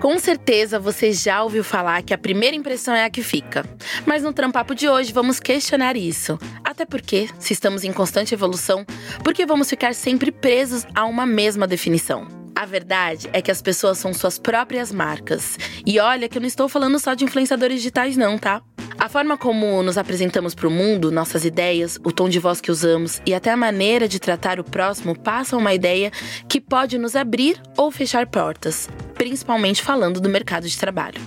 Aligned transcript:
Com 0.00 0.16
certeza 0.16 0.78
você 0.78 1.12
já 1.12 1.42
ouviu 1.42 1.64
falar 1.64 2.02
que 2.02 2.14
a 2.14 2.18
primeira 2.18 2.54
impressão 2.54 2.94
é 2.94 3.04
a 3.04 3.10
que 3.10 3.20
fica. 3.20 3.64
Mas 4.06 4.22
no 4.22 4.32
Trampapo 4.32 4.72
de 4.72 4.88
hoje 4.88 5.12
vamos 5.12 5.40
questionar 5.40 5.96
isso. 5.96 6.38
Até 6.62 6.86
porque, 6.86 7.28
se 7.40 7.52
estamos 7.52 7.82
em 7.82 7.92
constante 7.92 8.32
evolução, 8.32 8.86
por 9.24 9.34
que 9.34 9.44
vamos 9.44 9.68
ficar 9.68 9.94
sempre 9.96 10.30
presos 10.30 10.86
a 10.94 11.04
uma 11.04 11.26
mesma 11.26 11.66
definição? 11.66 12.28
A 12.54 12.64
verdade 12.64 13.28
é 13.32 13.42
que 13.42 13.50
as 13.50 13.60
pessoas 13.60 13.98
são 13.98 14.14
suas 14.14 14.38
próprias 14.38 14.92
marcas. 14.92 15.58
E 15.84 15.98
olha 15.98 16.28
que 16.28 16.38
eu 16.38 16.40
não 16.40 16.48
estou 16.48 16.68
falando 16.68 16.98
só 17.00 17.14
de 17.14 17.24
influenciadores 17.24 17.78
digitais, 17.78 18.16
não, 18.16 18.38
tá? 18.38 18.62
A 19.00 19.08
forma 19.08 19.38
como 19.38 19.80
nos 19.80 19.96
apresentamos 19.96 20.56
para 20.56 20.66
o 20.66 20.70
mundo, 20.70 21.12
nossas 21.12 21.44
ideias, 21.44 22.00
o 22.02 22.10
tom 22.10 22.28
de 22.28 22.40
voz 22.40 22.60
que 22.60 22.70
usamos 22.70 23.22
e 23.24 23.32
até 23.32 23.52
a 23.52 23.56
maneira 23.56 24.08
de 24.08 24.18
tratar 24.18 24.58
o 24.58 24.64
próximo 24.64 25.16
passam 25.16 25.60
uma 25.60 25.72
ideia 25.72 26.10
que 26.48 26.60
pode 26.60 26.98
nos 26.98 27.14
abrir 27.14 27.62
ou 27.76 27.92
fechar 27.92 28.26
portas, 28.26 28.88
principalmente 29.14 29.82
falando 29.82 30.20
do 30.20 30.28
mercado 30.28 30.66
de 30.66 30.76
trabalho. 30.76 31.20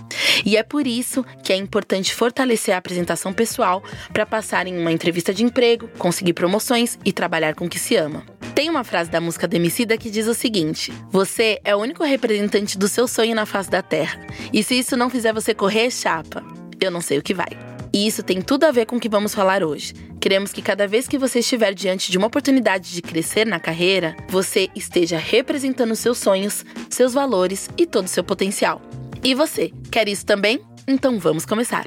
E 0.45 0.57
é 0.57 0.63
por 0.63 0.85
isso 0.85 1.26
que 1.41 1.53
é 1.53 1.55
importante 1.55 2.13
fortalecer 2.13 2.76
a 2.76 2.77
apresentação 2.77 3.31
pessoal 3.31 3.81
para 4.12 4.26
passar 4.26 4.67
em 4.67 4.77
uma 4.77 4.91
entrevista 4.91 5.34
de 5.34 5.45
emprego, 5.45 5.88
conseguir 5.98 6.34
promoções 6.34 6.99
e 7.05 7.13
trabalhar 7.13 7.55
com 7.55 7.65
o 7.65 7.70
que 7.70 7.79
se 7.79 7.95
ama. 7.95 8.26
Tem 8.53 8.70
uma 8.70 8.84
frase 8.84 9.09
da 9.09 9.21
música 9.21 9.48
Demicida 9.48 9.98
que 9.98 10.09
diz 10.09 10.27
o 10.27 10.34
seguinte: 10.34 10.91
Você 11.09 11.62
é 11.63 11.73
o 11.73 11.79
único 11.79 12.03
representante 12.03 12.77
do 12.77 12.90
seu 12.90 13.07
sonho 13.07 13.34
na 13.34 13.45
face 13.45 13.71
da 13.71 13.81
terra. 13.81 14.20
E 14.51 14.62
se 14.62 14.77
isso 14.77 14.98
não 14.98 15.09
fizer 15.09 15.31
você 15.31 15.53
correr, 15.53 15.90
chapa 15.90 16.60
eu 16.81 16.91
não 16.91 17.02
sei 17.02 17.17
o 17.17 17.21
que 17.21 17.34
vai. 17.34 17.49
E 17.94 18.08
isso 18.08 18.23
tem 18.23 18.41
tudo 18.41 18.63
a 18.66 18.71
ver 18.71 18.85
com 18.85 18.95
o 18.95 18.99
que 18.99 19.09
vamos 19.09 19.35
falar 19.35 19.63
hoje. 19.63 19.94
Queremos 20.20 20.53
que 20.53 20.62
cada 20.62 20.88
vez 20.88 21.07
que 21.07 21.17
você 21.17 21.40
estiver 21.40 21.73
diante 21.73 22.12
de 22.12 22.17
uma 22.17 22.27
oportunidade 22.27 22.91
de 22.91 23.02
crescer 23.02 23.45
na 23.45 23.59
carreira, 23.59 24.16
você 24.30 24.70
esteja 24.76 25.17
representando 25.17 25.95
seus 25.95 26.17
sonhos, 26.17 26.63
seus 26.90 27.13
valores 27.13 27.70
e 27.77 27.85
todo 27.85 28.05
o 28.05 28.09
seu 28.09 28.23
potencial. 28.23 28.81
E 29.23 29.35
você, 29.35 29.71
quer 29.91 30.07
isso 30.07 30.26
também? 30.26 30.62
Então 30.88 31.20
vamos 31.20 31.45
começar. 31.45 31.85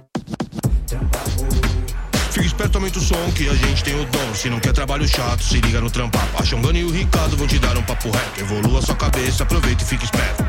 Fica 2.31 2.47
esperto, 2.47 2.79
aumenta 2.79 2.99
o 2.99 3.03
som 3.03 3.33
que 3.37 3.49
a 3.49 3.55
gente 3.55 3.85
tem 3.85 3.95
o 3.95 4.05
dom. 4.07 4.35
Se 4.35 4.51
não 4.51 4.59
quer 4.59 4.73
trabalho 4.73 5.07
chato, 5.07 5.43
se 5.43 5.61
liga 5.61 5.81
no 5.81 5.91
trampar. 5.91 6.29
A 6.37 6.45
Xongani 6.45 6.81
e 6.81 6.85
o 6.85 6.91
Ricardo 6.91 7.37
vão 7.37 7.47
te 7.47 7.61
dar 7.61 7.79
um 7.79 7.83
papo 7.83 8.11
reto. 8.11 8.41
Evolua 8.41 8.83
sua 8.83 8.97
cabeça, 8.97 9.45
aproveita 9.45 9.85
e 9.85 9.87
fica 9.87 10.05
esperto. 10.05 10.45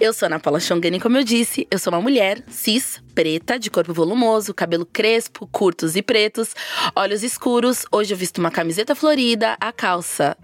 Eu 0.00 0.12
sou 0.12 0.26
Ana 0.26 0.40
Paula 0.40 0.58
Chongani, 0.58 0.98
como 0.98 1.16
eu 1.16 1.22
disse, 1.22 1.64
eu 1.70 1.78
sou 1.78 1.92
uma 1.92 2.02
mulher 2.02 2.42
cis, 2.48 3.00
preta, 3.14 3.58
de 3.58 3.70
corpo 3.70 3.92
volumoso, 3.92 4.54
cabelo 4.54 4.86
crespo, 4.86 5.46
curtos 5.46 5.96
e 5.96 6.02
pretos, 6.02 6.54
olhos 6.96 7.22
escuros. 7.22 7.84
Hoje 7.92 8.14
eu 8.14 8.18
visto 8.18 8.38
uma 8.38 8.50
camiseta 8.50 8.94
florida, 8.94 9.56
a 9.60 9.72
calça, 9.72 10.36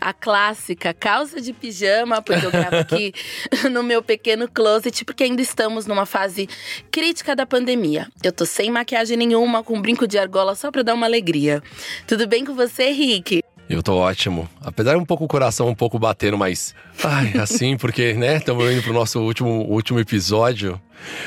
a 0.00 0.12
clássica 0.12 0.92
calça 0.92 1.40
de 1.40 1.52
pijama, 1.52 2.20
porque 2.20 2.46
eu 2.46 2.50
gravo 2.50 2.76
aqui 2.76 3.12
no 3.70 3.82
meu 3.82 4.02
pequeno 4.02 4.48
closet, 4.48 5.04
porque 5.04 5.24
ainda 5.24 5.42
estamos 5.42 5.86
numa 5.86 6.06
fase 6.06 6.48
crítica 6.90 7.36
da 7.36 7.46
pandemia. 7.46 8.08
Eu 8.22 8.32
tô 8.32 8.44
sem 8.44 8.70
maquiagem 8.70 9.16
nenhuma, 9.16 9.62
com 9.62 9.74
um 9.74 9.82
brinco 9.82 10.06
de 10.06 10.18
argola 10.18 10.54
só 10.54 10.70
pra 10.70 10.82
dar 10.82 10.94
uma 10.94 11.06
alegria. 11.06 11.62
Tudo 12.06 12.26
bem 12.26 12.44
com 12.44 12.54
você, 12.54 12.90
Rick? 12.90 13.42
Eu 13.68 13.82
tô 13.82 13.96
ótimo. 13.96 14.48
Apesar 14.60 14.92
de 14.92 14.98
um 14.98 15.04
pouco 15.04 15.24
o 15.24 15.28
coração 15.28 15.68
um 15.68 15.74
pouco 15.74 15.98
batendo, 15.98 16.38
mas. 16.38 16.74
Ai, 17.02 17.32
assim, 17.38 17.76
porque, 17.76 18.14
né? 18.14 18.36
Estamos 18.36 18.70
indo 18.70 18.82
pro 18.82 18.92
nosso 18.92 19.20
último, 19.20 19.64
último 19.68 19.98
episódio. 19.98 20.80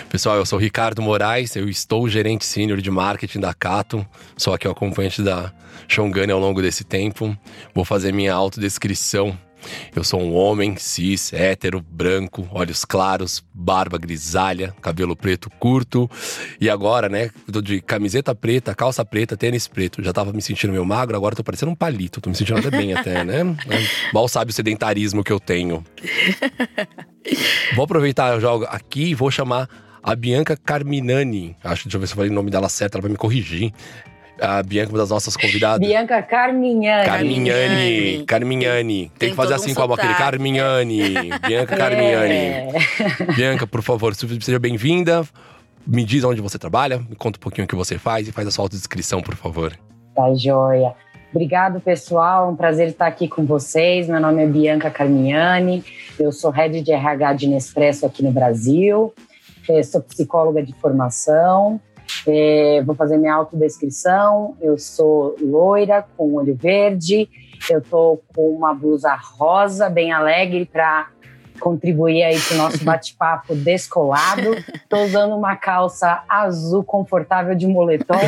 Pessoal, 0.09 0.37
eu 0.37 0.45
sou 0.45 0.57
Ricardo 0.57 1.01
Moraes, 1.01 1.55
eu 1.55 1.67
estou 1.67 2.07
gerente 2.07 2.45
sênior 2.45 2.81
de 2.81 2.89
marketing 2.89 3.39
da 3.39 3.53
Cato, 3.53 4.05
sou 4.35 4.53
aqui 4.53 4.67
o 4.67 4.71
acompanhante 4.71 5.21
da 5.21 5.51
Shongani 5.87 6.31
ao 6.31 6.39
longo 6.39 6.61
desse 6.61 6.83
tempo. 6.83 7.37
Vou 7.73 7.85
fazer 7.85 8.13
minha 8.13 8.33
autodescrição 8.33 9.37
eu 9.95 10.03
sou 10.03 10.21
um 10.21 10.33
homem 10.33 10.75
cis, 10.77 11.33
hétero, 11.33 11.81
branco, 11.81 12.47
olhos 12.51 12.85
claros, 12.85 13.43
barba 13.53 13.97
grisalha, 13.97 14.73
cabelo 14.81 15.15
preto 15.15 15.49
curto. 15.49 16.09
E 16.59 16.69
agora, 16.69 17.09
né, 17.09 17.29
tô 17.51 17.61
de 17.61 17.81
camiseta 17.81 18.33
preta, 18.33 18.73
calça 18.75 19.03
preta, 19.03 19.37
tênis 19.37 19.67
preto. 19.67 20.03
Já 20.03 20.13
tava 20.13 20.31
me 20.33 20.41
sentindo 20.41 20.71
meio 20.71 20.85
magro, 20.85 21.15
agora 21.15 21.35
tô 21.35 21.43
parecendo 21.43 21.71
um 21.71 21.75
palito. 21.75 22.21
Tô 22.21 22.29
me 22.29 22.35
sentindo 22.35 22.59
até 22.59 22.71
bem 22.71 22.93
até, 22.93 23.23
né? 23.23 23.43
Mal 24.13 24.27
sabe 24.27 24.51
o 24.51 24.53
sedentarismo 24.53 25.23
que 25.23 25.31
eu 25.31 25.39
tenho. 25.39 25.83
Vou 27.75 27.85
aproveitar 27.85 28.39
já 28.39 28.53
aqui 28.67 29.09
e 29.09 29.15
vou 29.15 29.29
chamar 29.29 29.69
a 30.01 30.15
Bianca 30.15 30.57
Carminani. 30.57 31.55
Acho, 31.63 31.83
deixa 31.83 31.97
eu 31.97 32.01
ver 32.01 32.07
se 32.07 32.13
eu 32.13 32.17
falei 32.17 32.31
o 32.31 32.33
nome 32.33 32.49
dela 32.49 32.69
certo, 32.69 32.95
ela 32.95 33.01
vai 33.01 33.11
me 33.11 33.17
corrigir 33.17 33.73
a 34.41 34.63
Bianca, 34.63 34.91
uma 34.91 34.97
das 34.97 35.09
nossas 35.09 35.35
convidadas. 35.35 35.87
Bianca 35.87 36.21
Carmignani. 36.21 37.05
Carmignani. 37.05 38.23
Carmignani. 38.25 38.99
Tem, 38.99 39.11
Tem 39.17 39.29
que 39.29 39.35
fazer 39.35 39.53
assim 39.53 39.71
um 39.71 39.75
com 39.75 39.81
a 39.83 39.87
boca 39.87 40.13
Carmignani. 40.15 41.13
Bianca 41.47 41.75
é. 41.75 41.77
Carmignani. 41.77 43.35
Bianca, 43.35 43.67
por 43.67 43.81
favor, 43.81 44.13
seja 44.15 44.59
bem-vinda. 44.59 45.23
Me 45.85 46.03
diz 46.03 46.23
onde 46.23 46.41
você 46.41 46.59
trabalha, 46.59 46.99
me 46.99 47.15
conta 47.15 47.37
um 47.37 47.41
pouquinho 47.41 47.65
o 47.65 47.67
que 47.67 47.75
você 47.75 47.97
faz 47.97 48.27
e 48.27 48.31
faz 48.31 48.47
a 48.47 48.51
sua 48.51 48.65
autodescrição, 48.65 49.21
por 49.21 49.35
favor. 49.35 49.77
Tá 50.15 50.33
joia. 50.35 50.93
Obrigado, 51.31 51.79
pessoal. 51.79 52.47
É 52.47 52.51
um 52.51 52.55
prazer 52.55 52.89
estar 52.89 53.07
aqui 53.07 53.27
com 53.27 53.45
vocês. 53.45 54.07
Meu 54.07 54.19
nome 54.19 54.43
é 54.43 54.47
Bianca 54.47 54.89
Carmignani. 54.89 55.83
Eu 56.19 56.31
sou 56.31 56.51
head 56.51 56.81
de 56.81 56.91
RH 56.91 57.33
de 57.33 57.47
Nespresso 57.47 58.05
aqui 58.05 58.23
no 58.23 58.31
Brasil. 58.31 59.13
Eu 59.67 59.83
sou 59.83 60.01
psicóloga 60.01 60.63
de 60.63 60.73
formação. 60.73 61.79
É, 62.27 62.81
vou 62.85 62.95
fazer 62.95 63.17
minha 63.17 63.33
autodescrição. 63.33 64.55
Eu 64.61 64.77
sou 64.77 65.35
loira, 65.39 66.05
com 66.17 66.33
olho 66.35 66.55
verde. 66.55 67.29
Eu 67.69 67.81
tô 67.81 68.21
com 68.33 68.49
uma 68.51 68.73
blusa 68.73 69.13
rosa, 69.15 69.89
bem 69.89 70.11
alegre, 70.11 70.65
para 70.65 71.09
contribuir 71.59 72.23
aí 72.23 72.39
para 72.39 72.55
o 72.55 72.57
nosso 72.57 72.83
bate-papo 72.85 73.53
descolado. 73.55 74.55
Estou 74.73 75.03
usando 75.03 75.35
uma 75.35 75.55
calça 75.55 76.23
azul 76.27 76.83
confortável 76.83 77.53
de 77.55 77.67
moletom. 77.67 78.19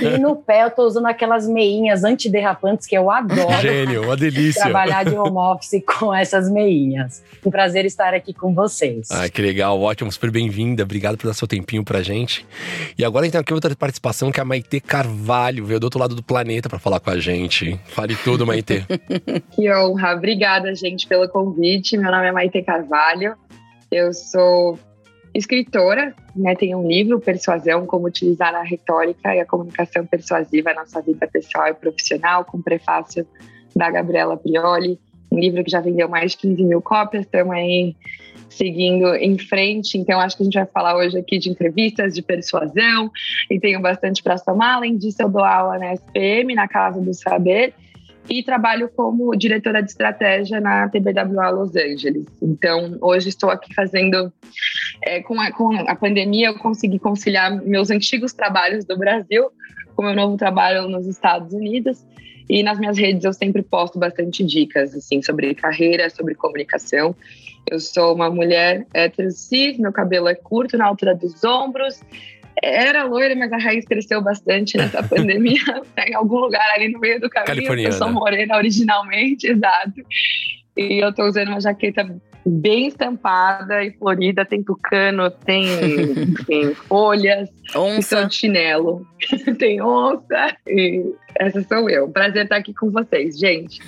e 0.00 0.18
no 0.18 0.36
pé 0.36 0.62
eu 0.62 0.68
estou 0.68 0.86
usando 0.86 1.06
aquelas 1.06 1.46
meinhas 1.46 2.04
antiderrapantes 2.04 2.86
que 2.86 2.96
eu 2.96 3.10
adoro. 3.10 3.60
Gênio, 3.60 4.04
uma 4.04 4.16
delícia. 4.16 4.62
Trabalhar 4.62 5.04
de 5.04 5.14
home 5.14 5.36
office 5.36 5.82
com 5.84 6.14
essas 6.14 6.50
meinhas. 6.50 7.22
Um 7.44 7.50
prazer 7.50 7.84
estar 7.84 8.14
aqui 8.14 8.32
com 8.32 8.54
vocês. 8.54 9.08
Ai, 9.10 9.28
que 9.28 9.42
legal, 9.42 9.80
ótimo, 9.80 10.10
super 10.10 10.30
bem-vinda. 10.30 10.82
Obrigado 10.82 11.16
por 11.16 11.26
dar 11.26 11.34
seu 11.34 11.48
tempinho 11.48 11.84
pra 11.84 12.02
gente. 12.02 12.46
E 12.96 13.04
agora 13.04 13.22
a 13.22 13.24
gente 13.24 13.32
tem 13.32 13.40
aqui 13.40 13.52
outra 13.52 13.74
participação 13.74 14.30
que 14.30 14.38
é 14.38 14.42
a 14.42 14.44
Maite 14.44 14.80
Carvalho, 14.80 15.64
veio 15.64 15.80
do 15.80 15.84
outro 15.84 15.98
lado 15.98 16.14
do 16.14 16.22
planeta 16.22 16.68
para 16.68 16.78
falar 16.78 17.00
com 17.00 17.10
a 17.10 17.18
gente. 17.18 17.78
Fale 17.86 18.14
tudo, 18.16 18.46
Maite. 18.46 18.86
que 19.52 19.72
honra. 19.72 20.14
Obrigada, 20.14 20.74
gente, 20.74 21.06
pelo 21.06 21.28
convite. 21.28 21.96
Meu 21.96 22.10
nome 22.10 22.26
é 22.26 22.32
Maite 22.32 22.51
Maite 22.52 22.62
Carvalho. 22.62 23.34
Eu 23.90 24.12
sou 24.12 24.78
escritora, 25.34 26.14
né? 26.36 26.54
Tenho 26.54 26.78
um 26.78 26.86
livro, 26.86 27.18
Persuasão: 27.18 27.86
Como 27.86 28.06
Utilizar 28.06 28.54
a 28.54 28.62
Retórica 28.62 29.34
e 29.34 29.40
a 29.40 29.46
Comunicação 29.46 30.04
Persuasiva 30.06 30.74
na 30.74 30.84
Sua 30.84 31.00
Vida 31.00 31.26
Pessoal 31.26 31.68
e 31.68 31.74
Profissional, 31.74 32.44
com 32.44 32.60
prefácio 32.60 33.26
da 33.74 33.90
Gabriela 33.90 34.36
Prioli. 34.36 35.00
Um 35.30 35.38
livro 35.38 35.64
que 35.64 35.70
já 35.70 35.80
vendeu 35.80 36.08
mais 36.10 36.32
de 36.32 36.38
15 36.38 36.62
mil 36.62 36.82
cópias, 36.82 37.24
estamos 37.24 37.54
aí 37.54 37.96
seguindo 38.50 39.14
em 39.14 39.38
frente. 39.38 39.96
Então, 39.96 40.20
acho 40.20 40.36
que 40.36 40.42
a 40.42 40.44
gente 40.44 40.54
vai 40.54 40.66
falar 40.66 40.94
hoje 40.94 41.18
aqui 41.18 41.38
de 41.38 41.48
entrevistas, 41.48 42.12
de 42.12 42.20
persuasão, 42.20 43.10
e 43.50 43.58
tenho 43.58 43.80
bastante 43.80 44.22
para 44.22 44.36
somar. 44.36 44.76
Além 44.76 44.98
disso, 44.98 45.22
eu 45.22 45.30
dou 45.30 45.42
aula 45.42 45.78
na 45.78 45.94
SPM, 45.94 46.54
na 46.54 46.68
Casa 46.68 47.00
do 47.00 47.14
Saber, 47.14 47.72
e 48.28 48.42
trabalho 48.42 48.88
como 48.88 49.34
diretora 49.36 49.82
de 49.82 49.90
estratégia 49.90 50.60
na 50.60 50.88
TBWA 50.88 51.50
Los 51.50 51.76
Angeles. 51.76 52.26
Então, 52.40 52.96
hoje 53.00 53.28
estou 53.28 53.50
aqui 53.50 53.74
fazendo. 53.74 54.32
É, 55.02 55.20
com, 55.22 55.40
a, 55.40 55.50
com 55.50 55.74
a 55.88 55.94
pandemia, 55.94 56.48
eu 56.48 56.58
consegui 56.58 56.98
conciliar 56.98 57.50
meus 57.64 57.90
antigos 57.90 58.32
trabalhos 58.32 58.84
do 58.84 58.96
Brasil 58.96 59.50
com 59.94 60.02
meu 60.02 60.14
novo 60.14 60.36
trabalho 60.36 60.88
nos 60.88 61.06
Estados 61.06 61.52
Unidos. 61.52 62.04
E 62.48 62.62
nas 62.62 62.78
minhas 62.78 62.98
redes 62.98 63.24
eu 63.24 63.32
sempre 63.32 63.62
posto 63.62 63.98
bastante 63.98 64.44
dicas 64.44 64.94
assim 64.94 65.22
sobre 65.22 65.54
carreira, 65.54 66.10
sobre 66.10 66.34
comunicação. 66.34 67.14
Eu 67.70 67.78
sou 67.78 68.14
uma 68.14 68.28
mulher 68.28 68.86
cis, 69.30 69.78
meu 69.78 69.92
cabelo 69.92 70.28
é 70.28 70.34
curto 70.34 70.76
na 70.76 70.86
altura 70.86 71.14
dos 71.14 71.44
ombros, 71.44 72.02
era 72.60 73.04
loira, 73.04 73.34
mas 73.34 73.52
a 73.52 73.58
raiz 73.58 73.84
cresceu 73.84 74.20
bastante 74.20 74.76
nessa 74.76 75.02
pandemia. 75.06 75.62
Tá 75.94 76.04
em 76.06 76.14
algum 76.14 76.38
lugar 76.38 76.66
ali 76.74 76.88
no 76.88 76.98
meio 76.98 77.20
do 77.20 77.30
caminho. 77.30 77.72
Eu 77.80 77.92
sou 77.92 78.10
morena 78.10 78.56
originalmente, 78.56 79.46
exato. 79.50 80.02
E 80.76 81.02
eu 81.02 81.12
tô 81.14 81.26
usando 81.26 81.48
uma 81.48 81.60
jaqueta 81.60 82.04
bem 82.44 82.88
estampada 82.88 83.84
e 83.84 83.92
florida, 83.92 84.44
tem 84.44 84.62
tucano, 84.62 85.30
tem, 85.30 85.66
tem 86.46 86.74
folhas, 86.74 87.48
onça, 87.74 88.28
chinelo, 88.28 89.06
tem 89.58 89.80
onça 89.82 90.56
e 90.66 91.04
essa 91.34 91.62
sou 91.62 91.88
eu. 91.88 92.08
Prazer 92.08 92.44
estar 92.44 92.56
aqui 92.56 92.74
com 92.74 92.90
vocês, 92.90 93.38
gente. 93.38 93.80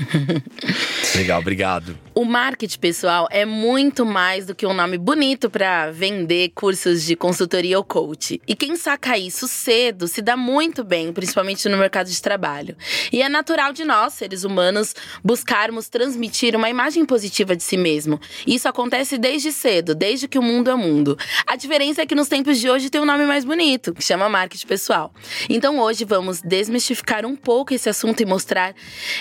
Legal, 1.15 1.41
obrigado. 1.41 1.97
O 2.15 2.25
marketing 2.25 2.79
pessoal 2.79 3.29
é 3.31 3.45
muito 3.45 4.07
mais 4.07 4.47
do 4.47 4.55
que 4.55 4.67
um 4.67 4.73
nome 4.73 4.97
bonito 4.97 5.51
para 5.51 5.91
vender 5.91 6.51
cursos 6.55 7.05
de 7.05 7.15
consultoria 7.15 7.77
ou 7.77 7.85
coach. 7.85 8.41
E 8.47 8.55
quem 8.55 8.77
saca 8.77 9.19
isso 9.19 9.47
cedo 9.47 10.09
se 10.09 10.23
dá 10.23 10.37
muito 10.37 10.83
bem, 10.83 11.13
principalmente 11.13 11.69
no 11.69 11.77
mercado 11.77 12.09
de 12.09 12.21
trabalho. 12.21 12.77
E 13.13 13.23
é 13.23 13.29
natural 13.29 13.73
de 13.73 13.85
nós, 13.85 14.15
seres 14.15 14.45
humanos, 14.45 14.95
buscarmos 15.23 15.89
transmitir 15.89 16.57
uma 16.57 16.71
imagem 16.71 17.05
positiva 17.05 17.55
de 17.55 17.63
si 17.63 17.77
mesmo. 17.77 18.21
Isso 18.47 18.69
acontece 18.69 19.19
desde 19.19 19.53
cedo, 19.53 19.95
desde 19.95 20.29
que 20.29 20.39
o 20.39 20.43
mundo 20.43 20.71
é 20.71 20.75
mundo. 20.75 21.17
A 21.47 21.57
diferença 21.57 22.03
é 22.03 22.07
que 22.07 22.15
nos 22.15 22.29
tempos 22.29 22.59
de 22.59 22.69
hoje 22.69 22.91
tem 22.91 23.01
um 23.01 23.05
nome 23.05 23.25
mais 23.25 23.45
bonito, 23.45 23.93
que 23.93 24.03
chama 24.03 24.29
marketing 24.29 24.67
pessoal. 24.67 25.13
Então 25.49 25.79
hoje 25.79 26.05
vamos 26.05 26.41
desmistificar 26.41 27.25
um 27.25 27.37
pouco 27.37 27.75
esse 27.75 27.89
assunto 27.89 28.21
e 28.21 28.27
mostrar 28.27 28.75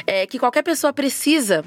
é, 0.06 0.26
que 0.28 0.40
qualquer 0.40 0.64
pessoa 0.64 0.94
precisa 0.94 1.64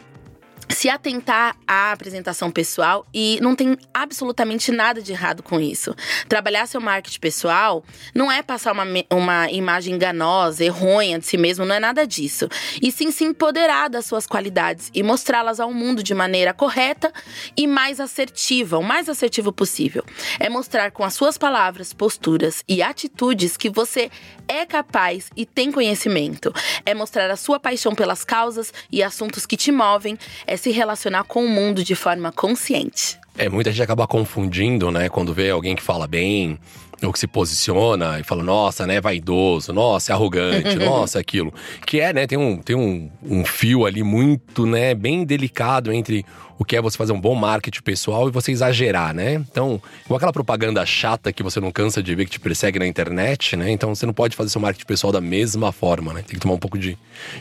se 0.76 0.90
atentar 0.90 1.56
à 1.66 1.90
apresentação 1.90 2.50
pessoal 2.50 3.06
e 3.12 3.38
não 3.40 3.56
tem 3.56 3.78
absolutamente 3.94 4.70
nada 4.70 5.00
de 5.00 5.10
errado 5.10 5.42
com 5.42 5.58
isso. 5.58 5.96
Trabalhar 6.28 6.66
seu 6.66 6.82
marketing 6.82 7.18
pessoal 7.18 7.82
não 8.14 8.30
é 8.30 8.42
passar 8.42 8.72
uma, 8.72 8.84
uma 9.10 9.50
imagem 9.50 9.94
enganosa, 9.94 10.62
errônea 10.62 11.18
de 11.18 11.24
si 11.24 11.38
mesmo, 11.38 11.64
não 11.64 11.74
é 11.74 11.80
nada 11.80 12.06
disso. 12.06 12.46
E 12.82 12.92
sim 12.92 13.10
se 13.10 13.24
empoderar 13.24 13.88
das 13.88 14.04
suas 14.04 14.26
qualidades 14.26 14.90
e 14.92 15.02
mostrá-las 15.02 15.60
ao 15.60 15.72
mundo 15.72 16.02
de 16.02 16.12
maneira 16.12 16.52
correta 16.52 17.10
e 17.56 17.66
mais 17.66 17.98
assertiva, 17.98 18.76
o 18.76 18.82
mais 18.82 19.08
assertivo 19.08 19.54
possível. 19.54 20.04
É 20.38 20.50
mostrar 20.50 20.90
com 20.90 21.04
as 21.04 21.14
suas 21.14 21.38
palavras, 21.38 21.94
posturas 21.94 22.62
e 22.68 22.82
atitudes 22.82 23.56
que 23.56 23.70
você 23.70 24.10
é 24.46 24.66
capaz 24.66 25.30
e 25.34 25.46
tem 25.46 25.72
conhecimento. 25.72 26.52
É 26.84 26.92
mostrar 26.92 27.30
a 27.30 27.36
sua 27.36 27.58
paixão 27.58 27.94
pelas 27.94 28.24
causas 28.24 28.74
e 28.92 29.02
assuntos 29.02 29.46
que 29.46 29.56
te 29.56 29.72
movem. 29.72 30.18
É 30.46 30.65
se 30.66 30.72
relacionar 30.72 31.22
com 31.22 31.44
o 31.44 31.48
mundo 31.48 31.84
de 31.84 31.94
forma 31.94 32.32
consciente. 32.32 33.16
É, 33.38 33.48
muita 33.48 33.70
gente 33.70 33.82
acaba 33.82 34.04
confundindo, 34.04 34.90
né, 34.90 35.08
quando 35.08 35.32
vê 35.32 35.50
alguém 35.50 35.76
que 35.76 35.82
fala 35.82 36.08
bem, 36.08 36.58
ou 37.00 37.12
que 37.12 37.20
se 37.20 37.28
posiciona 37.28 38.18
e 38.18 38.24
fala, 38.24 38.42
nossa, 38.42 38.84
né, 38.84 39.00
vaidoso, 39.00 39.72
nossa, 39.72 40.10
é 40.10 40.14
arrogante, 40.14 40.74
nossa, 40.84 41.20
aquilo. 41.20 41.54
Que 41.86 42.00
é, 42.00 42.12
né, 42.12 42.26
tem 42.26 42.36
um, 42.36 42.56
tem 42.56 42.74
um, 42.74 43.08
um 43.22 43.44
fio 43.44 43.86
ali 43.86 44.02
muito, 44.02 44.66
né, 44.66 44.92
bem 44.92 45.24
delicado 45.24 45.92
entre 45.92 46.26
o 46.58 46.64
que 46.64 46.76
é 46.76 46.80
você 46.80 46.96
fazer 46.96 47.12
um 47.12 47.20
bom 47.20 47.34
marketing 47.34 47.82
pessoal 47.82 48.28
e 48.28 48.30
você 48.30 48.52
exagerar, 48.52 49.14
né? 49.14 49.34
Então, 49.34 49.80
igual 50.04 50.16
aquela 50.16 50.32
propaganda 50.32 50.84
chata 50.86 51.32
que 51.32 51.42
você 51.42 51.60
não 51.60 51.70
cansa 51.70 52.02
de 52.02 52.14
ver 52.14 52.24
que 52.24 52.30
te 52.30 52.40
persegue 52.40 52.78
na 52.78 52.86
internet, 52.86 53.56
né? 53.56 53.70
Então 53.70 53.94
você 53.94 54.06
não 54.06 54.14
pode 54.14 54.34
fazer 54.34 54.50
seu 54.50 54.60
marketing 54.60 54.86
pessoal 54.86 55.12
da 55.12 55.20
mesma 55.20 55.72
forma, 55.72 56.12
né? 56.12 56.22
Tem 56.22 56.34
que 56.34 56.40
tomar 56.40 56.54
um 56.54 56.58
pouco 56.58 56.78
de, 56.78 56.96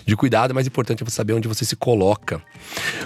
de 0.06 0.16
cuidado, 0.16 0.54
mas 0.54 0.68
importante 0.68 1.04
é 1.04 1.06
você 1.06 1.16
saber 1.16 1.34
onde 1.34 1.48
você 1.48 1.64
se 1.64 1.76
coloca. 1.76 2.42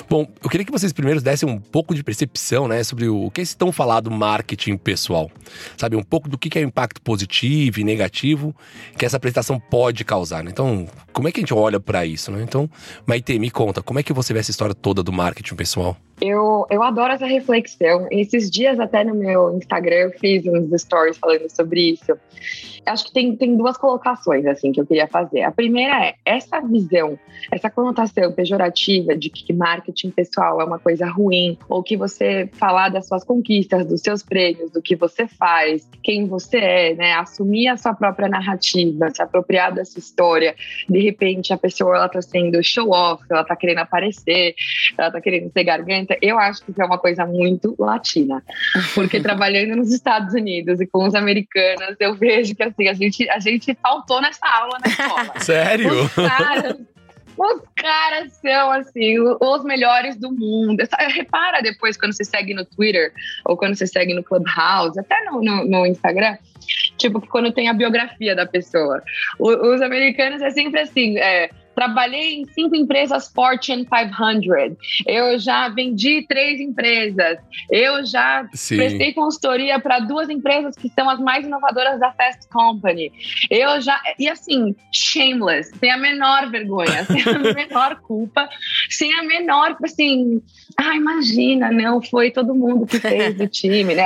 Bom, 0.09 0.27
eu 0.43 0.49
queria 0.49 0.65
que 0.65 0.71
vocês 0.71 0.91
primeiro 0.91 1.21
dessem 1.21 1.47
um 1.47 1.59
pouco 1.59 1.93
de 1.93 2.03
percepção, 2.03 2.67
né, 2.67 2.83
sobre 2.83 3.07
o 3.07 3.29
que 3.29 3.41
é 3.41 3.43
esse 3.43 3.55
tão 3.55 3.71
falado 3.71 4.09
marketing 4.09 4.77
pessoal. 4.77 5.29
Sabe, 5.77 5.95
um 5.95 6.03
pouco 6.03 6.29
do 6.29 6.37
que 6.37 6.57
é 6.57 6.61
o 6.61 6.65
impacto 6.65 7.01
positivo 7.01 7.79
e 7.79 7.83
negativo 7.83 8.55
que 8.97 9.05
essa 9.05 9.17
apresentação 9.17 9.59
pode 9.59 10.03
causar, 10.03 10.43
né? 10.43 10.51
Então, 10.51 10.87
como 11.13 11.27
é 11.27 11.31
que 11.31 11.39
a 11.39 11.41
gente 11.41 11.53
olha 11.53 11.79
para 11.79 12.05
isso, 12.05 12.31
né? 12.31 12.41
Então, 12.41 12.69
Maite, 13.05 13.37
me 13.37 13.51
conta, 13.51 13.81
como 13.81 13.99
é 13.99 14.03
que 14.03 14.13
você 14.13 14.33
vê 14.33 14.39
essa 14.39 14.51
história 14.51 14.73
toda 14.73 15.03
do 15.03 15.11
marketing 15.11 15.55
pessoal? 15.55 15.98
Eu, 16.21 16.65
eu 16.69 16.83
adoro 16.83 17.13
essa 17.13 17.25
reflexão. 17.25 18.07
Esses 18.11 18.49
dias, 18.49 18.79
até 18.79 19.03
no 19.03 19.15
meu 19.15 19.55
Instagram, 19.55 19.95
eu 19.95 20.11
fiz 20.11 20.45
uns 20.45 20.81
stories 20.81 21.17
falando 21.17 21.49
sobre 21.49 21.91
isso. 21.91 22.17
Acho 22.85 23.05
que 23.05 23.13
tem, 23.13 23.35
tem 23.35 23.55
duas 23.55 23.77
colocações 23.77 24.45
assim 24.45 24.71
que 24.71 24.81
eu 24.81 24.85
queria 24.85 25.07
fazer. 25.07 25.43
A 25.43 25.51
primeira 25.51 26.07
é 26.07 26.15
essa 26.25 26.59
visão, 26.61 27.19
essa 27.51 27.69
conotação 27.69 28.31
pejorativa 28.31 29.15
de 29.15 29.29
que 29.29 29.53
marketing 29.53 30.09
pessoal 30.09 30.59
é 30.59 30.65
uma 30.65 30.79
coisa 30.79 31.07
ruim, 31.07 31.57
ou 31.67 31.83
que 31.83 31.95
você 31.95 32.49
falar 32.53 32.89
das 32.89 33.07
suas 33.07 33.23
conquistas, 33.23 33.85
dos 33.85 34.01
seus 34.01 34.23
prêmios, 34.23 34.71
do 34.71 34.81
que 34.81 34.95
você 34.95 35.27
faz, 35.27 35.87
quem 36.01 36.25
você 36.25 36.57
é, 36.57 36.95
né? 36.95 37.13
Assumir 37.13 37.67
a 37.67 37.77
sua 37.77 37.93
própria 37.93 38.27
narrativa, 38.27 39.09
se 39.11 39.21
apropriar 39.21 39.73
dessa 39.73 39.99
história. 39.99 40.55
De 40.89 40.99
repente, 40.99 41.53
a 41.53 41.57
pessoa 41.57 41.95
ela 41.95 42.09
tá 42.09 42.21
sendo 42.21 42.61
show 42.63 42.89
off, 42.89 43.23
ela 43.29 43.43
tá 43.43 43.55
querendo 43.55 43.79
aparecer, 43.79 44.55
ela 44.97 45.11
tá 45.11 45.21
querendo 45.21 45.51
garganta 45.53 45.88
eu 46.21 46.39
acho 46.39 46.63
que 46.63 46.71
isso 46.71 46.81
é 46.81 46.85
uma 46.85 46.97
coisa 46.97 47.25
muito 47.25 47.75
latina. 47.77 48.43
Porque 48.93 49.19
trabalhando 49.21 49.75
nos 49.75 49.91
Estados 49.91 50.33
Unidos 50.33 50.79
e 50.79 50.87
com 50.87 51.07
os 51.07 51.15
americanos, 51.15 51.95
eu 51.99 52.15
vejo 52.15 52.55
que 52.55 52.63
assim, 52.63 52.87
a 52.87 52.93
gente, 52.93 53.29
a 53.29 53.39
gente 53.39 53.77
faltou 53.81 54.21
nessa 54.21 54.47
aula 54.47 54.77
na 54.79 54.87
escola. 54.87 55.39
Sério? 55.41 56.03
Os 56.03 56.13
caras, 56.13 56.77
os 57.37 57.61
caras 57.75 58.33
são, 58.33 58.71
assim, 58.71 59.17
os 59.19 59.63
melhores 59.63 60.17
do 60.17 60.31
mundo. 60.31 60.83
Repara 61.13 61.61
depois 61.61 61.97
quando 61.97 62.13
você 62.13 62.25
segue 62.25 62.53
no 62.53 62.65
Twitter 62.65 63.13
ou 63.45 63.55
quando 63.55 63.75
você 63.75 63.87
segue 63.87 64.13
no 64.13 64.23
Clubhouse, 64.23 64.99
até 64.99 65.23
no, 65.25 65.41
no, 65.41 65.65
no 65.65 65.85
Instagram, 65.85 66.37
tipo, 66.97 67.21
que 67.21 67.27
quando 67.27 67.51
tem 67.51 67.69
a 67.69 67.73
biografia 67.73 68.35
da 68.35 68.45
pessoa. 68.45 69.01
os 69.39 69.81
americanos 69.81 70.41
é 70.41 70.51
sempre 70.51 70.81
assim, 70.81 71.17
é, 71.17 71.49
Trabalhei 71.79 72.41
em 72.41 72.45
cinco 72.45 72.75
empresas 72.75 73.31
Fortune 73.33 73.85
500. 73.85 74.75
Eu 75.07 75.39
já 75.39 75.69
vendi 75.69 76.25
três 76.27 76.59
empresas. 76.59 77.37
Eu 77.71 78.05
já 78.05 78.45
Sim. 78.53 78.75
prestei 78.75 79.13
consultoria 79.13 79.79
para 79.79 79.99
duas 79.99 80.29
empresas 80.29 80.75
que 80.75 80.89
são 80.89 81.09
as 81.09 81.21
mais 81.21 81.45
inovadoras 81.45 81.97
da 81.97 82.11
Fast 82.11 82.49
Company. 82.49 83.13
Eu 83.49 83.79
já. 83.79 83.97
E 84.19 84.27
assim, 84.27 84.75
shameless, 84.91 85.71
sem 85.79 85.89
a 85.89 85.95
menor 85.95 86.51
vergonha, 86.51 87.05
sem 87.07 87.21
a 87.21 87.53
menor 87.53 87.95
culpa, 88.01 88.49
sem 88.89 89.13
a 89.13 89.23
menor. 89.23 89.77
Assim, 89.81 90.41
ah, 90.81 90.95
imagina, 90.95 91.69
não 91.69 92.01
foi 92.01 92.31
todo 92.31 92.55
mundo 92.55 92.87
que 92.87 93.01
fez 93.01 93.35
do 93.35 93.45
time, 93.49 93.93
né? 93.93 94.05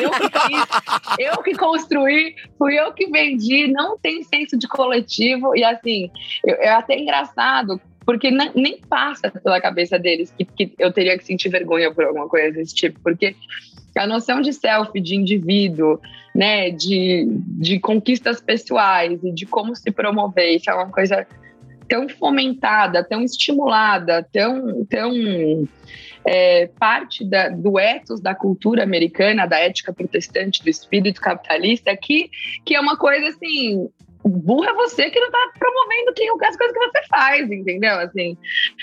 Eu 0.00 0.10
que 0.12 0.38
fiz, 0.38 1.18
eu 1.18 1.42
que 1.42 1.54
construí, 1.56 2.36
fui 2.56 2.78
eu 2.78 2.92
que 2.92 3.10
vendi, 3.10 3.66
não 3.66 3.98
tem 3.98 4.22
senso 4.22 4.56
de 4.56 4.68
coletivo. 4.68 5.56
E 5.56 5.64
assim, 5.64 6.08
eu 6.44 6.72
até 6.74 6.96
engraçado, 6.96 7.80
porque 8.04 8.30
nem 8.30 8.78
passa 8.88 9.32
pela 9.32 9.60
cabeça 9.60 9.98
deles 9.98 10.32
que, 10.38 10.44
que, 10.44 10.72
eu 10.78 10.92
teria 10.92 11.18
que 11.18 11.24
sentir 11.24 11.48
vergonha 11.48 11.92
por 11.92 12.04
alguma 12.04 12.28
coisa 12.28 12.52
desse 12.52 12.72
tipo, 12.72 13.00
porque 13.02 13.34
a 13.96 14.06
noção 14.06 14.40
de 14.40 14.52
self, 14.52 15.00
de 15.00 15.16
indivíduo, 15.16 15.98
né, 16.32 16.70
de, 16.70 17.26
de 17.58 17.80
conquistas 17.80 18.40
pessoais 18.40 19.24
e 19.24 19.32
de 19.32 19.44
como 19.44 19.74
se 19.74 19.90
promover, 19.90 20.54
isso 20.54 20.70
é 20.70 20.74
uma 20.74 20.92
coisa 20.92 21.26
tão 21.88 22.08
fomentada, 22.08 23.02
tão 23.02 23.22
estimulada, 23.22 24.26
tão, 24.32 24.84
tão 24.84 25.12
é, 26.26 26.66
parte 26.78 27.24
da, 27.24 27.48
do 27.48 27.78
ethos 27.78 28.20
da 28.20 28.34
cultura 28.34 28.82
americana, 28.82 29.46
da 29.46 29.58
ética 29.58 29.92
protestante, 29.92 30.62
do 30.62 30.68
espírito 30.68 31.20
capitalista, 31.20 31.96
que, 31.96 32.30
que 32.64 32.74
é 32.74 32.80
uma 32.80 32.96
coisa 32.96 33.28
assim 33.28 33.88
burra 34.28 34.72
você 34.74 35.08
que 35.10 35.20
não 35.20 35.30
tá 35.30 35.38
promovendo 35.58 36.12
quem, 36.14 36.28
as 36.28 36.56
coisas 36.56 36.76
que 36.76 36.86
você 36.86 37.06
faz, 37.08 37.50
entendeu? 37.50 37.98
Assim, 37.98 38.36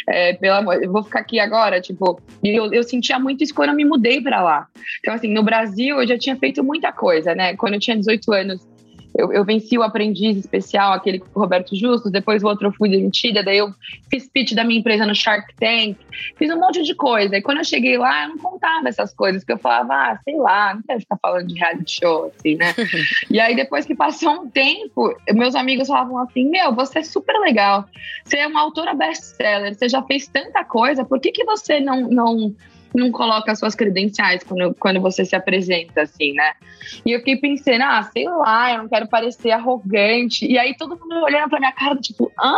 é, 0.07 0.33
pelo 0.33 0.55
amor, 0.55 0.81
eu 0.81 0.91
vou 0.91 1.03
ficar 1.03 1.19
aqui 1.19 1.39
agora, 1.39 1.81
tipo, 1.81 2.19
eu, 2.43 2.71
eu 2.71 2.83
sentia 2.83 3.19
muito 3.19 3.43
isso 3.43 3.53
quando 3.53 3.69
eu 3.69 3.75
me 3.75 3.85
mudei 3.85 4.21
para 4.21 4.41
lá. 4.41 4.67
Então, 4.99 5.13
assim, 5.13 5.27
no 5.27 5.43
Brasil 5.43 5.99
eu 5.99 6.07
já 6.07 6.17
tinha 6.17 6.35
feito 6.37 6.63
muita 6.63 6.91
coisa, 6.91 7.35
né? 7.35 7.55
Quando 7.57 7.73
eu 7.73 7.79
tinha 7.79 7.97
18 7.97 8.31
anos, 8.31 8.67
eu, 9.15 9.31
eu, 9.31 9.45
venci 9.45 9.77
o 9.77 9.83
aprendiz 9.83 10.37
especial, 10.37 10.93
aquele 10.93 11.19
com 11.19 11.27
o 11.35 11.39
Roberto 11.39 11.75
Justo, 11.75 12.09
depois 12.09 12.43
o 12.43 12.47
outro 12.47 12.67
eu 12.67 12.71
fui 12.71 12.89
demitida, 12.89 13.43
daí 13.43 13.57
eu 13.57 13.73
fiz 14.09 14.27
pitch 14.27 14.53
da 14.53 14.63
minha 14.63 14.79
empresa 14.79 15.05
no 15.05 15.13
Shark 15.13 15.53
Tank, 15.55 15.97
fiz 16.35 16.49
um 16.51 16.59
monte 16.59 16.83
de 16.83 16.95
coisa. 16.95 17.37
E 17.37 17.41
quando 17.41 17.59
eu 17.59 17.63
cheguei 17.63 17.97
lá, 17.97 18.23
eu 18.23 18.29
não 18.29 18.37
contava 18.37 18.89
essas 18.89 19.13
coisas, 19.13 19.43
porque 19.43 19.53
eu 19.53 19.57
falava, 19.57 19.93
ah, 19.93 20.19
sei 20.23 20.37
lá, 20.37 20.73
não 20.73 20.81
quero 20.81 20.99
ficar 20.99 21.17
falando 21.21 21.47
de 21.47 21.55
reality 21.55 21.99
show, 22.01 22.31
assim, 22.35 22.55
né? 22.55 22.73
e 23.29 23.39
aí 23.39 23.55
depois 23.55 23.85
que 23.85 23.95
passou 23.95 24.31
um 24.31 24.49
tempo, 24.49 25.15
meus 25.31 25.55
amigos 25.55 25.87
falavam 25.87 26.17
assim, 26.19 26.49
meu, 26.49 26.73
você 26.73 26.99
é 26.99 27.03
super 27.03 27.39
legal, 27.39 27.85
você 28.23 28.37
é 28.37 28.47
uma 28.47 28.61
autora 28.61 28.93
best-seller, 28.93 29.75
você 29.75 29.87
já 29.87 30.01
fez 30.03 30.27
tanta 30.27 30.63
coisa, 30.63 31.05
por 31.05 31.19
que, 31.19 31.31
que 31.31 31.43
você 31.43 31.79
não, 31.79 32.09
não 32.09 32.55
não 32.93 33.11
coloca 33.11 33.51
as 33.51 33.59
suas 33.59 33.75
credenciais 33.75 34.43
quando, 34.43 34.75
quando 34.75 35.01
você 35.01 35.25
se 35.25 35.35
apresenta, 35.35 36.01
assim, 36.01 36.33
né? 36.33 36.53
E 37.05 37.11
eu 37.11 37.19
fiquei 37.19 37.37
pensando, 37.37 37.81
ah, 37.81 38.03
sei 38.03 38.25
lá, 38.25 38.73
eu 38.73 38.77
não 38.79 38.89
quero 38.89 39.07
parecer 39.07 39.51
arrogante. 39.51 40.45
E 40.45 40.57
aí 40.57 40.75
todo 40.77 40.99
mundo 40.99 41.23
olhando 41.23 41.49
pra 41.49 41.59
minha 41.59 41.71
cara, 41.71 41.95
tipo, 41.95 42.31
hã? 42.39 42.57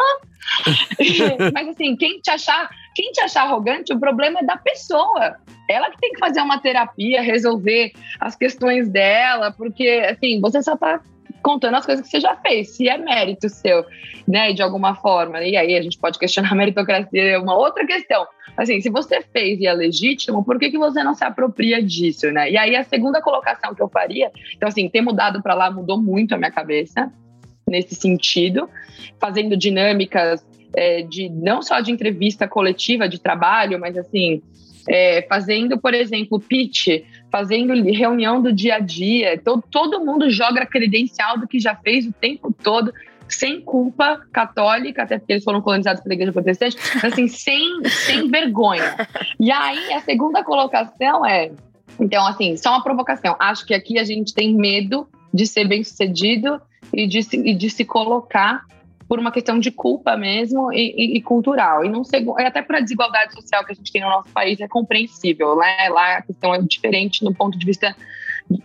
Mas 1.54 1.70
assim, 1.70 1.96
quem 1.96 2.20
te 2.20 2.30
achar, 2.30 2.70
quem 2.94 3.12
te 3.12 3.22
achar 3.22 3.44
arrogante, 3.44 3.94
o 3.94 4.00
problema 4.00 4.40
é 4.40 4.44
da 4.44 4.58
pessoa. 4.58 5.38
Ela 5.70 5.90
que 5.90 6.00
tem 6.00 6.12
que 6.12 6.20
fazer 6.20 6.42
uma 6.42 6.60
terapia, 6.60 7.22
resolver 7.22 7.92
as 8.20 8.36
questões 8.36 8.90
dela, 8.90 9.52
porque 9.52 10.06
assim, 10.10 10.40
você 10.40 10.62
só 10.62 10.76
tá 10.76 11.02
contando 11.46 11.76
as 11.76 11.86
coisas 11.86 12.04
que 12.04 12.10
você 12.10 12.20
já 12.20 12.36
fez, 12.38 12.76
se 12.76 12.90
é 12.90 12.98
mérito 12.98 13.48
seu, 13.50 13.86
né, 14.28 14.52
de 14.52 14.64
alguma 14.64 14.96
forma. 14.96 15.44
E 15.44 15.56
aí 15.56 15.78
a 15.78 15.82
gente 15.84 16.00
pode 16.00 16.18
questionar 16.18 16.52
a 16.52 16.56
meritocracia, 16.56 17.22
é 17.22 17.38
uma 17.38 17.56
outra 17.56 17.86
questão. 17.86 18.26
Assim, 18.58 18.82
se 18.82 18.90
você 18.90 19.22
fez 19.22 19.60
e 19.60 19.68
é 19.68 19.74
legítimo, 19.74 20.44
por 20.44 20.58
que, 20.58 20.72
que 20.72 20.78
você 20.80 21.04
não 21.04 21.14
se 21.14 21.24
apropria 21.24 21.84
disso, 21.84 22.32
né? 22.32 22.50
E 22.50 22.58
aí 22.58 22.76
a 22.76 22.84
segunda 22.84 23.22
colocação 23.22 23.76
que 23.76 23.82
eu 23.84 23.88
faria, 23.88 24.32
então 24.58 24.68
assim, 24.68 24.90
ter 24.90 25.02
mudado 25.02 25.40
para 25.44 25.54
lá 25.54 25.70
mudou 25.70 26.02
muito 26.02 26.34
a 26.34 26.38
minha 26.40 26.50
cabeça 26.50 27.14
nesse 27.70 27.94
sentido, 27.94 28.68
fazendo 29.20 29.56
dinâmicas 29.56 30.44
é, 30.76 31.04
de 31.04 31.30
não 31.30 31.62
só 31.62 31.80
de 31.80 31.92
entrevista 31.92 32.48
coletiva 32.48 33.08
de 33.08 33.20
trabalho, 33.20 33.80
mas 33.80 33.96
assim, 33.96 34.42
é, 34.88 35.22
fazendo, 35.24 35.80
por 35.80 35.94
exemplo, 35.94 36.40
pitch, 36.40 37.04
fazendo 37.32 37.74
reunião 37.92 38.42
do 38.42 38.52
dia 38.52 38.76
a 38.76 38.80
dia. 38.80 39.40
Todo, 39.44 39.64
todo 39.70 40.06
mundo 40.06 40.30
joga 40.30 40.66
credencial 40.66 41.38
do 41.38 41.48
que 41.48 41.60
já 41.60 41.76
fez 41.76 42.06
o 42.06 42.14
tempo 42.14 42.54
todo, 42.64 42.94
sem 43.28 43.62
culpa 43.62 44.22
católica, 44.32 45.04
até 45.04 45.18
porque 45.18 45.34
eles 45.34 45.44
foram 45.44 45.62
colonizados 45.62 46.02
pela 46.02 46.14
igreja 46.14 46.32
protestante, 46.32 46.78
assim, 47.04 47.28
sem, 47.30 47.84
sem 47.88 48.30
vergonha. 48.30 48.96
E 49.40 49.52
aí, 49.52 49.94
a 49.94 50.02
segunda 50.02 50.44
colocação 50.44 51.26
é. 51.26 51.52
Então, 52.00 52.26
assim, 52.28 52.58
só 52.58 52.72
uma 52.72 52.84
provocação. 52.84 53.36
Acho 53.40 53.66
que 53.66 53.74
aqui 53.74 53.98
a 53.98 54.04
gente 54.04 54.34
tem 54.34 54.54
medo 54.54 55.08
de 55.34 55.48
ser 55.48 55.68
bem 55.68 55.84
sucedido 55.84 56.62
e 56.94 57.08
de 57.08 57.24
se, 57.24 57.38
e 57.38 57.54
de 57.54 57.70
se 57.70 57.84
colocar 57.84 58.64
por 59.08 59.20
uma 59.20 59.32
questão 59.32 59.60
de 59.60 59.72
culpa 59.72 60.18
mesmo 60.18 60.72
e, 60.74 60.94
e, 60.98 61.18
e 61.18 61.22
cultural. 61.22 61.86
E 61.86 61.90
não 61.90 62.04
segundo, 62.04 62.40
até 62.40 62.62
para 62.62 62.80
a 62.80 62.82
desigualdade 62.82 63.34
social 63.34 63.64
que 63.64 63.72
a 63.72 63.76
gente 63.76 63.92
tem 63.92 64.02
no 64.02 64.10
nosso 64.10 64.30
país 64.30 64.60
é 64.60 64.68
compreensível, 64.68 65.56
né? 65.56 65.90
Lá 65.90 66.18
a 66.18 66.22
questão 66.22 66.54
é 66.54 66.62
diferente 66.62 67.24
no 67.24 67.34
ponto 67.34 67.58
de 67.58 67.66
vista 67.66 67.96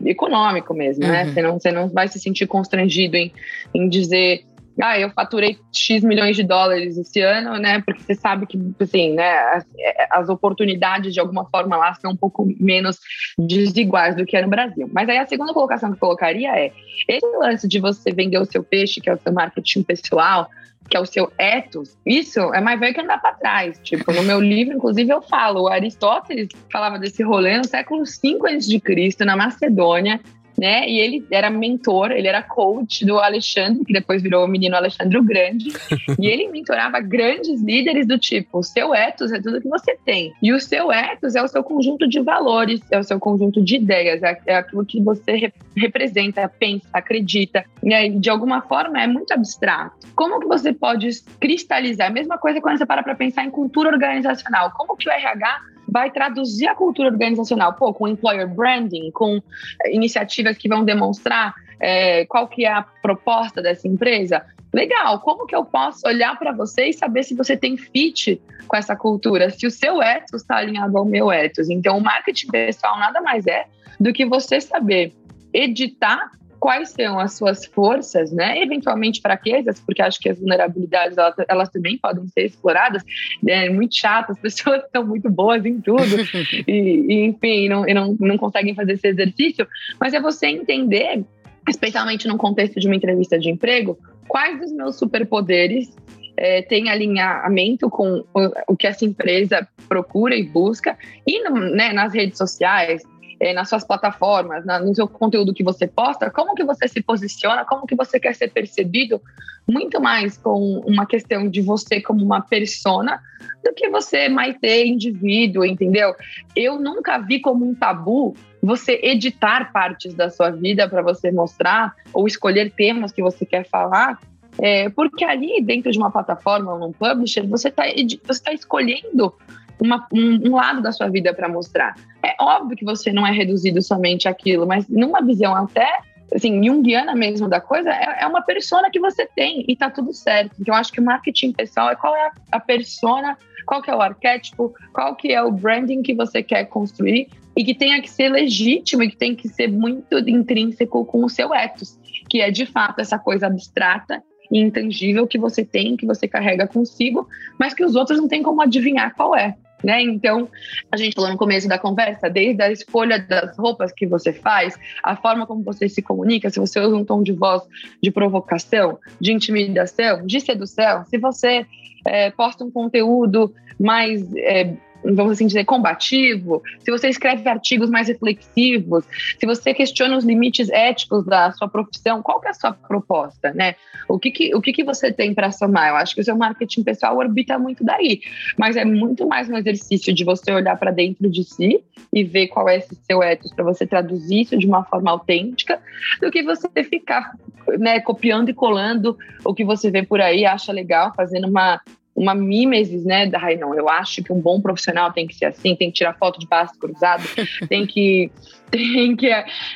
econômico 0.05 0.75
mesmo, 0.75 1.07
né? 1.07 1.25
Uhum. 1.25 1.33
Você, 1.33 1.43
não, 1.43 1.53
você 1.59 1.73
não 1.73 1.89
vai 1.89 2.09
se 2.09 2.19
sentir 2.19 2.47
constrangido 2.47 3.17
em, 3.17 3.33
em 3.75 3.89
dizer 3.89 4.45
ah, 4.81 4.99
eu 4.99 5.11
faturei 5.11 5.59
X 5.75 6.03
milhões 6.03 6.37
de 6.37 6.43
dólares 6.43 6.97
esse 6.97 7.21
ano, 7.21 7.59
né? 7.59 7.83
Porque 7.83 8.03
você 8.03 8.15
sabe 8.15 8.47
que, 8.47 8.59
assim, 8.81 9.15
né, 9.15 9.39
as, 9.55 9.67
as, 10.11 10.29
oportunidades 10.29 11.13
de 11.13 11.21
alguma 11.21 11.45
forma 11.47 11.77
lá 11.77 11.95
são 11.95 12.13
um 12.13 12.17
pouco 12.17 12.47
menos 12.59 12.99
desiguais 13.39 14.17
do 14.17 14.25
que 14.25 14.37
é 14.37 14.43
no 14.43 14.49
Brasil. 14.49 14.89
Mas 14.93 15.09
aí 15.09 15.19
a 15.19 15.27
segunda 15.27 15.53
colocação 15.53 15.91
que 15.91 15.97
eu 15.97 16.01
colocaria 16.01 16.51
é: 16.57 16.73
esse 17.09 17.27
lance 17.37 17.69
de 17.69 17.79
você 17.79 18.13
vender 18.13 18.39
o 18.39 18.45
seu 18.45 18.63
peixe, 18.63 19.01
que 19.01 19.11
é 19.11 19.15
o 19.15 19.19
seu 19.19 19.33
marketing 19.33 19.83
pessoal, 19.83 20.49
que 20.89 20.97
é 20.97 21.01
o 21.01 21.07
seu 21.07 21.31
ethos, 21.39 21.97
isso 22.05 22.41
é 22.55 22.61
mais 22.61 22.81
velho 22.81 22.95
que 22.95 23.01
andar 23.01 23.21
para 23.21 23.35
trás. 23.35 23.79
Tipo, 23.83 24.13
no 24.13 24.23
meu 24.23 24.41
livro, 24.41 24.75
inclusive, 24.75 25.11
eu 25.11 25.23
falo, 25.23 25.69
Aristóteles 25.69 26.49
falava 26.71 26.99
desse 26.99 27.23
rolê 27.23 27.59
no 27.59 27.65
século 27.65 28.03
V 28.05 28.39
a.C., 28.45 29.25
na 29.25 29.37
Macedônia, 29.37 30.21
né? 30.61 30.87
E 30.87 31.01
ele 31.01 31.27
era 31.31 31.49
mentor, 31.49 32.13
ele 32.13 32.29
era 32.29 32.43
coach 32.43 33.07
do 33.07 33.19
Alexandre, 33.19 33.83
que 33.83 33.95
depois 33.95 34.23
virou 34.23 34.45
o 34.45 34.49
menino 34.49 34.77
Alexandre 34.77 35.17
o 35.17 35.23
Grande. 35.23 35.73
e 36.21 36.27
ele 36.27 36.49
mentorava 36.49 37.01
grandes 37.01 37.63
líderes 37.63 38.07
do 38.07 38.19
tipo: 38.19 38.59
o 38.59 38.63
seu 38.63 38.95
ethos 38.95 39.33
é 39.33 39.41
tudo 39.41 39.63
que 39.63 39.69
você 39.69 39.97
tem. 40.05 40.35
E 40.43 40.53
o 40.53 40.61
seu 40.61 40.93
ethos 40.93 41.35
é 41.35 41.43
o 41.43 41.49
seu 41.49 41.65
conjunto 41.65 42.07
de 42.07 42.21
valores, 42.21 42.83
é 42.91 42.99
o 42.99 43.03
seu 43.03 43.19
conjunto 43.19 43.63
de 43.65 43.77
ideias, 43.77 44.23
é, 44.23 44.39
é 44.47 44.57
aquilo 44.57 44.85
que 44.85 45.01
você 45.01 45.33
re 45.33 45.53
representa, 45.75 46.47
pensa, 46.59 46.87
acredita. 46.93 47.65
E 47.83 48.11
de 48.11 48.29
alguma 48.29 48.61
forma, 48.61 49.01
é 49.01 49.07
muito 49.07 49.33
abstrato. 49.33 50.09
Como 50.15 50.41
que 50.41 50.47
você 50.47 50.75
pode 50.75 51.09
cristalizar? 51.41 52.09
A 52.09 52.13
mesma 52.13 52.37
coisa 52.37 52.61
quando 52.61 52.77
você 52.77 52.85
para 52.85 53.03
para 53.03 53.15
pensar 53.15 53.45
em 53.45 53.51
cultura 53.51 53.89
organizacional. 53.89 54.73
Como 54.77 54.97
que 54.97 55.09
o 55.09 55.13
RH 55.13 55.61
vai 55.91 56.11
traduzir 56.11 56.69
a 56.69 56.75
cultura 56.75 57.09
organizacional, 57.09 57.75
pô, 57.75 57.93
com 57.93 58.09
employer 58.09 58.49
branding, 58.49 59.11
com 59.11 59.43
iniciativas 59.87 60.57
que 60.57 60.69
vão 60.69 60.85
demonstrar 60.85 61.55
é, 61.79 62.25
qual 62.27 62.47
que 62.47 62.65
é 62.65 62.73
a 62.73 62.83
proposta 62.83 63.61
dessa 63.61 63.89
empresa. 63.89 64.45
Legal, 64.73 65.19
como 65.21 65.47
que 65.47 65.57
eu 65.57 65.65
posso 65.65 66.07
olhar 66.07 66.39
para 66.39 66.53
você 66.53 66.87
e 66.87 66.93
saber 66.93 67.25
se 67.25 67.35
você 67.35 67.57
tem 67.57 67.77
fit 67.77 68.41
com 68.69 68.77
essa 68.77 68.95
cultura, 68.95 69.51
se 69.51 69.67
o 69.67 69.71
seu 69.71 70.01
ethos 70.01 70.43
está 70.43 70.59
alinhado 70.59 70.97
ao 70.97 71.05
meu 71.05 71.33
ethos. 71.33 71.69
Então, 71.69 71.99
o 71.99 72.01
marketing 72.01 72.47
pessoal 72.47 72.99
nada 72.99 73.21
mais 73.21 73.47
é 73.49 73.67
do 73.99 74.13
que 74.13 74.25
você 74.25 74.61
saber 74.61 75.13
editar 75.53 76.31
quais 76.61 76.91
são 76.91 77.19
as 77.19 77.33
suas 77.33 77.65
forças, 77.65 78.31
né? 78.31 78.63
Eventualmente 78.63 79.23
fraquezas, 79.23 79.81
porque 79.81 80.03
acho 80.03 80.21
que 80.21 80.29
as 80.29 80.39
vulnerabilidades 80.39 81.17
elas, 81.17 81.35
elas 81.49 81.69
também 81.71 81.97
podem 81.97 82.29
ser 82.29 82.45
exploradas. 82.45 83.03
É 83.49 83.71
muito 83.71 83.97
chato, 83.97 84.33
as 84.33 84.39
pessoas 84.39 84.83
são 84.95 85.05
muito 85.05 85.31
boas 85.31 85.65
em 85.65 85.81
tudo 85.81 86.17
e, 86.69 87.07
e, 87.09 87.25
enfim, 87.25 87.69
não, 87.69 87.89
e 87.89 87.95
não, 87.95 88.15
não 88.21 88.37
conseguem 88.37 88.75
fazer 88.75 88.93
esse 88.93 89.09
exercício. 89.09 89.67
Mas 89.99 90.13
é 90.13 90.21
você 90.21 90.49
entender, 90.49 91.25
especialmente 91.67 92.29
num 92.29 92.37
contexto 92.37 92.79
de 92.79 92.87
uma 92.87 92.97
entrevista 92.97 93.39
de 93.39 93.49
emprego, 93.49 93.99
quais 94.29 94.63
os 94.63 94.71
meus 94.71 94.97
superpoderes 94.97 95.97
é, 96.37 96.63
tem 96.63 96.91
alinhamento 96.91 97.89
com 97.89 98.25
o, 98.35 98.73
o, 98.73 98.77
que 98.77 98.87
essa 98.87 99.05
empresa 99.05 99.67
procura 99.89 100.37
e 100.37 100.43
busca, 100.43 100.97
e 101.27 101.43
no, 101.43 101.59
né, 101.59 101.93
nas 101.93 102.15
redes 102.15 102.39
sociais, 102.39 103.03
é, 103.41 103.55
nas 103.55 103.71
suas 103.71 103.83
plataformas, 103.83 104.67
na, 104.67 104.79
no 104.79 104.95
seu 104.95 105.09
conteúdo 105.09 105.55
que 105.55 105.65
você 105.65 105.87
posta, 105.87 106.31
como 106.31 106.55
que 106.55 106.63
você 106.63 106.87
se 106.87 107.03
posiciona, 107.03 107.65
como 107.65 107.87
que 107.87 107.97
você 107.97 108.21
quer 108.21 108.35
ser 108.35 108.49
percebido, 108.49 109.21
muito 109.67 110.01
mais 110.01 110.37
com 110.37 110.83
uma 110.87 111.07
questão 111.07 111.49
de 111.49 111.63
você 111.63 112.01
como 112.01 112.23
uma 112.23 112.43
persona 112.43 113.21
do 113.65 113.73
que 113.73 113.89
você 113.89 114.29
mais 114.29 114.59
ter 114.59 114.85
indivíduo, 114.85 115.65
entendeu? 115.65 116.15
Eu 116.55 116.79
nunca 116.79 117.19
vi 117.19 117.41
como 117.41 117.65
um 117.65 117.75
tabu 117.75 118.35
você 118.63 119.01
editar 119.03 119.73
partes 119.73 120.13
da 120.13 120.29
sua 120.29 120.51
vida 120.51 120.87
para 120.87 121.01
você 121.01 121.31
mostrar 121.31 121.95
ou 122.13 122.27
escolher 122.27 122.71
temas 122.73 123.11
que 123.11 123.23
você 123.23 123.47
quer 123.47 123.67
falar, 123.67 124.19
é, 124.59 124.91
porque 124.91 125.25
ali 125.25 125.63
dentro 125.63 125.91
de 125.91 125.99
uma 125.99 126.11
plataforma 126.11 126.75
ou 126.75 126.79
num 126.79 126.93
publisher, 126.93 127.47
você 127.47 127.69
está 127.69 127.85
você 128.27 128.43
tá 128.43 128.53
escolhendo 128.53 129.33
uma, 129.81 130.07
um, 130.13 130.51
um 130.51 130.57
lado 130.57 130.83
da 130.83 130.93
sua 130.93 131.09
vida 131.09 131.33
para 131.35 131.49
mostrar. 131.49 131.95
É 132.23 132.35
óbvio 132.41 132.77
que 132.77 132.85
você 132.85 133.13
não 133.13 133.27
é 133.27 133.33
reduzido 133.33 133.81
somente 133.83 134.29
àquilo, 134.29 134.67
mas 134.67 134.89
numa 134.89 135.21
visão 135.23 135.55
até 135.55 135.89
assim, 136.35 136.63
junguiana 136.65 137.15
mesmo 137.15 137.49
da 137.49 137.61
coisa, 137.61 137.91
é, 137.91 138.19
é, 138.23 138.27
uma 138.27 138.43
persona 138.43 138.91
que 138.91 139.01
você 139.01 139.27
tem 139.27 139.65
e 139.67 139.75
tá 139.75 139.91
tudo 139.91 140.13
certo. 140.13 140.53
Então, 140.61 140.75
eu 140.75 140.81
acho 140.81 140.93
que 140.93 141.01
o 141.01 141.05
marketing 141.05 141.53
pessoal 141.53 141.91
é 141.91 141.97
qual 141.97 142.15
é 142.15 142.27
a, 142.27 142.33
a 142.53 142.61
persona, 142.61 143.37
qual 143.67 143.83
que 143.83 143.91
é 143.91 143.95
o 143.95 144.01
arquétipo, 144.01 144.73
qual 144.93 145.17
que 145.17 145.33
é 145.33 145.43
o 145.43 145.51
branding 145.51 146.03
que 146.03 146.15
você 146.15 146.43
quer 146.43 146.67
construir 146.67 147.29
e 147.57 147.65
que 147.65 147.75
tenha 147.75 148.01
que 148.01 148.09
ser 148.09 148.29
legítimo 148.29 149.03
e 149.03 149.11
que 149.11 149.17
tem 149.17 149.35
que 149.35 149.49
ser 149.49 149.69
muito 149.69 150.19
intrínseco 150.19 151.05
com 151.05 151.25
o 151.25 151.29
seu 151.29 151.55
ethos, 151.55 151.99
que 152.29 152.41
é 152.41 152.51
de 152.51 152.65
fato 152.65 153.01
essa 153.01 153.19
coisa 153.19 153.47
abstrata 153.47 154.23
e 154.51 154.59
intangível 154.59 155.27
que 155.27 155.39
você 155.39 155.65
tem, 155.65 155.97
que 155.97 156.07
você 156.07 156.27
carrega 156.27 156.67
consigo, 156.67 157.29
mas 157.59 157.75
que 157.75 157.85
os 157.85 157.95
outros 157.95 158.19
não 158.19 158.29
têm 158.29 158.43
como 158.43 158.63
adivinhar 158.63 159.15
qual 159.15 159.37
é. 159.37 159.57
Né? 159.83 160.03
Então, 160.03 160.49
a 160.91 160.97
gente 160.97 161.15
falou 161.15 161.31
no 161.31 161.37
começo 161.37 161.67
da 161.69 161.79
conversa, 161.79 162.29
desde 162.29 162.63
a 162.63 162.71
escolha 162.71 163.19
das 163.19 163.57
roupas 163.57 163.93
que 163.93 164.07
você 164.07 164.33
faz, 164.33 164.79
a 165.03 165.17
forma 165.17 165.47
como 165.47 165.63
você 165.63 165.89
se 165.89 166.03
comunica, 166.03 166.51
se 166.51 166.61
você 166.61 166.79
usa 166.81 166.97
um 166.97 167.05
tom 167.05 167.23
de 167.23 167.33
voz 167.33 167.63
de 168.03 168.11
provocação, 168.11 168.99
de 169.21 169.33
intimidação, 169.33 170.27
de 170.27 170.41
sedução, 170.41 171.05
se 171.07 171.19
você 171.19 171.67
é, 172.07 172.31
posta 172.31 172.65
um 172.65 172.71
conteúdo 172.71 173.55
mais 173.79 174.23
é, 174.37 174.75
vamos 175.05 175.33
assim 175.33 175.47
dizer, 175.47 175.65
combativo, 175.65 176.63
se 176.81 176.91
você 176.91 177.09
escreve 177.09 177.49
artigos 177.49 177.91
mais 177.91 178.09
reflexivos, 178.09 179.05
se 179.39 179.47
você 179.47 179.73
questiona 179.73 180.17
os 180.17 180.25
limites 180.25 180.69
éticos 180.71 181.25
da 181.25 181.53
sua 181.53 181.69
profissão, 181.69 182.23
qual 182.23 182.41
que 182.41 182.49
é 182.49 182.51
a 182.51 182.55
sua 182.55 182.73
proposta, 182.73 183.53
né? 183.53 183.75
O 184.09 184.19
que 184.19 184.31
que, 184.31 184.55
o 184.55 184.61
que, 184.61 184.73
que 184.73 184.85
você 184.85 185.13
tem 185.13 185.35
para 185.35 185.51
somar? 185.51 185.89
Eu 185.89 185.97
acho 185.97 186.15
que 186.15 186.21
o 186.21 186.25
seu 186.25 186.37
marketing 186.37 186.83
pessoal 186.83 187.17
orbita 187.17 187.59
muito 187.59 187.85
daí, 187.85 188.21
mas 188.59 188.77
é 188.77 188.85
muito 188.85 189.27
mais 189.27 189.49
um 189.49 189.57
exercício 189.57 190.13
de 190.13 190.25
você 190.25 190.53
olhar 190.53 190.77
para 190.77 190.91
dentro 190.91 191.29
de 191.31 191.45
si 191.45 191.83
e 192.13 192.25
ver 192.25 192.49
qual 192.49 192.69
é 192.69 192.77
esse 192.77 192.95
seu 192.95 193.23
ethos 193.23 193.53
para 193.53 193.65
você 193.65 193.87
traduzir 193.87 194.43
isso 194.43 194.59
de 194.59 194.67
uma 194.67 194.85
forma 194.85 195.11
autêntica, 195.11 195.81
do 196.21 196.31
que 196.31 196.43
você 196.43 196.69
ficar 196.85 197.33
né, 197.79 198.01
copiando 198.01 198.49
e 198.49 198.55
colando 198.55 199.17
o 199.45 199.55
que 199.55 199.65
você 199.65 199.91
vê 199.91 200.03
por 200.03 200.21
aí, 200.21 200.45
acha 200.45 200.73
legal, 200.73 201.13
fazendo 201.15 201.49
uma 201.49 201.81
uma 202.21 202.35
mimesis, 202.35 203.03
né? 203.03 203.31
Ai, 203.35 203.57
não, 203.57 203.75
eu 203.75 203.89
acho 203.89 204.23
que 204.23 204.31
um 204.31 204.39
bom 204.39 204.61
profissional 204.61 205.11
tem 205.11 205.27
que 205.27 205.35
ser 205.35 205.47
assim, 205.47 205.75
tem 205.75 205.91
que 205.91 205.97
tirar 205.97 206.13
foto 206.19 206.39
de 206.39 206.47
braço 206.47 206.79
cruzado, 206.79 207.23
tem 207.67 207.87
que, 207.87 208.31
tem 208.71 209.17
que, 209.17 209.31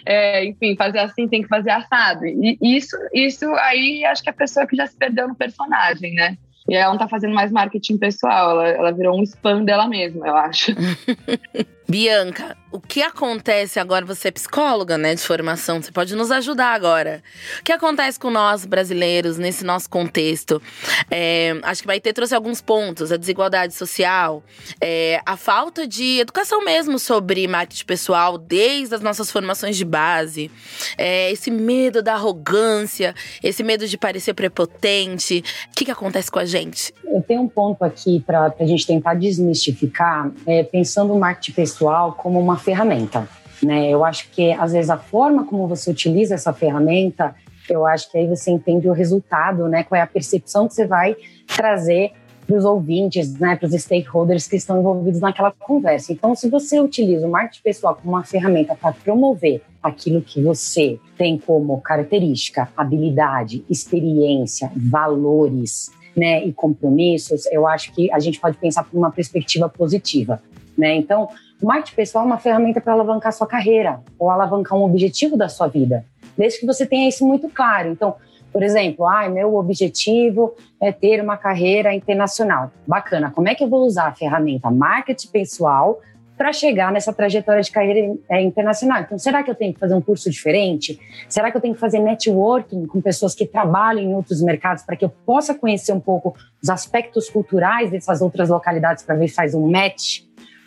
é, 0.04 0.44
enfim, 0.44 0.76
fazer 0.76 0.98
assim, 0.98 1.26
tem 1.26 1.42
que 1.42 1.48
fazer 1.48 1.70
assado. 1.70 2.26
E 2.26 2.58
isso, 2.60 2.96
isso 3.14 3.46
aí 3.54 4.04
acho 4.04 4.22
que 4.22 4.28
é 4.28 4.32
a 4.32 4.36
pessoa 4.36 4.66
que 4.66 4.76
já 4.76 4.86
se 4.86 4.94
perdeu 4.94 5.26
no 5.26 5.34
personagem, 5.34 6.12
né? 6.12 6.36
E 6.68 6.74
ela 6.74 6.92
não 6.92 6.98
tá 6.98 7.08
fazendo 7.08 7.34
mais 7.34 7.50
marketing 7.50 7.96
pessoal, 7.96 8.50
ela, 8.50 8.68
ela 8.68 8.92
virou 8.92 9.18
um 9.18 9.22
spam 9.22 9.64
dela 9.64 9.88
mesma, 9.88 10.26
eu 10.26 10.36
acho. 10.36 10.72
Bianca, 11.86 12.56
o 12.72 12.80
que 12.80 13.02
acontece 13.02 13.78
agora? 13.78 14.06
Você 14.06 14.28
é 14.28 14.30
psicóloga, 14.30 14.96
né, 14.96 15.14
de 15.14 15.20
formação, 15.20 15.82
você 15.82 15.92
pode 15.92 16.16
nos 16.16 16.30
ajudar 16.30 16.72
agora. 16.72 17.22
O 17.60 17.62
que 17.62 17.70
acontece 17.70 18.18
com 18.18 18.30
nós 18.30 18.64
brasileiros 18.64 19.36
nesse 19.36 19.64
nosso 19.64 19.90
contexto? 19.90 20.62
É, 21.10 21.54
acho 21.62 21.82
que 21.82 21.86
vai 21.86 22.00
ter 22.00 22.14
trouxe 22.14 22.34
alguns 22.34 22.62
pontos: 22.62 23.12
a 23.12 23.18
desigualdade 23.18 23.74
social, 23.74 24.42
é, 24.80 25.20
a 25.26 25.36
falta 25.36 25.86
de 25.86 26.20
educação 26.20 26.64
mesmo 26.64 26.98
sobre 26.98 27.46
marketing 27.46 27.84
pessoal, 27.84 28.38
desde 28.38 28.94
as 28.94 29.02
nossas 29.02 29.30
formações 29.30 29.76
de 29.76 29.84
base, 29.84 30.50
é, 30.96 31.30
esse 31.30 31.50
medo 31.50 32.02
da 32.02 32.14
arrogância, 32.14 33.14
esse 33.42 33.62
medo 33.62 33.86
de 33.86 33.98
parecer 33.98 34.32
prepotente. 34.32 35.44
O 35.70 35.76
que, 35.76 35.84
que 35.84 35.90
acontece 35.90 36.30
com 36.30 36.38
a 36.38 36.46
gente? 36.46 36.94
Eu 37.04 37.20
tenho 37.20 37.42
um 37.42 37.48
ponto 37.48 37.84
aqui 37.84 38.20
para 38.26 38.52
a 38.58 38.64
gente 38.64 38.86
tentar 38.86 39.14
desmistificar, 39.14 40.32
é, 40.46 40.62
pensando 40.62 41.12
o 41.12 41.20
marketing 41.20 41.52
pessoal 41.52 41.73
como 42.12 42.38
uma 42.38 42.56
ferramenta. 42.56 43.28
Né? 43.62 43.88
Eu 43.88 44.04
acho 44.04 44.30
que, 44.30 44.52
às 44.52 44.72
vezes, 44.72 44.90
a 44.90 44.98
forma 44.98 45.44
como 45.44 45.66
você 45.66 45.90
utiliza 45.90 46.34
essa 46.34 46.52
ferramenta, 46.52 47.34
eu 47.68 47.86
acho 47.86 48.10
que 48.10 48.18
aí 48.18 48.26
você 48.26 48.50
entende 48.50 48.88
o 48.88 48.92
resultado, 48.92 49.66
né? 49.68 49.82
qual 49.82 49.98
é 49.98 50.02
a 50.02 50.06
percepção 50.06 50.68
que 50.68 50.74
você 50.74 50.86
vai 50.86 51.16
trazer 51.46 52.12
para 52.46 52.56
os 52.56 52.64
ouvintes, 52.64 53.38
né, 53.38 53.56
para 53.56 53.66
os 53.66 53.72
stakeholders 53.72 54.46
que 54.46 54.56
estão 54.56 54.78
envolvidos 54.78 55.20
naquela 55.20 55.50
conversa. 55.50 56.12
Então, 56.12 56.34
se 56.34 56.48
você 56.48 56.78
utiliza 56.78 57.26
o 57.26 57.30
marketing 57.30 57.62
pessoal 57.62 57.94
como 57.94 58.14
uma 58.14 58.24
ferramenta 58.24 58.74
para 58.74 58.92
promover 58.92 59.62
aquilo 59.82 60.20
que 60.20 60.42
você 60.42 60.98
tem 61.16 61.38
como 61.38 61.80
característica, 61.80 62.68
habilidade, 62.76 63.64
experiência, 63.68 64.70
valores, 64.76 65.90
né, 66.16 66.44
e 66.44 66.52
compromissos, 66.52 67.46
eu 67.46 67.66
acho 67.66 67.92
que 67.92 68.10
a 68.12 68.18
gente 68.18 68.38
pode 68.38 68.56
pensar 68.56 68.84
por 68.84 68.96
uma 68.96 69.10
perspectiva 69.10 69.68
positiva, 69.68 70.40
né? 70.78 70.94
Então, 70.94 71.28
o 71.64 71.66
marketing 71.66 71.96
pessoal 71.96 72.24
é 72.24 72.26
uma 72.26 72.36
ferramenta 72.36 72.78
para 72.78 72.92
alavancar 72.92 73.32
sua 73.32 73.46
carreira 73.46 74.00
ou 74.18 74.28
alavancar 74.28 74.78
um 74.78 74.82
objetivo 74.82 75.34
da 75.34 75.48
sua 75.48 75.66
vida, 75.66 76.04
desde 76.36 76.60
que 76.60 76.66
você 76.66 76.84
tenha 76.84 77.08
isso 77.08 77.26
muito 77.26 77.48
claro. 77.48 77.88
Então, 77.88 78.16
por 78.52 78.62
exemplo, 78.62 79.06
ah, 79.06 79.26
meu 79.30 79.56
objetivo 79.56 80.54
é 80.78 80.92
ter 80.92 81.22
uma 81.22 81.38
carreira 81.38 81.94
internacional. 81.94 82.70
Bacana. 82.86 83.30
Como 83.30 83.48
é 83.48 83.54
que 83.54 83.64
eu 83.64 83.68
vou 83.68 83.86
usar 83.86 84.08
a 84.08 84.12
ferramenta 84.12 84.70
marketing 84.70 85.28
pessoal 85.28 86.00
para 86.36 86.52
chegar 86.52 86.92
nessa 86.92 87.12
trajetória 87.12 87.62
de 87.62 87.70
carreira 87.70 88.14
é, 88.28 88.42
internacional. 88.42 89.02
Então, 89.02 89.16
será 89.16 89.44
que 89.44 89.48
eu 89.48 89.54
tenho 89.54 89.72
que 89.72 89.78
fazer 89.78 89.94
um 89.94 90.00
curso 90.00 90.28
diferente? 90.28 90.98
Será 91.28 91.48
que 91.48 91.56
eu 91.56 91.60
tenho 91.60 91.74
que 91.74 91.80
fazer 91.80 92.00
networking 92.00 92.86
com 92.86 93.00
pessoas 93.00 93.36
que 93.36 93.46
trabalham 93.46 94.02
em 94.02 94.14
outros 94.16 94.42
mercados 94.42 94.82
para 94.82 94.96
que 94.96 95.04
eu 95.04 95.08
possa 95.08 95.54
conhecer 95.54 95.92
um 95.92 96.00
pouco 96.00 96.34
os 96.60 96.68
aspectos 96.68 97.30
culturais 97.30 97.88
dessas 97.92 98.20
outras 98.20 98.48
localidades 98.48 99.04
para 99.04 99.14
ver 99.14 99.28
se 99.28 99.34
faz 99.36 99.54
um 99.54 99.70
match 99.70 100.24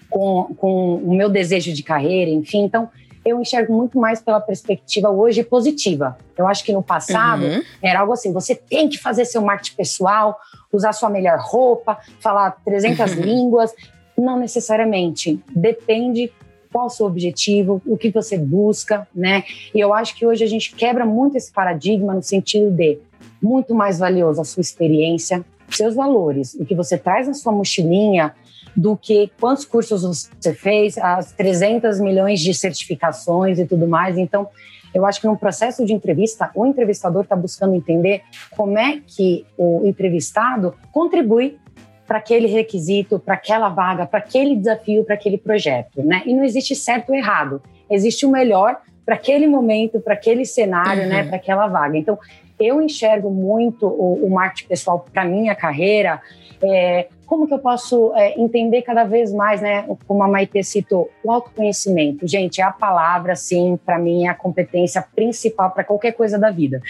com, 0.09 0.53
com 0.55 0.95
o 0.95 1.15
meu 1.15 1.29
desejo 1.29 1.73
de 1.73 1.83
carreira, 1.83 2.31
enfim. 2.31 2.63
Então, 2.63 2.89
eu 3.25 3.41
enxergo 3.41 3.73
muito 3.73 3.99
mais 3.99 4.21
pela 4.21 4.39
perspectiva 4.39 5.09
hoje 5.09 5.43
positiva. 5.43 6.17
Eu 6.37 6.47
acho 6.47 6.63
que 6.63 6.71
no 6.71 6.81
passado 6.81 7.43
uhum. 7.43 7.61
era 7.81 7.99
algo 7.99 8.13
assim: 8.13 8.31
você 8.31 8.55
tem 8.55 8.87
que 8.87 8.97
fazer 8.97 9.25
seu 9.25 9.41
marketing 9.41 9.75
pessoal, 9.75 10.39
usar 10.71 10.93
sua 10.93 11.09
melhor 11.09 11.39
roupa, 11.39 11.97
falar 12.19 12.51
300 12.63 13.13
uhum. 13.13 13.21
línguas 13.21 13.73
não 14.17 14.39
necessariamente. 14.39 15.39
Depende 15.55 16.31
qual 16.71 16.87
o 16.87 16.89
seu 16.89 17.05
objetivo, 17.05 17.81
o 17.85 17.97
que 17.97 18.09
você 18.09 18.37
busca, 18.37 19.07
né? 19.13 19.43
E 19.73 19.79
eu 19.79 19.93
acho 19.93 20.15
que 20.15 20.25
hoje 20.25 20.43
a 20.43 20.47
gente 20.47 20.73
quebra 20.75 21.05
muito 21.05 21.37
esse 21.37 21.51
paradigma 21.51 22.13
no 22.13 22.23
sentido 22.23 22.71
de 22.71 22.99
muito 23.41 23.75
mais 23.75 23.99
valioso 23.99 24.41
a 24.41 24.43
sua 24.43 24.61
experiência, 24.61 25.45
seus 25.69 25.95
valores, 25.95 26.55
o 26.55 26.65
que 26.65 26.73
você 26.73 26.97
traz 26.97 27.27
na 27.27 27.33
sua 27.33 27.51
mochilinha, 27.51 28.33
do 28.77 28.95
que 28.95 29.31
quantos 29.39 29.65
cursos 29.65 30.29
você 30.39 30.53
fez, 30.53 30.99
as 30.99 31.31
300 31.31 31.99
milhões 31.99 32.39
de 32.39 32.53
certificações 32.53 33.57
e 33.57 33.65
tudo 33.65 33.87
mais. 33.87 34.19
Então, 34.19 34.47
eu 34.93 35.03
acho 35.03 35.19
que 35.19 35.25
no 35.25 35.35
processo 35.35 35.83
de 35.83 35.93
entrevista, 35.93 36.51
o 36.53 36.63
entrevistador 36.63 37.23
está 37.23 37.35
buscando 37.35 37.73
entender 37.73 38.21
como 38.55 38.77
é 38.77 39.01
que 39.05 39.45
o 39.57 39.81
entrevistado 39.85 40.75
contribui 40.91 41.57
para 42.05 42.19
aquele 42.19 42.47
requisito, 42.47 43.19
para 43.19 43.33
aquela 43.33 43.67
vaga, 43.67 44.05
para 44.05 44.19
aquele 44.19 44.55
desafio, 44.55 45.03
para 45.03 45.15
aquele 45.15 45.37
projeto, 45.37 46.01
né? 46.03 46.21
E 46.25 46.33
não 46.33 46.43
existe 46.43 46.75
certo 46.75 47.09
ou 47.09 47.15
errado. 47.15 47.61
Existe 47.89 48.25
o 48.25 48.31
melhor 48.31 48.77
para 49.05 49.15
aquele 49.15 49.47
momento, 49.47 49.99
para 49.99 50.13
aquele 50.13 50.45
cenário, 50.45 51.07
né? 51.07 51.17
uhum. 51.17 51.23
né? 51.23 51.23
Para 51.23 51.35
aquela 51.35 51.67
vaga. 51.67 51.97
Então, 51.97 52.17
eu 52.59 52.81
enxergo 52.81 53.29
muito 53.29 53.87
o, 53.87 54.25
o 54.25 54.29
marketing 54.29 54.67
pessoal 54.67 55.05
para 55.11 55.25
minha 55.25 55.53
carreira. 55.53 56.21
É, 56.61 57.07
como 57.27 57.45
que 57.45 57.53
eu 57.53 57.59
posso 57.59 58.13
é, 58.15 58.39
entender 58.39 58.81
cada 58.83 59.03
vez 59.03 59.33
mais, 59.33 59.61
né? 59.61 59.85
Como 60.07 60.23
a 60.23 60.27
Maite 60.29 60.63
citou, 60.63 61.11
o 61.21 61.29
autoconhecimento. 61.29 62.25
Gente, 62.25 62.61
é 62.61 62.63
a 62.63 62.71
palavra, 62.71 63.35
sim, 63.35 63.77
para 63.85 63.99
mim 63.99 64.25
é 64.25 64.29
a 64.29 64.33
competência 64.33 65.05
principal 65.13 65.71
para 65.71 65.83
qualquer 65.83 66.13
coisa 66.13 66.39
da 66.39 66.49
vida. 66.49 66.81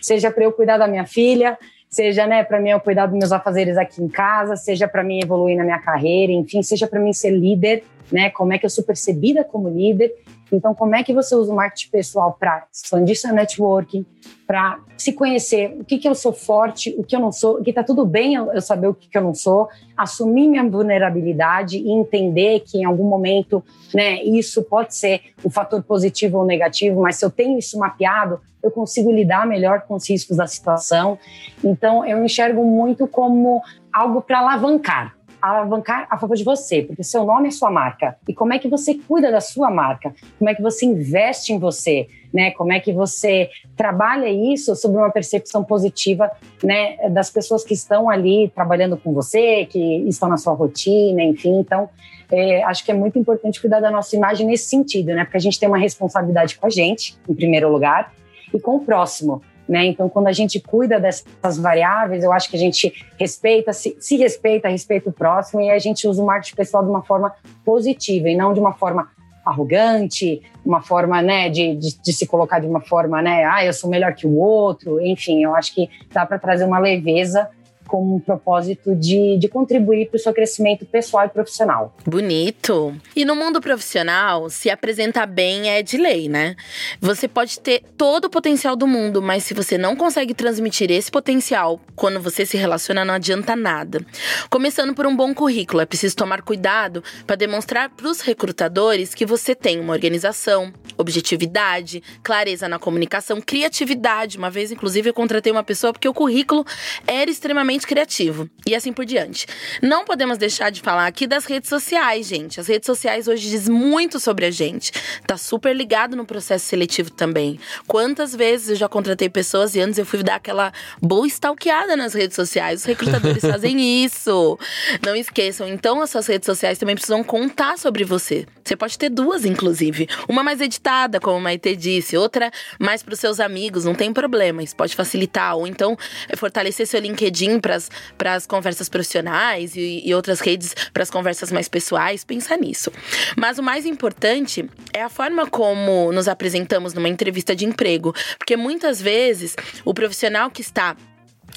Seja 0.00 0.30
para 0.30 0.44
eu 0.44 0.52
cuidar 0.52 0.78
da 0.78 0.86
minha 0.86 1.04
filha, 1.04 1.58
seja 1.88 2.24
né, 2.24 2.44
para 2.44 2.60
mim 2.60 2.70
eu 2.70 2.78
cuidar 2.78 3.06
dos 3.06 3.18
meus 3.18 3.32
afazeres 3.32 3.76
aqui 3.76 4.00
em 4.00 4.08
casa, 4.08 4.54
seja 4.54 4.86
para 4.86 5.02
mim 5.02 5.20
evoluir 5.20 5.56
na 5.56 5.64
minha 5.64 5.80
carreira, 5.80 6.32
enfim, 6.32 6.62
seja 6.62 6.86
para 6.86 7.00
mim 7.00 7.12
ser 7.12 7.30
líder, 7.30 7.82
né, 8.12 8.30
como 8.30 8.52
é 8.52 8.58
que 8.58 8.64
eu 8.64 8.70
sou 8.70 8.84
percebida 8.84 9.42
como 9.42 9.68
líder. 9.68 10.14
Então, 10.52 10.74
como 10.74 10.94
é 10.94 11.02
que 11.02 11.12
você 11.12 11.34
usa 11.34 11.52
o 11.52 11.56
marketing 11.56 11.90
pessoal 11.90 12.36
para 12.38 12.66
expandir 12.72 13.18
seu 13.18 13.32
networking, 13.32 14.04
para 14.46 14.80
se 14.96 15.12
conhecer 15.12 15.76
o 15.78 15.84
que, 15.84 15.98
que 15.98 16.08
eu 16.08 16.14
sou 16.14 16.32
forte, 16.32 16.94
o 16.98 17.04
que 17.04 17.14
eu 17.14 17.20
não 17.20 17.30
sou, 17.30 17.62
que 17.62 17.70
está 17.70 17.84
tudo 17.84 18.04
bem 18.04 18.34
eu, 18.34 18.60
saber 18.60 18.88
o 18.88 18.94
que, 18.94 19.08
que 19.08 19.16
eu 19.16 19.22
não 19.22 19.34
sou, 19.34 19.68
assumir 19.96 20.48
minha 20.48 20.68
vulnerabilidade 20.68 21.78
e 21.78 21.90
entender 21.90 22.60
que 22.60 22.78
em 22.78 22.84
algum 22.84 23.08
momento 23.08 23.62
né, 23.94 24.22
isso 24.24 24.62
pode 24.62 24.94
ser 24.94 25.20
um 25.44 25.50
fator 25.50 25.82
positivo 25.82 26.38
ou 26.38 26.44
negativo, 26.44 27.00
mas 27.00 27.16
se 27.16 27.24
eu 27.24 27.30
tenho 27.30 27.58
isso 27.58 27.78
mapeado, 27.78 28.40
eu 28.62 28.70
consigo 28.70 29.10
lidar 29.10 29.46
melhor 29.46 29.82
com 29.82 29.94
os 29.94 30.08
riscos 30.08 30.36
da 30.36 30.46
situação. 30.46 31.18
Então, 31.64 32.04
eu 32.04 32.22
enxergo 32.22 32.64
muito 32.64 33.06
como 33.06 33.62
algo 33.92 34.20
para 34.20 34.40
alavancar 34.40 35.16
alavancar 35.40 36.06
a 36.10 36.18
favor 36.18 36.36
de 36.36 36.44
você, 36.44 36.82
porque 36.82 37.02
seu 37.02 37.24
nome 37.24 37.48
é 37.48 37.50
sua 37.50 37.70
marca. 37.70 38.16
E 38.28 38.34
como 38.34 38.52
é 38.52 38.58
que 38.58 38.68
você 38.68 38.94
cuida 38.94 39.30
da 39.30 39.40
sua 39.40 39.70
marca? 39.70 40.14
Como 40.38 40.50
é 40.50 40.54
que 40.54 40.62
você 40.62 40.86
investe 40.86 41.52
em 41.52 41.58
você? 41.58 42.08
Né? 42.32 42.50
Como 42.52 42.72
é 42.72 42.78
que 42.78 42.92
você 42.92 43.50
trabalha 43.76 44.28
isso 44.28 44.76
sobre 44.76 44.98
uma 44.98 45.10
percepção 45.10 45.64
positiva 45.64 46.30
né, 46.62 46.96
das 47.10 47.30
pessoas 47.30 47.64
que 47.64 47.74
estão 47.74 48.08
ali 48.08 48.50
trabalhando 48.54 48.96
com 48.96 49.12
você, 49.12 49.66
que 49.66 50.08
estão 50.08 50.28
na 50.28 50.36
sua 50.36 50.52
rotina, 50.52 51.22
enfim. 51.22 51.58
Então, 51.58 51.88
é, 52.30 52.62
acho 52.64 52.84
que 52.84 52.90
é 52.90 52.94
muito 52.94 53.18
importante 53.18 53.60
cuidar 53.60 53.80
da 53.80 53.90
nossa 53.90 54.14
imagem 54.14 54.46
nesse 54.46 54.68
sentido, 54.68 55.08
né? 55.08 55.24
Porque 55.24 55.36
a 55.36 55.40
gente 55.40 55.58
tem 55.58 55.68
uma 55.68 55.78
responsabilidade 55.78 56.56
com 56.56 56.66
a 56.66 56.70
gente, 56.70 57.18
em 57.28 57.34
primeiro 57.34 57.70
lugar, 57.70 58.12
e 58.54 58.60
com 58.60 58.76
o 58.76 58.80
próximo. 58.80 59.42
Né? 59.68 59.86
Então, 59.86 60.08
quando 60.08 60.26
a 60.26 60.32
gente 60.32 60.58
cuida 60.58 60.98
dessas 60.98 61.56
variáveis, 61.58 62.24
eu 62.24 62.32
acho 62.32 62.50
que 62.50 62.56
a 62.56 62.58
gente 62.58 62.92
respeita, 63.18 63.72
se, 63.72 63.96
se 64.00 64.16
respeita, 64.16 64.68
respeita 64.68 65.10
o 65.10 65.12
próximo 65.12 65.60
e 65.60 65.70
a 65.70 65.78
gente 65.78 66.08
usa 66.08 66.22
o 66.22 66.26
marketing 66.26 66.56
pessoal 66.56 66.82
de 66.82 66.90
uma 66.90 67.02
forma 67.02 67.32
positiva 67.64 68.28
e 68.28 68.36
não 68.36 68.52
de 68.52 68.58
uma 68.58 68.72
forma 68.72 69.08
arrogante, 69.44 70.42
uma 70.64 70.82
forma, 70.82 71.22
né, 71.22 71.48
de, 71.48 71.74
de, 71.74 72.00
de, 72.00 72.12
se 72.12 72.26
colocar 72.26 72.60
de 72.60 72.66
uma 72.66 72.80
forma, 72.80 73.22
né, 73.22 73.44
ah, 73.44 73.64
eu 73.64 73.72
sou 73.72 73.88
melhor 73.88 74.14
que 74.14 74.26
o 74.26 74.36
outro, 74.36 75.00
enfim, 75.00 75.42
eu 75.42 75.54
acho 75.54 75.74
que 75.74 75.88
dá 76.12 76.26
para 76.26 76.38
trazer 76.38 76.64
uma 76.64 76.78
leveza 76.78 77.48
com 77.90 78.16
um 78.16 78.20
propósito 78.20 78.94
de, 78.94 79.36
de 79.36 79.48
contribuir 79.48 80.08
para 80.08 80.16
o 80.16 80.20
seu 80.20 80.32
crescimento 80.32 80.86
pessoal 80.86 81.26
e 81.26 81.28
profissional. 81.28 81.92
Bonito. 82.06 82.94
E 83.16 83.24
no 83.24 83.34
mundo 83.34 83.60
profissional, 83.60 84.48
se 84.48 84.70
apresentar 84.70 85.26
bem 85.26 85.68
é 85.68 85.82
de 85.82 85.96
lei, 85.96 86.28
né? 86.28 86.54
Você 87.00 87.26
pode 87.26 87.58
ter 87.58 87.82
todo 87.96 88.26
o 88.26 88.30
potencial 88.30 88.76
do 88.76 88.86
mundo, 88.86 89.20
mas 89.20 89.42
se 89.42 89.52
você 89.52 89.76
não 89.76 89.96
consegue 89.96 90.32
transmitir 90.32 90.90
esse 90.90 91.10
potencial 91.10 91.80
quando 91.96 92.20
você 92.20 92.46
se 92.46 92.56
relaciona, 92.56 93.04
não 93.04 93.14
adianta 93.14 93.56
nada. 93.56 94.06
Começando 94.48 94.94
por 94.94 95.04
um 95.04 95.16
bom 95.16 95.34
currículo, 95.34 95.82
é 95.82 95.86
preciso 95.86 96.14
tomar 96.14 96.42
cuidado 96.42 97.02
para 97.26 97.34
demonstrar 97.34 97.90
para 97.90 98.06
os 98.06 98.20
recrutadores 98.20 99.14
que 99.14 99.26
você 99.26 99.52
tem 99.54 99.80
uma 99.80 99.92
organização, 99.92 100.72
objetividade, 100.96 102.02
clareza 102.22 102.68
na 102.68 102.78
comunicação, 102.78 103.40
criatividade. 103.40 104.38
Uma 104.38 104.50
vez, 104.50 104.70
inclusive, 104.70 105.10
eu 105.10 105.14
contratei 105.14 105.50
uma 105.50 105.64
pessoa 105.64 105.92
porque 105.92 106.08
o 106.08 106.14
currículo 106.14 106.64
era 107.06 107.30
extremamente 107.30 107.79
criativo 107.86 108.48
e 108.66 108.74
assim 108.74 108.92
por 108.92 109.04
diante. 109.04 109.46
Não 109.82 110.04
podemos 110.04 110.38
deixar 110.38 110.70
de 110.70 110.80
falar 110.80 111.06
aqui 111.06 111.26
das 111.26 111.44
redes 111.44 111.68
sociais, 111.68 112.26
gente. 112.26 112.60
As 112.60 112.66
redes 112.66 112.86
sociais 112.86 113.28
hoje 113.28 113.48
diz 113.48 113.68
muito 113.68 114.18
sobre 114.18 114.46
a 114.46 114.50
gente. 114.50 114.92
Tá 115.26 115.36
super 115.36 115.74
ligado 115.74 116.16
no 116.16 116.24
processo 116.24 116.66
seletivo 116.66 117.10
também. 117.10 117.58
Quantas 117.86 118.34
vezes 118.34 118.70
eu 118.70 118.76
já 118.76 118.88
contratei 118.88 119.28
pessoas 119.28 119.74
e 119.74 119.80
antes 119.80 119.98
eu 119.98 120.06
fui 120.06 120.22
dar 120.22 120.36
aquela 120.36 120.72
boa 121.00 121.26
stalkeada 121.26 121.96
nas 121.96 122.14
redes 122.14 122.36
sociais. 122.36 122.80
Os 122.80 122.86
recrutadores 122.86 123.42
fazem 123.44 124.04
isso. 124.04 124.58
Não 125.04 125.14
esqueçam. 125.14 125.68
Então, 125.68 126.02
as 126.02 126.10
suas 126.10 126.26
redes 126.26 126.46
sociais 126.46 126.78
também 126.78 126.94
precisam 126.94 127.22
contar 127.22 127.78
sobre 127.78 128.04
você. 128.04 128.46
Você 128.64 128.76
pode 128.76 128.98
ter 128.98 129.08
duas, 129.08 129.44
inclusive. 129.44 130.08
Uma 130.28 130.42
mais 130.42 130.60
editada, 130.60 131.20
como 131.20 131.36
a 131.36 131.40
Maite 131.40 131.74
disse, 131.76 132.16
outra 132.16 132.50
mais 132.78 133.02
para 133.02 133.14
os 133.14 133.20
seus 133.20 133.40
amigos, 133.40 133.84
não 133.84 133.94
tem 133.94 134.12
problema. 134.12 134.62
Isso 134.62 134.76
pode 134.76 134.94
facilitar. 134.94 135.56
Ou 135.56 135.66
então 135.66 135.96
fortalecer 136.36 136.86
seu 136.86 137.00
LinkedIn 137.00 137.59
para 137.60 138.34
as 138.34 138.46
conversas 138.46 138.88
profissionais 138.88 139.76
e, 139.76 140.02
e 140.04 140.14
outras 140.14 140.40
redes 140.40 140.74
para 140.92 141.02
as 141.02 141.10
conversas 141.10 141.52
mais 141.52 141.68
pessoais, 141.68 142.24
pensa 142.24 142.56
nisso. 142.56 142.92
Mas 143.36 143.58
o 143.58 143.62
mais 143.62 143.86
importante 143.86 144.68
é 144.92 145.02
a 145.02 145.08
forma 145.08 145.46
como 145.46 146.12
nos 146.12 146.28
apresentamos 146.28 146.94
numa 146.94 147.08
entrevista 147.08 147.54
de 147.54 147.64
emprego, 147.64 148.14
porque 148.38 148.56
muitas 148.56 149.00
vezes 149.00 149.56
o 149.84 149.94
profissional 149.94 150.50
que 150.50 150.62
está 150.62 150.96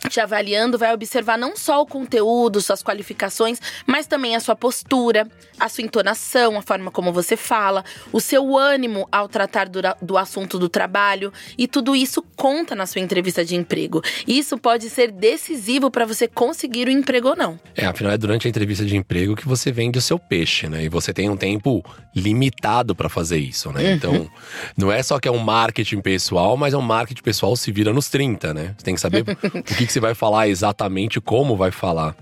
te 0.10 0.20
avaliando 0.20 0.78
vai 0.78 0.94
observar 0.94 1.38
não 1.38 1.56
só 1.56 1.82
o 1.82 1.86
conteúdo, 1.86 2.62
suas 2.62 2.84
qualificações, 2.84 3.60
mas 3.86 4.08
também 4.08 4.36
a 4.36 4.40
sua 4.40 4.56
postura, 4.56 5.28
a 5.60 5.70
sua 5.70 5.84
entonação, 5.84 6.58
a 6.58 6.62
forma 6.62 6.92
como 6.92 7.12
você 7.12 7.36
fala, 7.36 7.84
o 8.12 8.20
seu 8.20 8.58
ânimo 8.58 9.08
ao 9.12 9.28
tratar 9.28 9.68
do, 9.70 9.80
do 10.02 10.18
assunto 10.18 10.60
do 10.60 10.70
trabalho 10.70 11.32
e 11.58 11.68
tudo 11.68 11.96
isso 11.96 12.22
conta 12.36 12.76
na 12.76 12.86
sua 12.86 13.02
entrevista 13.02 13.44
de 13.44 13.56
emprego. 13.56 14.02
Isso 14.28 14.58
pode 14.58 14.90
ser 14.90 15.12
decisivo 15.12 15.90
para 15.90 16.06
você 16.06 16.28
conseguir 16.28 16.88
o 16.88 16.92
emprego 16.92 17.30
ou 17.30 17.36
não. 17.36 17.60
É, 17.76 17.86
afinal 17.86 18.14
é 18.14 18.18
durante 18.18 18.48
a 18.48 18.50
entrevista 18.50 18.86
de 18.86 18.96
emprego 18.96 19.36
que 19.36 19.48
você 19.48 19.72
vende 19.72 19.98
o 19.98 20.02
seu 20.02 20.20
peixe, 20.20 20.68
né? 20.68 20.84
E 20.84 20.90
você 20.90 21.14
tem 21.14 21.30
um 21.30 21.38
tempo 21.38 21.84
limitado 22.16 22.96
para 22.96 23.10
fazer 23.10 23.38
isso, 23.38 23.72
né? 23.72 23.84
Uhum. 23.84 23.92
Então, 23.94 24.32
não 24.78 24.92
é 24.92 25.02
só 25.02 25.20
que 25.20 25.28
é 25.28 25.32
um 25.32 25.40
marketing 25.40 26.02
pessoal, 26.02 26.56
mas 26.58 26.74
é 26.74 26.78
um 26.78 26.82
marketing 26.82 27.24
pessoal 27.24 27.56
se 27.56 27.72
vira 27.72 27.94
nos 27.94 28.10
30, 28.10 28.54
né? 28.54 28.76
Você 28.78 28.86
tem 28.86 28.96
que 28.96 29.02
saber 29.02 29.24
o 29.28 29.64
que, 29.64 29.86
que 29.86 29.93
você 29.94 30.00
vai 30.00 30.16
falar 30.16 30.48
exatamente 30.48 31.22
como 31.22 31.56
vai 31.56 31.72
falar. 31.72 32.16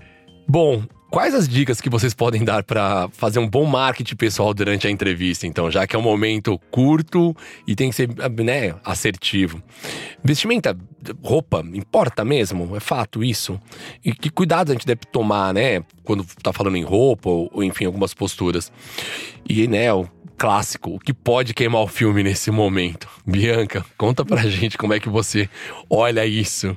Bom, 0.46 0.82
quais 1.10 1.34
as 1.34 1.48
dicas 1.48 1.80
que 1.80 1.88
vocês 1.88 2.12
podem 2.12 2.44
dar 2.44 2.62
para 2.62 3.08
fazer 3.12 3.38
um 3.38 3.48
bom 3.48 3.64
marketing 3.64 4.16
pessoal 4.16 4.52
durante 4.52 4.86
a 4.86 4.90
entrevista, 4.90 5.46
então, 5.46 5.70
já 5.70 5.86
que 5.86 5.96
é 5.96 5.98
um 5.98 6.02
momento 6.02 6.58
curto 6.70 7.34
e 7.66 7.74
tem 7.74 7.88
que 7.88 7.96
ser 7.96 8.08
né, 8.44 8.74
assertivo? 8.84 9.62
Vestimenta, 10.22 10.76
roupa, 11.22 11.64
importa 11.72 12.24
mesmo? 12.24 12.76
É 12.76 12.80
fato 12.80 13.24
isso? 13.24 13.58
E 14.04 14.12
que 14.12 14.28
cuidado 14.28 14.70
a 14.70 14.74
gente 14.74 14.86
deve 14.86 15.02
tomar, 15.10 15.54
né, 15.54 15.82
quando 16.04 16.26
tá 16.42 16.52
falando 16.52 16.76
em 16.76 16.84
roupa 16.84 17.30
ou, 17.30 17.50
ou 17.52 17.64
enfim, 17.64 17.86
algumas 17.86 18.12
posturas? 18.12 18.70
E, 19.48 19.66
né, 19.66 19.92
o 19.92 20.06
clássico, 20.36 20.96
o 20.96 20.98
que 20.98 21.14
pode 21.14 21.54
queimar 21.54 21.82
o 21.82 21.86
filme 21.86 22.22
nesse 22.22 22.50
momento? 22.50 23.08
Bianca, 23.24 23.84
conta 23.96 24.24
pra 24.24 24.42
gente 24.42 24.76
como 24.76 24.92
é 24.92 25.00
que 25.00 25.08
você 25.08 25.48
olha 25.88 26.26
isso. 26.26 26.76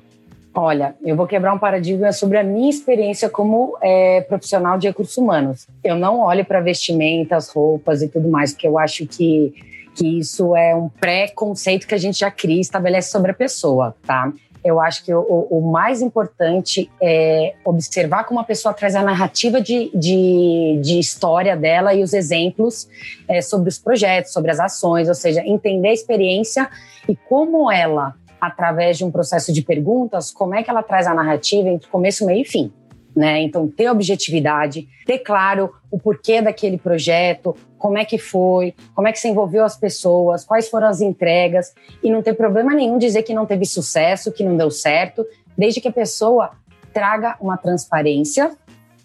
Olha, 0.58 0.96
eu 1.04 1.18
vou 1.18 1.28
quebrar 1.28 1.54
um 1.54 1.60
paradigma 1.60 2.14
sobre 2.14 2.38
a 2.38 2.44
minha 2.44 2.70
experiência 2.70 3.30
como 3.30 3.78
é, 3.82 4.22
profissional 4.22 4.78
de 4.78 4.88
recursos 4.88 5.18
humanos. 5.18 5.68
Eu 5.84 5.98
não 5.98 6.22
olho 6.22 6.46
para 6.46 6.62
vestimentas, 6.62 7.50
roupas 7.50 8.02
e 8.02 8.08
tudo 8.08 8.30
mais, 8.30 8.54
porque 8.54 8.66
eu 8.66 8.80
acho 8.80 9.06
que, 9.06 9.54
que 9.94 10.20
isso 10.20 10.56
é 10.56 10.74
um 10.74 10.88
pré-conceito 10.88 11.86
que 11.86 11.94
a 11.94 11.98
gente 11.98 12.20
já 12.20 12.32
cria 12.32 12.56
e 12.56 12.62
estabelece 12.62 13.12
sobre 13.12 13.32
a 13.32 13.34
pessoa, 13.34 13.94
tá? 14.08 14.32
Eu 14.64 14.80
acho 14.80 15.04
que 15.04 15.14
o, 15.14 15.22
o, 15.22 15.62
mais 15.72 16.02
importante 16.02 16.90
é 17.00 17.54
observar 17.66 18.24
como 18.24 18.40
a 18.40 18.44
pessoa 18.44 18.74
traz 18.74 18.96
a 18.96 19.04
narrativa 19.04 19.60
de, 19.62 19.92
de, 19.94 20.80
de 20.82 20.98
história 20.98 21.56
dela 21.56 21.94
e 21.94 22.02
os 22.02 22.14
exemplos 22.14 22.88
é, 23.28 23.42
sobre 23.42 23.68
os 23.68 23.78
projetos, 23.78 24.32
sobre 24.32 24.50
as 24.52 24.60
ações, 24.60 25.10
ou 25.10 25.14
seja, 25.14 25.44
entender 25.46 25.90
a 25.90 25.94
experiência 25.94 26.68
e 27.08 27.16
como 27.16 27.70
ela 27.70 28.16
através 28.40 28.98
de 28.98 29.06
um 29.06 29.12
processo 29.12 29.52
de 29.52 29.62
perguntas, 29.62 30.32
como 30.32 30.56
é 30.56 30.64
que 30.64 30.70
ela 30.70 30.84
traz 30.84 31.08
a 31.08 31.14
narrativa 31.14 31.70
entre 31.70 31.90
começo, 31.90 32.26
meio 32.26 32.42
e 32.42 32.46
fim. 32.46 32.72
Né? 33.16 33.42
Então, 33.42 33.68
ter 33.68 33.90
objetividade, 33.90 34.88
ter 35.06 35.20
claro 35.20 35.74
o 35.90 35.98
porquê 35.98 36.42
daquele 36.42 36.78
projeto, 36.78 37.56
como 37.78 37.98
é 37.98 38.04
que 38.04 38.18
foi, 38.18 38.74
como 38.94 39.08
é 39.08 39.12
que 39.12 39.20
se 39.20 39.30
envolveu 39.30 39.64
as 39.64 39.78
pessoas, 39.78 40.44
quais 40.44 40.68
foram 40.68 40.88
as 40.88 41.00
entregas, 41.00 41.74
e 42.04 42.12
não 42.12 42.22
ter 42.22 42.34
problema 42.34 42.74
nenhum 42.74 42.98
dizer 42.98 43.24
que 43.24 43.34
não 43.34 43.46
teve 43.46 43.66
sucesso, 43.66 44.34
que 44.34 44.44
não 44.44 44.58
deu 44.58 44.70
certo, 44.70 45.26
desde 45.58 45.80
que 45.80 45.88
a 45.88 45.94
pessoa 45.94 46.52
traga 46.94 47.38
uma 47.40 47.58
transparência 47.58 48.52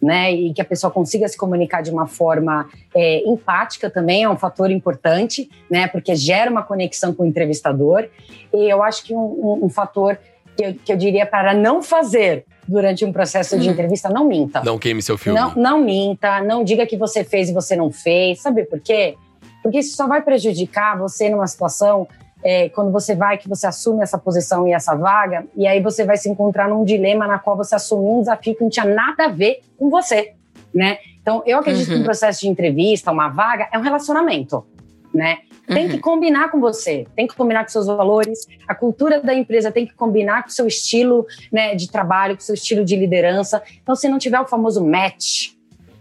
né? 0.01 0.33
E 0.33 0.53
que 0.53 0.63
a 0.63 0.65
pessoa 0.65 0.91
consiga 0.91 1.29
se 1.29 1.37
comunicar 1.37 1.83
de 1.83 1.91
uma 1.91 2.07
forma 2.07 2.69
é, 2.95 3.23
empática 3.29 3.91
também 3.91 4.23
é 4.23 4.29
um 4.29 4.37
fator 4.37 4.71
importante, 4.71 5.51
né? 5.71 5.87
Porque 5.89 6.15
gera 6.15 6.51
uma 6.51 6.63
conexão 6.63 7.13
com 7.13 7.25
o 7.25 7.27
entrevistador. 7.27 8.09
E 8.53 8.71
eu 8.71 8.83
acho 8.83 9.05
que 9.05 9.15
um, 9.15 9.19
um, 9.19 9.65
um 9.67 9.69
fator 9.69 10.19
que 10.57 10.65
eu, 10.65 10.75
que 10.75 10.93
eu, 10.93 10.97
diria 10.97 11.27
para 11.27 11.55
não 11.55 11.83
fazer 11.83 12.45
durante 12.67 13.05
um 13.05 13.13
processo 13.13 13.59
de 13.59 13.69
hum. 13.69 13.73
entrevista, 13.73 14.09
não 14.09 14.25
minta. 14.25 14.63
Não 14.63 14.79
queime 14.79 15.03
seu 15.03 15.19
filme. 15.19 15.39
Não, 15.39 15.55
não 15.55 15.81
minta, 15.85 16.41
não 16.43 16.65
diga 16.65 16.87
que 16.87 16.97
você 16.97 17.25
fez 17.25 17.51
e 17.51 17.53
você 17.53 17.77
não 17.77 17.91
fez. 17.91 18.41
Sabe 18.41 18.65
por 18.65 18.81
quê? 18.81 19.17
Porque 19.63 19.79
isso 19.79 19.97
só 19.97 20.07
vai 20.07 20.23
prejudicar 20.23 20.99
você 20.99 21.29
numa 21.29 21.47
situação 21.47 22.09
é, 22.43 22.69
quando 22.71 22.91
você 22.91 23.15
vai, 23.15 23.39
que 23.39 23.49
você 23.49 23.67
assume 23.67 24.03
essa 24.03 24.19
posição 24.19 24.67
e 24.67 24.73
essa 24.73 24.95
vaga, 24.95 25.47
e 25.57 25.67
aí 25.67 25.81
você 25.81 26.05
vai 26.05 26.17
se 26.17 26.29
encontrar 26.29 26.69
num 26.69 26.85
dilema 26.85 27.27
na 27.27 27.39
qual 27.39 27.57
você 27.57 27.75
assumiu 27.75 28.19
um 28.19 28.21
desafio 28.21 28.55
que 28.55 28.63
não 28.63 28.71
tinha 28.71 28.87
nada 28.87 29.27
a 29.27 29.29
ver 29.29 29.61
com 29.79 29.91
você, 29.91 30.35
né? 30.75 30.99
Então, 31.21 31.43
eu 31.47 31.59
acredito 31.59 31.89
uhum. 31.89 31.97
que 31.97 32.01
um 32.01 32.05
processo 32.05 32.41
de 32.41 32.49
entrevista, 32.49 33.11
uma 33.11 33.29
vaga, 33.29 33.69
é 33.73 33.79
um 33.79 33.83
relacionamento, 33.83 34.65
né? 35.13 35.39
Tem 35.67 35.85
uhum. 35.85 35.91
que 35.91 35.99
combinar 35.99 36.51
com 36.51 36.59
você, 36.59 37.07
tem 37.15 37.27
que 37.29 37.37
combinar 37.37 37.63
com 37.63 37.71
seus 37.71 37.87
valores, 37.87 38.47
a 38.67 38.75
cultura 38.75 39.21
da 39.21 39.33
empresa 39.33 39.71
tem 39.71 39.87
que 39.87 39.95
combinar 39.95 40.43
com 40.43 40.49
o 40.49 40.53
seu 40.53 40.67
estilo 40.67 41.27
né, 41.53 41.77
de 41.77 41.89
trabalho, 41.89 42.35
com 42.35 42.41
o 42.41 42.45
seu 42.45 42.55
estilo 42.55 42.85
de 42.85 42.97
liderança. 42.97 43.63
Então, 43.81 43.95
se 43.95 44.09
não 44.09 44.19
tiver 44.19 44.41
o 44.41 44.47
famoso 44.47 44.85
match, 44.85 45.53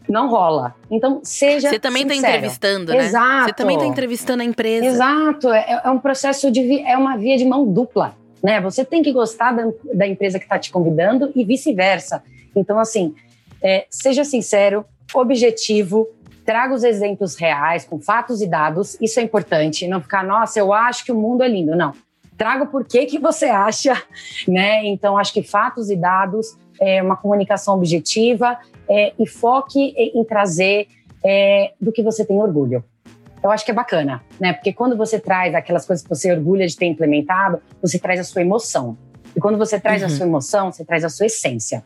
não 0.09 0.27
rola. 0.27 0.75
Então, 0.89 1.21
seja. 1.23 1.69
Você 1.69 1.79
também 1.79 2.01
está 2.01 2.15
entrevistando, 2.15 2.91
né? 2.91 3.05
Exato. 3.05 3.45
Você 3.45 3.53
também 3.53 3.77
está 3.77 3.87
entrevistando 3.87 4.41
a 4.41 4.45
empresa. 4.45 4.85
Exato. 4.85 5.49
É, 5.49 5.81
é, 5.85 5.89
um 5.89 5.99
processo 5.99 6.51
de. 6.51 6.81
É 6.81 6.97
uma 6.97 7.15
via 7.15 7.37
de 7.37 7.45
mão 7.45 7.65
dupla. 7.71 8.15
Né? 8.41 8.59
Você 8.61 8.83
tem 8.83 9.03
que 9.03 9.11
gostar 9.11 9.51
da, 9.51 9.69
da 9.93 10.07
empresa 10.07 10.39
que 10.39 10.45
está 10.45 10.57
te 10.57 10.71
convidando 10.71 11.31
e 11.35 11.43
vice-versa. 11.43 12.23
Então, 12.55 12.79
assim, 12.79 13.13
é, 13.61 13.85
seja 13.89 14.23
sincero, 14.23 14.85
objetivo, 15.13 16.07
traga 16.45 16.73
os 16.73 16.83
exemplos 16.83 17.35
reais, 17.35 17.85
com 17.85 17.99
fatos 17.99 18.41
e 18.41 18.47
dados. 18.47 18.97
Isso 18.99 19.19
é 19.19 19.23
importante. 19.23 19.87
Não 19.87 20.01
ficar, 20.01 20.23
nossa, 20.23 20.59
eu 20.59 20.73
acho 20.73 21.05
que 21.05 21.11
o 21.11 21.15
mundo 21.15 21.43
é 21.43 21.47
lindo. 21.47 21.75
Não. 21.75 21.93
Traga 22.39 22.63
o 22.63 22.67
porquê 22.67 23.05
que 23.05 23.19
você 23.19 23.45
acha, 23.45 24.01
né? 24.47 24.85
Então, 24.85 25.17
acho 25.17 25.33
que 25.33 25.43
fatos 25.43 25.91
e 25.91 25.95
dados, 25.95 26.57
é 26.79 27.03
uma 27.03 27.17
comunicação 27.17 27.75
objetiva 27.75 28.57
é, 28.87 29.13
e 29.19 29.27
foque 29.27 29.93
em 29.97 30.23
trazer 30.23 30.87
é, 31.23 31.73
do 31.79 31.91
que 31.91 32.01
você 32.01 32.25
tem 32.25 32.39
orgulho. 32.39 32.83
Eu 33.43 33.51
acho 33.51 33.65
que 33.65 33.71
é 33.71 33.73
bacana, 33.73 34.23
né? 34.39 34.53
Porque 34.53 34.71
quando 34.71 34.95
você 34.95 35.19
traz 35.19 35.53
aquelas 35.53 35.85
coisas 35.85 36.01
que 36.01 36.09
você 36.09 36.31
orgulha 36.31 36.65
de 36.65 36.75
ter 36.75 36.85
implementado, 36.85 37.61
você 37.81 37.99
traz 37.99 38.19
a 38.19 38.23
sua 38.23 38.41
emoção. 38.41 38.97
E 39.35 39.39
quando 39.39 39.57
você 39.57 39.79
traz 39.79 40.01
uhum. 40.01 40.07
a 40.07 40.09
sua 40.09 40.25
emoção, 40.25 40.71
você 40.71 40.85
traz 40.85 41.03
a 41.03 41.09
sua 41.09 41.25
essência. 41.25 41.83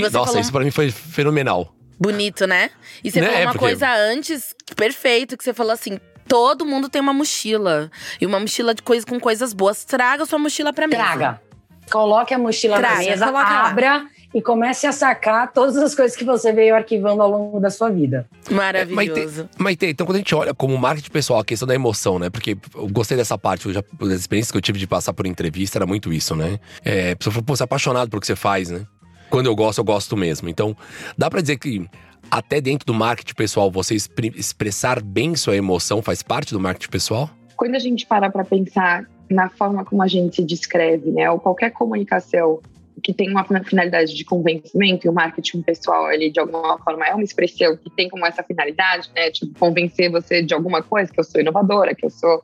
Nossa, 0.00 0.26
falou... 0.26 0.40
isso 0.40 0.52
para 0.52 0.64
mim 0.64 0.70
foi 0.70 0.90
fenomenal. 0.90 1.74
Bonito, 1.98 2.46
né? 2.46 2.70
E 3.04 3.10
você 3.10 3.20
né? 3.20 3.26
falou 3.26 3.42
uma 3.42 3.52
porque... 3.52 3.66
coisa 3.66 3.92
antes, 3.92 4.54
perfeito, 4.74 5.36
que 5.36 5.44
você 5.44 5.52
falou 5.52 5.72
assim: 5.72 5.98
todo 6.30 6.64
mundo 6.64 6.88
tem 6.88 7.02
uma 7.02 7.12
mochila. 7.12 7.90
E 8.20 8.24
uma 8.24 8.38
mochila 8.38 8.72
de 8.72 8.82
coisa 8.82 9.04
com 9.04 9.18
coisas 9.18 9.52
boas. 9.52 9.84
Traga 9.84 10.24
sua 10.24 10.38
mochila 10.38 10.72
pra 10.72 10.86
mim. 10.86 10.94
Traga. 10.94 11.42
Coloque 11.90 12.32
a 12.32 12.38
mochila 12.38 12.78
Traga, 12.78 12.94
na 12.94 13.00
mesa, 13.00 13.26
abra. 13.26 13.96
Lá 13.96 14.06
e 14.32 14.40
comece 14.40 14.86
a 14.86 14.92
sacar 14.92 15.52
todas 15.52 15.76
as 15.76 15.94
coisas 15.94 16.16
que 16.16 16.24
você 16.24 16.52
veio 16.52 16.74
arquivando 16.74 17.20
ao 17.20 17.28
longo 17.28 17.58
da 17.58 17.68
sua 17.68 17.90
vida. 17.90 18.28
Maravilhoso. 18.48 19.42
Maite, 19.42 19.48
Maite, 19.58 19.86
então 19.86 20.06
quando 20.06 20.16
a 20.16 20.18
gente 20.18 20.34
olha 20.34 20.54
como 20.54 20.76
marketing 20.78 21.10
pessoal, 21.10 21.40
a 21.40 21.44
questão 21.44 21.66
da 21.66 21.74
emoção, 21.74 22.18
né? 22.18 22.30
Porque 22.30 22.56
eu 22.74 22.88
gostei 22.88 23.16
dessa 23.16 23.36
parte, 23.36 23.66
eu 23.66 23.72
já, 23.72 23.82
das 23.98 24.20
experiências 24.20 24.52
que 24.52 24.56
eu 24.56 24.62
tive 24.62 24.78
de 24.78 24.86
passar 24.86 25.12
por 25.12 25.26
entrevista, 25.26 25.78
era 25.78 25.86
muito 25.86 26.12
isso, 26.12 26.36
né? 26.36 26.60
É, 26.84 27.12
a 27.12 27.16
pessoa 27.16 27.32
falou, 27.32 27.44
pô, 27.44 27.56
você 27.56 27.62
é 27.62 27.64
apaixonado 27.64 28.08
pelo 28.08 28.20
que 28.20 28.26
você 28.26 28.36
faz, 28.36 28.70
né? 28.70 28.86
Quando 29.28 29.46
eu 29.46 29.54
gosto, 29.56 29.78
eu 29.78 29.84
gosto 29.84 30.16
mesmo. 30.16 30.48
Então, 30.48 30.76
dá 31.18 31.28
para 31.28 31.40
dizer 31.40 31.56
que 31.56 31.88
até 32.30 32.60
dentro 32.60 32.86
do 32.86 32.94
marketing 32.94 33.34
pessoal, 33.34 33.70
você 33.70 33.94
expressar 33.94 35.02
bem 35.02 35.34
sua 35.36 35.56
emoção 35.56 36.02
faz 36.02 36.22
parte 36.22 36.52
do 36.52 36.60
marketing 36.60 36.90
pessoal? 36.90 37.30
Quando 37.56 37.74
a 37.74 37.78
gente 37.78 38.06
para 38.06 38.30
para 38.30 38.44
pensar 38.44 39.06
na 39.30 39.48
forma 39.48 39.84
como 39.84 40.02
a 40.02 40.08
gente 40.08 40.36
se 40.36 40.44
descreve, 40.44 41.10
né, 41.10 41.30
ou 41.30 41.38
qualquer 41.38 41.70
comunicação 41.70 42.60
que 43.02 43.12
tem 43.12 43.30
uma 43.30 43.44
finalidade 43.64 44.14
de 44.14 44.24
convencimento, 44.24 45.06
e 45.06 45.10
o 45.10 45.12
marketing 45.12 45.62
pessoal, 45.62 46.12
ele 46.12 46.30
de 46.30 46.38
alguma 46.38 46.78
forma 46.78 47.06
é 47.06 47.14
uma 47.14 47.24
expressão 47.24 47.76
que 47.76 47.88
tem 47.90 48.08
como 48.08 48.26
essa 48.26 48.42
finalidade, 48.42 49.10
né? 49.14 49.30
Tipo, 49.30 49.58
convencer 49.58 50.10
você 50.10 50.42
de 50.42 50.52
alguma 50.52 50.82
coisa, 50.82 51.10
que 51.10 51.18
eu 51.18 51.24
sou 51.24 51.40
inovadora, 51.40 51.94
que 51.94 52.04
eu 52.04 52.10
sou 52.10 52.42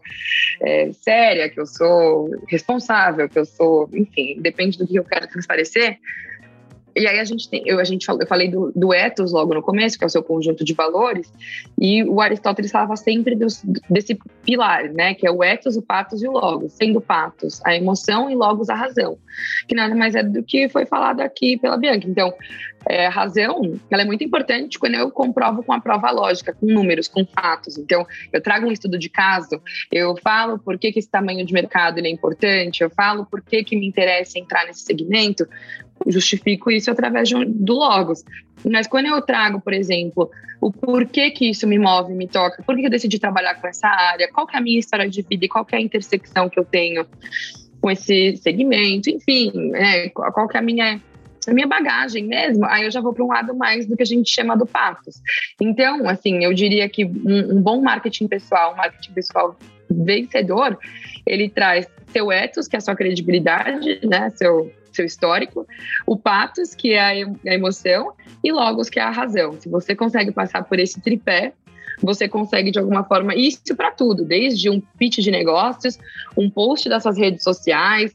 é, 0.63 0.91
séria, 0.93 1.51
que 1.51 1.61
eu 1.61 1.67
sou 1.67 2.31
responsável, 2.49 3.29
que 3.29 3.39
eu 3.39 3.45
sou, 3.45 3.89
enfim, 3.93 4.41
depende 4.41 4.79
do 4.79 4.87
que 4.87 4.99
eu 4.99 5.05
quero 5.05 5.29
transparecer. 5.29 5.99
E 6.97 7.07
aí 7.07 7.19
a 7.21 7.25
gente 7.25 7.49
tem, 7.49 7.63
eu, 7.67 7.79
a 7.79 7.85
gente 7.85 8.09
eu 8.09 8.27
falei 8.27 8.51
do, 8.51 8.73
do 8.75 8.95
ethos 8.95 9.31
logo 9.31 9.53
no 9.53 9.61
começo, 9.61 9.99
que 9.99 10.05
é 10.05 10.07
o 10.07 10.11
seu 10.11 10.23
conjunto 10.23 10.65
de 10.65 10.73
valores, 10.73 11.31
e 11.79 12.03
o 12.05 12.21
Aristóteles 12.23 12.71
falava 12.71 12.97
sempre 12.97 13.35
dos, 13.37 13.63
desse 13.91 14.19
pilar, 14.43 14.89
né, 14.93 15.13
que 15.13 15.27
é 15.27 15.31
o 15.31 15.45
ethos, 15.45 15.77
o 15.77 15.83
patos 15.83 16.23
e 16.23 16.29
o 16.29 16.33
logos, 16.33 16.73
sendo 16.73 17.01
patos 17.01 17.61
a 17.65 17.77
emoção 17.77 18.31
e 18.31 18.35
logos 18.35 18.71
a 18.71 18.75
razão, 18.75 19.19
que 19.69 19.75
nada 19.75 19.95
mais 19.95 20.15
é 20.15 20.23
do 20.23 20.43
que 20.43 20.71
foi 20.71 20.87
falado 20.87 21.21
aqui 21.21 21.59
pela 21.59 21.77
Bianca. 21.77 22.09
Então, 22.09 22.33
é, 22.89 23.09
razão, 23.09 23.79
ela 23.91 24.03
é 24.03 24.05
muito 24.05 24.23
importante 24.23 24.79
quando 24.79 24.95
eu 24.95 25.11
comprovo 25.11 25.63
com 25.63 25.73
a 25.73 25.81
prova 25.81 26.11
lógica, 26.11 26.53
com 26.53 26.67
números, 26.67 27.09
com 27.09 27.25
fatos. 27.27 27.77
Então, 27.77 28.07
eu 28.33 28.41
trago 28.41 28.67
um 28.67 28.73
estudo 28.73 28.99
de 28.99 29.09
caso, 29.09 29.61
eu 29.91 30.17
falo 30.23 30.59
por 30.59 30.79
que, 30.79 30.93
que 30.93 31.01
esse 31.01 31.11
tamanho 31.11 31.45
de 31.45 31.53
mercado 31.53 31.99
é 31.99 32.09
importante, 32.09 32.83
eu 32.83 32.91
falo 32.91 33.27
por 33.27 33.43
que, 33.43 33.65
que 33.65 33.77
me 33.77 33.87
interessa 33.87 34.39
entrar 34.39 34.67
nesse 34.67 34.81
segmento, 34.81 35.47
justifico 36.07 36.71
isso 36.71 36.91
através 36.91 37.33
um, 37.33 37.45
do 37.45 37.75
Logos. 37.75 38.23
Mas 38.65 38.87
quando 38.87 39.07
eu 39.07 39.21
trago, 39.21 39.61
por 39.61 39.73
exemplo, 39.73 40.31
o 40.61 40.71
porquê 40.71 41.31
que 41.31 41.51
isso 41.51 41.67
me 41.67 41.79
move, 41.79 42.15
me 42.15 42.29
toca, 42.29 42.63
por 42.63 42.77
que 42.77 42.87
eu 42.87 42.91
decidi 42.91 43.19
trabalhar 43.19 43.55
com 43.61 43.67
essa 43.67 43.89
área, 43.89 44.31
qual 44.33 44.47
que 44.47 44.57
é 44.57 44.59
a 44.59 44.63
minha 44.63 44.79
história 44.79 45.09
de 45.09 45.23
vida 45.23 45.45
e 45.45 45.49
qual 45.49 45.65
que 45.65 45.75
é 45.75 45.79
a 45.79 45.83
intersecção 45.83 46.49
que 46.49 46.59
eu 46.59 46.65
tenho 46.65 47.07
com 47.81 47.91
esse 47.91 48.37
segmento, 48.39 49.11
enfim, 49.11 49.53
né, 49.71 50.09
qual 50.11 50.49
que 50.49 50.57
é 50.57 50.61
a 50.61 50.63
minha 50.63 51.01
a 51.51 51.55
minha 51.55 51.67
bagagem 51.67 52.25
mesmo, 52.25 52.65
aí 52.67 52.85
eu 52.85 52.91
já 52.91 53.01
vou 53.01 53.13
para 53.13 53.25
um 53.25 53.29
lado 53.29 53.55
mais 53.57 53.87
do 53.87 53.97
que 53.97 54.03
a 54.03 54.07
gente 54.07 54.31
chama 54.31 54.57
do 54.57 54.67
patos. 54.67 55.17
Então, 55.61 56.09
assim, 56.09 56.45
eu 56.45 56.53
diria 56.53 56.89
que 56.89 57.05
um, 57.05 57.57
um 57.57 57.63
bom 57.63 57.81
marketing 57.81 58.29
pessoal, 58.29 58.73
um 58.73 58.77
marketing 58.77 59.13
pessoal 59.13 59.57
vencedor, 59.91 60.79
ele 61.27 61.49
traz 61.49 61.87
seu 62.09 62.31
ethos, 62.31 62.67
que 62.69 62.77
é 62.77 62.79
a 62.79 62.81
sua 62.81 62.97
credibilidade, 62.97 64.01
né, 64.07 64.31
seu, 64.31 64.73
seu 64.93 65.05
histórico, 65.05 65.67
o 66.07 66.17
patos, 66.17 66.75
que 66.75 66.93
é 66.93 67.23
a 67.23 67.55
emoção, 67.55 68.13
e 68.43 68.53
logos, 68.53 68.89
que 68.89 68.99
é 68.99 69.03
a 69.03 69.11
razão. 69.11 69.53
Se 69.61 69.69
você 69.69 69.95
consegue 69.95 70.33
passar 70.33 70.65
por 70.65 70.79
esse 70.79 71.01
tripé, 71.01 71.53
você 72.01 72.29
consegue 72.29 72.71
de 72.71 72.79
alguma 72.79 73.05
forma 73.05 73.35
isso 73.35 73.75
para 73.75 73.91
tudo, 73.91 74.25
desde 74.25 74.69
um 74.69 74.81
pitch 74.99 75.19
de 75.19 75.31
negócios, 75.31 75.99
um 76.37 76.51
post 76.51 76.89
das 76.89 77.03
suas 77.03 77.17
redes 77.17 77.43
sociais, 77.43 78.13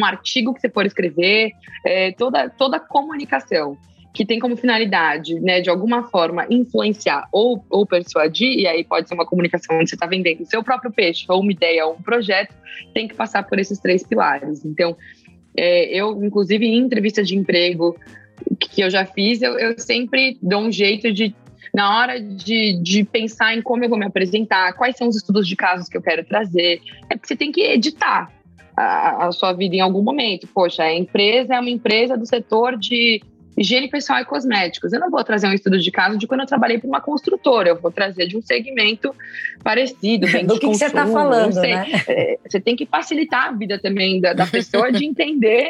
um 0.00 0.04
artigo 0.04 0.54
que 0.54 0.60
você 0.60 0.68
for 0.68 0.86
escrever, 0.86 1.52
é, 1.84 2.12
toda, 2.12 2.48
toda 2.48 2.80
comunicação 2.80 3.76
que 4.12 4.24
tem 4.24 4.40
como 4.40 4.56
finalidade, 4.56 5.38
né, 5.38 5.60
de 5.60 5.70
alguma 5.70 6.08
forma, 6.08 6.44
influenciar 6.50 7.28
ou, 7.30 7.64
ou 7.70 7.86
persuadir, 7.86 8.58
e 8.58 8.66
aí 8.66 8.82
pode 8.82 9.08
ser 9.08 9.14
uma 9.14 9.26
comunicação 9.26 9.78
onde 9.78 9.88
você 9.88 9.94
está 9.94 10.06
vendendo 10.06 10.42
o 10.42 10.46
seu 10.46 10.64
próprio 10.64 10.90
peixe, 10.90 11.24
ou 11.28 11.40
uma 11.40 11.52
ideia, 11.52 11.86
ou 11.86 11.94
um 11.94 12.02
projeto, 12.02 12.52
tem 12.92 13.06
que 13.06 13.14
passar 13.14 13.44
por 13.44 13.58
esses 13.58 13.78
três 13.78 14.04
pilares. 14.04 14.64
Então, 14.64 14.96
é, 15.56 15.86
eu, 15.94 16.24
inclusive, 16.24 16.66
em 16.66 16.78
entrevistas 16.78 17.28
de 17.28 17.36
emprego 17.36 17.96
que 18.58 18.80
eu 18.80 18.90
já 18.90 19.04
fiz, 19.04 19.42
eu, 19.42 19.58
eu 19.58 19.78
sempre 19.78 20.36
dou 20.42 20.60
um 20.60 20.72
jeito 20.72 21.12
de 21.12 21.34
na 21.72 22.00
hora 22.00 22.20
de, 22.20 22.80
de 22.82 23.04
pensar 23.04 23.56
em 23.56 23.62
como 23.62 23.84
eu 23.84 23.88
vou 23.88 23.96
me 23.96 24.04
apresentar, 24.04 24.72
quais 24.72 24.96
são 24.96 25.06
os 25.06 25.14
estudos 25.14 25.46
de 25.46 25.54
casos 25.54 25.88
que 25.88 25.96
eu 25.96 26.02
quero 26.02 26.24
trazer, 26.24 26.80
é 27.08 27.14
porque 27.14 27.28
você 27.28 27.36
tem 27.36 27.52
que 27.52 27.60
editar 27.60 28.28
a, 28.80 29.26
a 29.26 29.32
sua 29.32 29.52
vida 29.52 29.76
em 29.76 29.80
algum 29.80 30.02
momento. 30.02 30.46
Poxa, 30.46 30.84
a 30.84 30.94
empresa 30.94 31.54
é 31.54 31.60
uma 31.60 31.70
empresa 31.70 32.16
do 32.16 32.26
setor 32.26 32.76
de 32.76 33.20
higiene 33.56 33.88
pessoal 33.88 34.20
e 34.20 34.24
cosméticos. 34.24 34.92
Eu 34.92 35.00
não 35.00 35.10
vou 35.10 35.22
trazer 35.22 35.46
um 35.46 35.52
estudo 35.52 35.78
de 35.78 35.90
caso 35.90 36.16
de 36.16 36.26
quando 36.26 36.40
eu 36.40 36.46
trabalhei 36.46 36.78
para 36.78 36.88
uma 36.88 37.00
construtora, 37.00 37.68
eu 37.68 37.80
vou 37.80 37.90
trazer 37.90 38.26
de 38.26 38.36
um 38.36 38.42
segmento 38.42 39.14
parecido, 39.62 40.26
bem 40.30 40.46
Do 40.46 40.54
que, 40.58 40.66
que 40.66 40.74
você 40.78 40.86
está 40.86 41.06
falando, 41.06 41.54
né? 41.56 41.86
É, 42.08 42.38
você 42.48 42.58
tem 42.58 42.74
que 42.74 42.86
facilitar 42.86 43.48
a 43.48 43.52
vida 43.52 43.78
também 43.78 44.20
da, 44.20 44.32
da 44.32 44.46
pessoa 44.46 44.90
de 44.90 45.04
entender, 45.04 45.68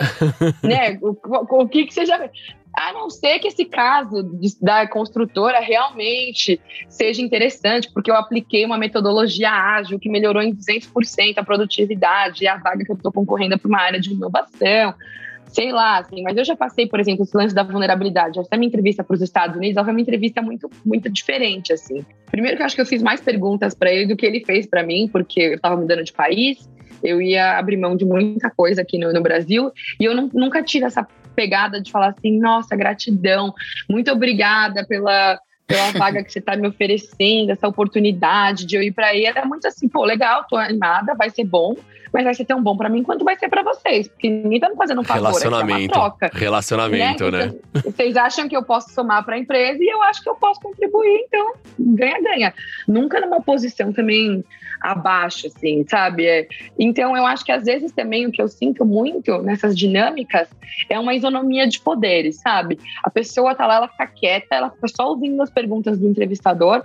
né, 0.62 0.98
o, 1.02 1.10
o, 1.10 1.62
o 1.62 1.68
que 1.68 1.84
que 1.86 1.92
você 1.92 2.06
já... 2.06 2.30
A 2.76 2.92
não 2.92 3.10
ser 3.10 3.38
que 3.38 3.48
esse 3.48 3.64
caso 3.64 4.22
de, 4.22 4.48
da 4.60 4.86
construtora 4.86 5.60
realmente 5.60 6.60
seja 6.88 7.20
interessante, 7.20 7.90
porque 7.92 8.10
eu 8.10 8.14
apliquei 8.14 8.64
uma 8.64 8.78
metodologia 8.78 9.50
ágil 9.50 9.98
que 9.98 10.08
melhorou 10.08 10.42
em 10.42 10.54
200% 10.54 11.34
a 11.36 11.44
produtividade 11.44 12.44
e 12.44 12.48
a 12.48 12.56
vaga 12.56 12.84
que 12.84 12.92
eu 12.92 12.96
estou 12.96 13.12
concorrendo 13.12 13.54
é 13.54 13.58
para 13.58 13.68
uma 13.68 13.80
área 13.80 14.00
de 14.00 14.12
inovação 14.12 14.94
sei 15.52 15.72
lá, 15.72 15.98
assim, 15.98 16.22
mas 16.22 16.36
eu 16.36 16.44
já 16.44 16.56
passei, 16.56 16.86
por 16.86 17.00
exemplo, 17.00 17.24
esse 17.24 17.36
lance 17.36 17.54
da 17.54 17.62
vulnerabilidade. 17.62 18.38
Essa 18.38 18.56
minha 18.56 18.68
entrevista 18.68 19.02
para 19.02 19.14
os 19.14 19.22
Estados 19.22 19.56
Unidos, 19.56 19.76
ela 19.76 19.84
foi 19.84 19.92
uma 19.92 20.00
entrevista 20.00 20.40
muito, 20.40 20.70
muito 20.84 21.10
diferente, 21.10 21.72
assim. 21.72 22.04
Primeiro 22.30 22.56
que 22.56 22.62
eu 22.62 22.66
acho 22.66 22.74
que 22.74 22.80
eu 22.80 22.86
fiz 22.86 23.02
mais 23.02 23.20
perguntas 23.20 23.74
para 23.74 23.92
ele 23.92 24.06
do 24.06 24.16
que 24.16 24.24
ele 24.24 24.44
fez 24.44 24.66
para 24.66 24.82
mim, 24.82 25.08
porque 25.08 25.40
eu 25.40 25.54
estava 25.54 25.76
mudando 25.76 26.04
de 26.04 26.12
país, 26.12 26.68
eu 27.02 27.20
ia 27.20 27.58
abrir 27.58 27.76
mão 27.76 27.96
de 27.96 28.04
muita 28.04 28.50
coisa 28.50 28.82
aqui 28.82 28.98
no, 28.98 29.12
no 29.12 29.22
Brasil, 29.22 29.72
e 29.98 30.04
eu 30.04 30.14
não, 30.14 30.30
nunca 30.32 30.62
tive 30.62 30.84
essa 30.84 31.06
pegada 31.34 31.80
de 31.80 31.90
falar 31.90 32.08
assim, 32.08 32.38
nossa, 32.38 32.76
gratidão, 32.76 33.54
muito 33.88 34.10
obrigada 34.10 34.86
pela, 34.86 35.38
pela 35.66 35.90
vaga 35.98 36.22
que 36.22 36.32
você 36.32 36.38
está 36.38 36.56
me 36.56 36.68
oferecendo, 36.68 37.50
essa 37.50 37.68
oportunidade 37.68 38.66
de 38.66 38.76
eu 38.76 38.82
ir 38.82 38.92
para 38.92 39.08
aí. 39.08 39.24
Era 39.24 39.44
muito 39.44 39.66
assim, 39.66 39.88
pô, 39.88 40.04
legal, 40.04 40.44
tô 40.48 40.56
animada, 40.56 41.14
vai 41.14 41.30
ser 41.30 41.44
bom, 41.44 41.74
mas 42.12 42.24
vai 42.24 42.34
ser 42.34 42.44
tão 42.44 42.62
bom 42.62 42.76
para 42.76 42.88
mim 42.88 43.02
quanto 43.02 43.24
vai 43.24 43.36
ser 43.36 43.48
para 43.48 43.62
vocês, 43.62 44.08
porque 44.08 44.28
ninguém 44.28 44.60
tá 44.60 44.68
me 44.68 44.76
fazendo 44.76 45.00
um 45.00 45.04
favor, 45.04 45.22
Relacionamento. 45.22 45.94
É 45.94 45.98
uma 45.98 46.10
troca. 46.10 46.30
Relacionamento, 46.32 47.30
né? 47.30 47.46
né? 47.46 47.54
Vocês 47.84 48.16
acham 48.16 48.48
que 48.48 48.56
eu 48.56 48.62
posso 48.62 48.90
somar 48.92 49.24
para 49.24 49.36
a 49.36 49.38
empresa 49.38 49.82
e 49.82 49.88
eu 49.88 50.02
acho 50.02 50.22
que 50.22 50.28
eu 50.28 50.34
posso 50.34 50.60
contribuir, 50.60 51.24
então 51.26 51.54
ganha-ganha. 51.78 52.54
Nunca 52.86 53.20
numa 53.20 53.40
posição 53.40 53.92
também 53.92 54.44
abaixo, 54.80 55.46
assim, 55.46 55.84
sabe? 55.88 56.26
É, 56.26 56.48
então, 56.78 57.16
eu 57.16 57.26
acho 57.26 57.44
que 57.44 57.52
às 57.52 57.64
vezes 57.64 57.92
também 57.92 58.26
o 58.26 58.32
que 58.32 58.40
eu 58.40 58.48
sinto 58.48 58.84
muito 58.84 59.42
nessas 59.42 59.76
dinâmicas 59.76 60.48
é 60.88 60.98
uma 60.98 61.14
isonomia 61.14 61.66
de 61.68 61.78
poderes, 61.80 62.40
sabe? 62.40 62.78
A 63.02 63.10
pessoa 63.10 63.54
tá 63.54 63.66
lá, 63.66 63.76
ela 63.76 63.88
fica 63.88 64.06
quieta, 64.06 64.54
ela 64.54 64.70
fica 64.70 64.88
só 64.88 65.08
ouvindo 65.08 65.42
as 65.42 65.50
perguntas 65.50 65.98
do 65.98 66.08
entrevistador, 66.08 66.82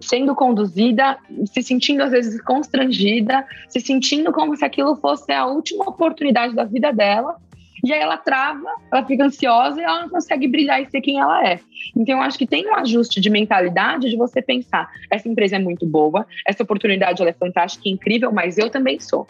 sendo 0.00 0.34
conduzida, 0.34 1.16
se 1.46 1.62
sentindo 1.62 2.02
às 2.02 2.10
vezes 2.10 2.40
constrangida, 2.42 3.46
se 3.68 3.80
sentindo 3.80 4.30
como 4.32 4.54
se 4.56 4.64
aquilo 4.68 4.96
fosse 4.96 5.32
a 5.32 5.46
última 5.46 5.88
oportunidade 5.88 6.54
da 6.54 6.64
vida 6.64 6.92
dela 6.92 7.36
e 7.84 7.92
aí 7.92 8.00
ela 8.00 8.16
trava, 8.16 8.68
ela 8.92 9.04
fica 9.04 9.24
ansiosa 9.24 9.80
e 9.80 9.84
ela 9.84 10.02
não 10.02 10.08
consegue 10.08 10.48
brilhar 10.48 10.82
e 10.82 10.90
ser 10.90 11.00
quem 11.00 11.18
ela 11.18 11.46
é. 11.46 11.60
Então 11.96 12.16
eu 12.16 12.22
acho 12.22 12.38
que 12.38 12.46
tem 12.46 12.68
um 12.68 12.74
ajuste 12.74 13.20
de 13.20 13.30
mentalidade 13.30 14.10
de 14.10 14.16
você 14.16 14.42
pensar, 14.42 14.90
essa 15.10 15.28
empresa 15.28 15.56
é 15.56 15.58
muito 15.58 15.86
boa, 15.86 16.26
essa 16.46 16.62
oportunidade 16.62 17.20
ela 17.20 17.30
é 17.30 17.34
fantástica, 17.34 17.88
incrível, 17.88 18.32
mas 18.32 18.58
eu 18.58 18.70
também 18.70 18.98
sou. 18.98 19.26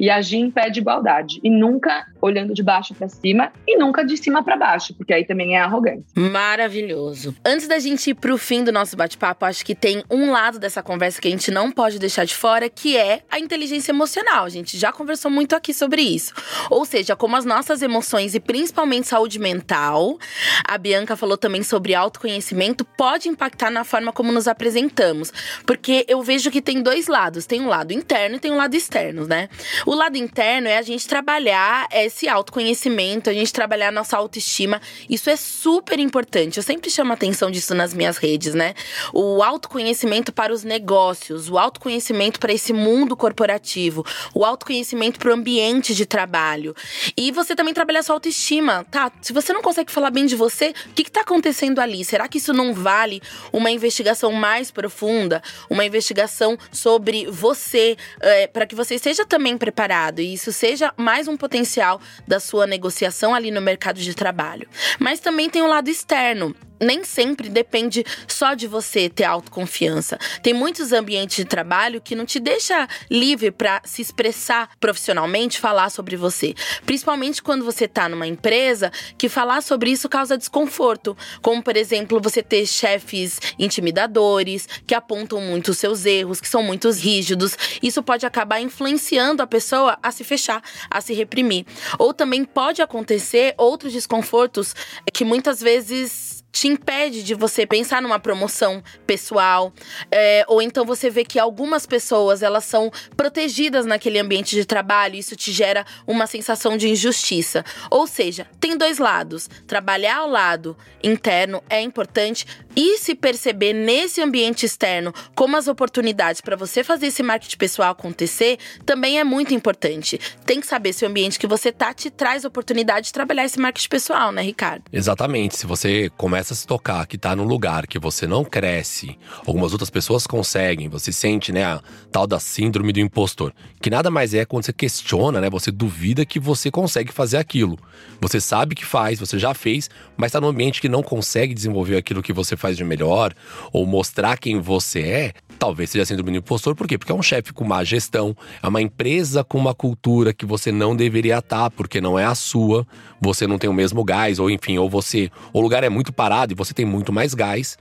E 0.00 0.10
agir 0.10 0.38
em 0.38 0.50
pé 0.50 0.68
de 0.68 0.80
igualdade 0.80 1.40
e 1.42 1.50
nunca 1.50 2.06
olhando 2.22 2.54
de 2.54 2.62
baixo 2.62 2.94
para 2.94 3.08
cima 3.08 3.52
e 3.66 3.76
nunca 3.76 4.04
de 4.04 4.16
cima 4.16 4.42
para 4.42 4.56
baixo, 4.56 4.94
porque 4.94 5.12
aí 5.12 5.26
também 5.26 5.56
é 5.56 5.60
arrogante. 5.60 6.04
Maravilhoso. 6.14 7.34
Antes 7.44 7.68
da 7.68 7.78
gente 7.78 8.10
ir 8.10 8.14
pro 8.14 8.38
fim 8.38 8.64
do 8.64 8.72
nosso 8.72 8.96
bate-papo, 8.96 9.44
acho 9.44 9.64
que 9.64 9.74
tem 9.74 10.02
um 10.10 10.30
lado 10.30 10.58
dessa 10.58 10.82
conversa 10.82 11.20
que 11.20 11.28
a 11.28 11.30
gente 11.30 11.50
não 11.50 11.70
pode 11.70 11.98
deixar 11.98 12.24
de 12.24 12.34
fora, 12.34 12.70
que 12.70 12.96
é 12.96 13.22
a 13.30 13.38
inteligência 13.38 13.92
emocional. 13.92 14.44
A 14.44 14.48
gente 14.48 14.78
já 14.78 14.92
conversou 14.92 15.30
muito 15.30 15.54
aqui 15.54 15.74
sobre 15.74 16.00
isso. 16.00 16.32
Ou 16.70 16.84
seja, 16.84 17.14
como 17.14 17.36
as 17.36 17.44
nossas 17.44 17.82
emoções 17.82 18.34
e 18.34 18.40
principalmente 18.40 19.08
saúde 19.08 19.38
mental. 19.38 20.18
A 20.64 20.78
Bianca 20.78 21.16
falou 21.16 21.36
também 21.36 21.62
sobre 21.62 21.94
autoconhecimento 21.94 22.84
pode 22.84 23.28
impactar 23.28 23.70
na 23.70 23.84
forma 23.84 24.12
como 24.12 24.30
nos 24.30 24.46
apresentamos, 24.46 25.32
porque 25.66 26.04
eu 26.08 26.22
vejo 26.22 26.50
que 26.50 26.62
tem 26.62 26.82
dois 26.82 27.08
lados, 27.08 27.46
tem 27.46 27.60
um 27.60 27.68
lado 27.68 27.92
interno 27.92 28.36
e 28.36 28.38
tem 28.38 28.52
um 28.52 28.56
lado 28.56 28.74
externo, 28.74 29.26
né? 29.26 29.48
O 29.86 29.94
lado 29.94 30.16
interno 30.16 30.68
é 30.68 30.78
a 30.78 30.82
gente 30.82 31.06
trabalhar 31.08 31.86
esse 32.12 32.28
autoconhecimento, 32.28 33.30
a 33.30 33.32
gente 33.32 33.52
trabalhar 33.52 33.88
a 33.88 33.92
nossa 33.92 34.16
autoestima. 34.16 34.80
Isso 35.08 35.30
é 35.30 35.36
super 35.36 35.98
importante. 35.98 36.58
Eu 36.58 36.62
sempre 36.62 36.90
chamo 36.90 37.12
atenção 37.12 37.50
disso 37.50 37.74
nas 37.74 37.94
minhas 37.94 38.18
redes, 38.18 38.54
né? 38.54 38.74
O 39.14 39.42
autoconhecimento 39.42 40.30
para 40.30 40.52
os 40.52 40.62
negócios, 40.62 41.48
o 41.48 41.58
autoconhecimento 41.58 42.38
para 42.38 42.52
esse 42.52 42.72
mundo 42.72 43.16
corporativo, 43.16 44.04
o 44.34 44.44
autoconhecimento 44.44 45.18
para 45.18 45.30
o 45.30 45.32
ambiente 45.32 45.94
de 45.94 46.04
trabalho. 46.04 46.76
E 47.16 47.32
você 47.32 47.56
também 47.56 47.72
trabalhar 47.72 48.02
sua 48.02 48.16
autoestima, 48.16 48.84
tá? 48.90 49.10
Se 49.22 49.32
você 49.32 49.52
não 49.52 49.62
consegue 49.62 49.90
falar 49.90 50.10
bem 50.10 50.26
de 50.26 50.36
você, 50.36 50.74
o 50.90 50.94
que, 50.94 51.04
que 51.04 51.10
tá 51.10 51.22
acontecendo 51.22 51.80
ali? 51.80 52.04
Será 52.04 52.28
que 52.28 52.38
isso 52.38 52.52
não 52.52 52.74
vale 52.74 53.22
uma 53.52 53.70
investigação 53.70 54.32
mais 54.32 54.70
profunda? 54.70 55.42
Uma 55.70 55.84
investigação 55.84 56.58
sobre 56.70 57.26
você, 57.30 57.96
é, 58.20 58.46
para 58.46 58.66
que 58.66 58.74
você 58.74 58.96
esteja 58.96 59.24
também 59.24 59.56
preparado 59.56 60.20
e 60.20 60.34
isso 60.34 60.52
seja 60.52 60.92
mais 60.96 61.26
um 61.26 61.36
potencial 61.36 62.01
da 62.26 62.40
sua 62.40 62.66
negociação 62.66 63.34
ali 63.34 63.50
no 63.50 63.60
mercado 63.60 64.00
de 64.00 64.14
trabalho. 64.14 64.68
Mas 64.98 65.20
também 65.20 65.48
tem 65.48 65.62
um 65.62 65.68
lado 65.68 65.88
externo 65.88 66.54
nem 66.82 67.04
sempre 67.04 67.48
depende 67.48 68.04
só 68.26 68.54
de 68.54 68.66
você 68.66 69.08
ter 69.08 69.24
autoconfiança. 69.24 70.18
Tem 70.42 70.52
muitos 70.52 70.92
ambientes 70.92 71.36
de 71.36 71.44
trabalho 71.44 72.00
que 72.00 72.14
não 72.14 72.26
te 72.26 72.40
deixa 72.40 72.88
livre 73.10 73.50
para 73.50 73.80
se 73.84 74.02
expressar 74.02 74.70
profissionalmente, 74.80 75.60
falar 75.60 75.90
sobre 75.90 76.16
você. 76.16 76.54
Principalmente 76.84 77.42
quando 77.42 77.64
você 77.64 77.84
está 77.84 78.08
numa 78.08 78.26
empresa 78.26 78.90
que 79.16 79.28
falar 79.28 79.62
sobre 79.62 79.90
isso 79.90 80.08
causa 80.08 80.36
desconforto, 80.36 81.16
como 81.40 81.62
por 81.62 81.76
exemplo, 81.76 82.20
você 82.20 82.42
ter 82.42 82.66
chefes 82.66 83.40
intimidadores 83.58 84.68
que 84.86 84.94
apontam 84.94 85.40
muito 85.40 85.74
seus 85.74 86.04
erros, 86.04 86.40
que 86.40 86.48
são 86.48 86.62
muito 86.62 86.90
rígidos. 86.90 87.56
Isso 87.82 88.02
pode 88.02 88.26
acabar 88.26 88.60
influenciando 88.60 89.42
a 89.42 89.46
pessoa 89.46 89.98
a 90.02 90.10
se 90.10 90.24
fechar, 90.24 90.62
a 90.90 91.00
se 91.00 91.14
reprimir. 91.14 91.64
Ou 91.98 92.12
também 92.12 92.44
pode 92.44 92.82
acontecer 92.82 93.54
outros 93.56 93.92
desconfortos 93.92 94.74
que 95.12 95.24
muitas 95.24 95.60
vezes 95.60 96.31
te 96.52 96.68
impede 96.68 97.22
de 97.22 97.34
você 97.34 97.66
pensar 97.66 98.02
numa 98.02 98.18
promoção 98.18 98.84
pessoal, 99.06 99.72
é, 100.10 100.44
ou 100.46 100.60
então 100.60 100.84
você 100.84 101.08
vê 101.08 101.24
que 101.24 101.38
algumas 101.38 101.86
pessoas 101.86 102.42
elas 102.42 102.64
são 102.64 102.92
protegidas 103.16 103.86
naquele 103.86 104.18
ambiente 104.18 104.54
de 104.54 104.64
trabalho, 104.66 105.16
isso 105.16 105.34
te 105.34 105.50
gera 105.50 105.84
uma 106.06 106.26
sensação 106.26 106.76
de 106.76 106.88
injustiça. 106.88 107.64
Ou 107.90 108.06
seja, 108.06 108.46
tem 108.60 108.76
dois 108.76 108.98
lados. 108.98 109.48
Trabalhar 109.66 110.18
ao 110.18 110.28
lado 110.28 110.76
interno 111.02 111.62
é 111.70 111.80
importante 111.80 112.46
e 112.76 112.98
se 112.98 113.14
perceber 113.14 113.72
nesse 113.72 114.20
ambiente 114.20 114.66
externo 114.66 115.12
como 115.34 115.56
as 115.56 115.68
oportunidades 115.68 116.40
para 116.40 116.56
você 116.56 116.82
fazer 116.82 117.06
esse 117.06 117.22
marketing 117.22 117.56
pessoal 117.56 117.90
acontecer 117.90 118.58
também 118.84 119.18
é 119.18 119.24
muito 119.24 119.54
importante. 119.54 120.18
Tem 120.44 120.60
que 120.60 120.66
saber 120.66 120.92
se 120.92 121.04
o 121.04 121.08
ambiente 121.08 121.38
que 121.38 121.46
você 121.46 121.70
tá 121.70 121.92
te 121.92 122.10
traz 122.10 122.44
oportunidade 122.44 123.06
de 123.06 123.12
trabalhar 123.12 123.44
esse 123.44 123.58
marketing 123.58 123.88
pessoal, 123.88 124.32
né, 124.32 124.42
Ricardo? 124.42 124.84
Exatamente. 124.92 125.56
Se 125.56 125.66
você 125.66 126.10
começa 126.16 126.54
a 126.54 126.56
se 126.56 126.66
tocar 126.66 127.06
que 127.06 127.18
tá 127.18 127.34
num 127.36 127.44
lugar 127.44 127.86
que 127.86 127.98
você 127.98 128.26
não 128.26 128.44
cresce, 128.44 129.18
algumas 129.46 129.72
outras 129.72 129.90
pessoas 129.90 130.26
conseguem, 130.26 130.88
você 130.88 131.12
sente, 131.12 131.52
né, 131.52 131.64
a 131.64 131.82
tal 132.10 132.26
da 132.26 132.40
síndrome 132.40 132.92
do 132.92 133.00
impostor, 133.00 133.52
que 133.80 133.90
nada 133.90 134.10
mais 134.10 134.34
é 134.34 134.44
quando 134.44 134.64
você 134.64 134.72
questiona, 134.72 135.40
né, 135.40 135.50
você 135.50 135.70
duvida 135.70 136.24
que 136.24 136.38
você 136.38 136.70
consegue 136.70 137.12
fazer 137.12 137.36
aquilo. 137.36 137.78
Você 138.20 138.40
sabe 138.40 138.74
que 138.74 138.84
faz, 138.84 139.18
você 139.18 139.38
já 139.38 139.52
fez, 139.54 139.90
mas 140.16 140.32
tá 140.32 140.40
num 140.40 140.48
ambiente 140.48 140.80
que 140.80 140.88
não 140.88 141.02
consegue 141.02 141.54
desenvolver 141.54 141.96
aquilo 141.96 142.22
que 142.22 142.32
você 142.32 142.56
faz 142.62 142.76
de 142.76 142.84
melhor 142.84 143.34
ou 143.72 143.84
mostrar 143.84 144.38
quem 144.38 144.60
você 144.60 145.00
é, 145.00 145.32
talvez 145.58 145.90
seja 145.90 146.04
síndrome 146.04 146.30
do 146.30 146.38
impostor. 146.38 146.74
Por 146.74 146.86
quê? 146.86 146.96
Porque 146.96 147.12
é 147.12 147.14
um 147.14 147.22
chefe 147.22 147.52
com 147.52 147.64
má 147.64 147.84
gestão, 147.84 148.36
é 148.62 148.66
uma 148.66 148.80
empresa 148.80 149.44
com 149.44 149.58
uma 149.58 149.74
cultura 149.74 150.32
que 150.32 150.46
você 150.46 150.72
não 150.72 150.96
deveria 150.96 151.38
estar, 151.38 151.70
porque 151.70 152.00
não 152.00 152.18
é 152.18 152.24
a 152.24 152.34
sua, 152.34 152.86
você 153.20 153.46
não 153.46 153.58
tem 153.58 153.68
o 153.68 153.72
mesmo 153.72 154.02
gás, 154.04 154.38
ou 154.38 154.50
enfim, 154.50 154.78
ou 154.78 154.88
você. 154.88 155.30
O 155.52 155.60
lugar 155.60 155.84
é 155.84 155.88
muito 155.88 156.12
parado 156.12 156.52
e 156.52 156.56
você 156.56 156.72
tem 156.72 156.86
muito 156.86 157.12
mais 157.12 157.34
gás. 157.34 157.76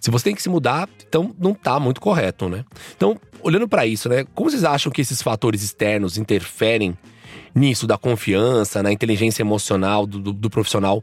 Se 0.00 0.10
você 0.10 0.24
tem 0.24 0.34
que 0.34 0.42
se 0.42 0.48
mudar, 0.48 0.88
então 1.06 1.34
não 1.38 1.54
tá 1.54 1.80
muito 1.80 2.00
correto, 2.00 2.48
né? 2.48 2.64
Então, 2.96 3.18
olhando 3.42 3.66
para 3.66 3.86
isso, 3.86 4.08
né? 4.08 4.24
Como 4.34 4.50
vocês 4.50 4.64
acham 4.64 4.92
que 4.92 5.00
esses 5.00 5.22
fatores 5.22 5.62
externos 5.62 6.16
interferem 6.16 6.96
nisso 7.54 7.86
da 7.86 7.96
confiança, 7.96 8.82
na 8.82 8.92
inteligência 8.92 9.42
emocional 9.42 10.06
do, 10.06 10.18
do, 10.18 10.32
do 10.32 10.50
profissional 10.50 11.02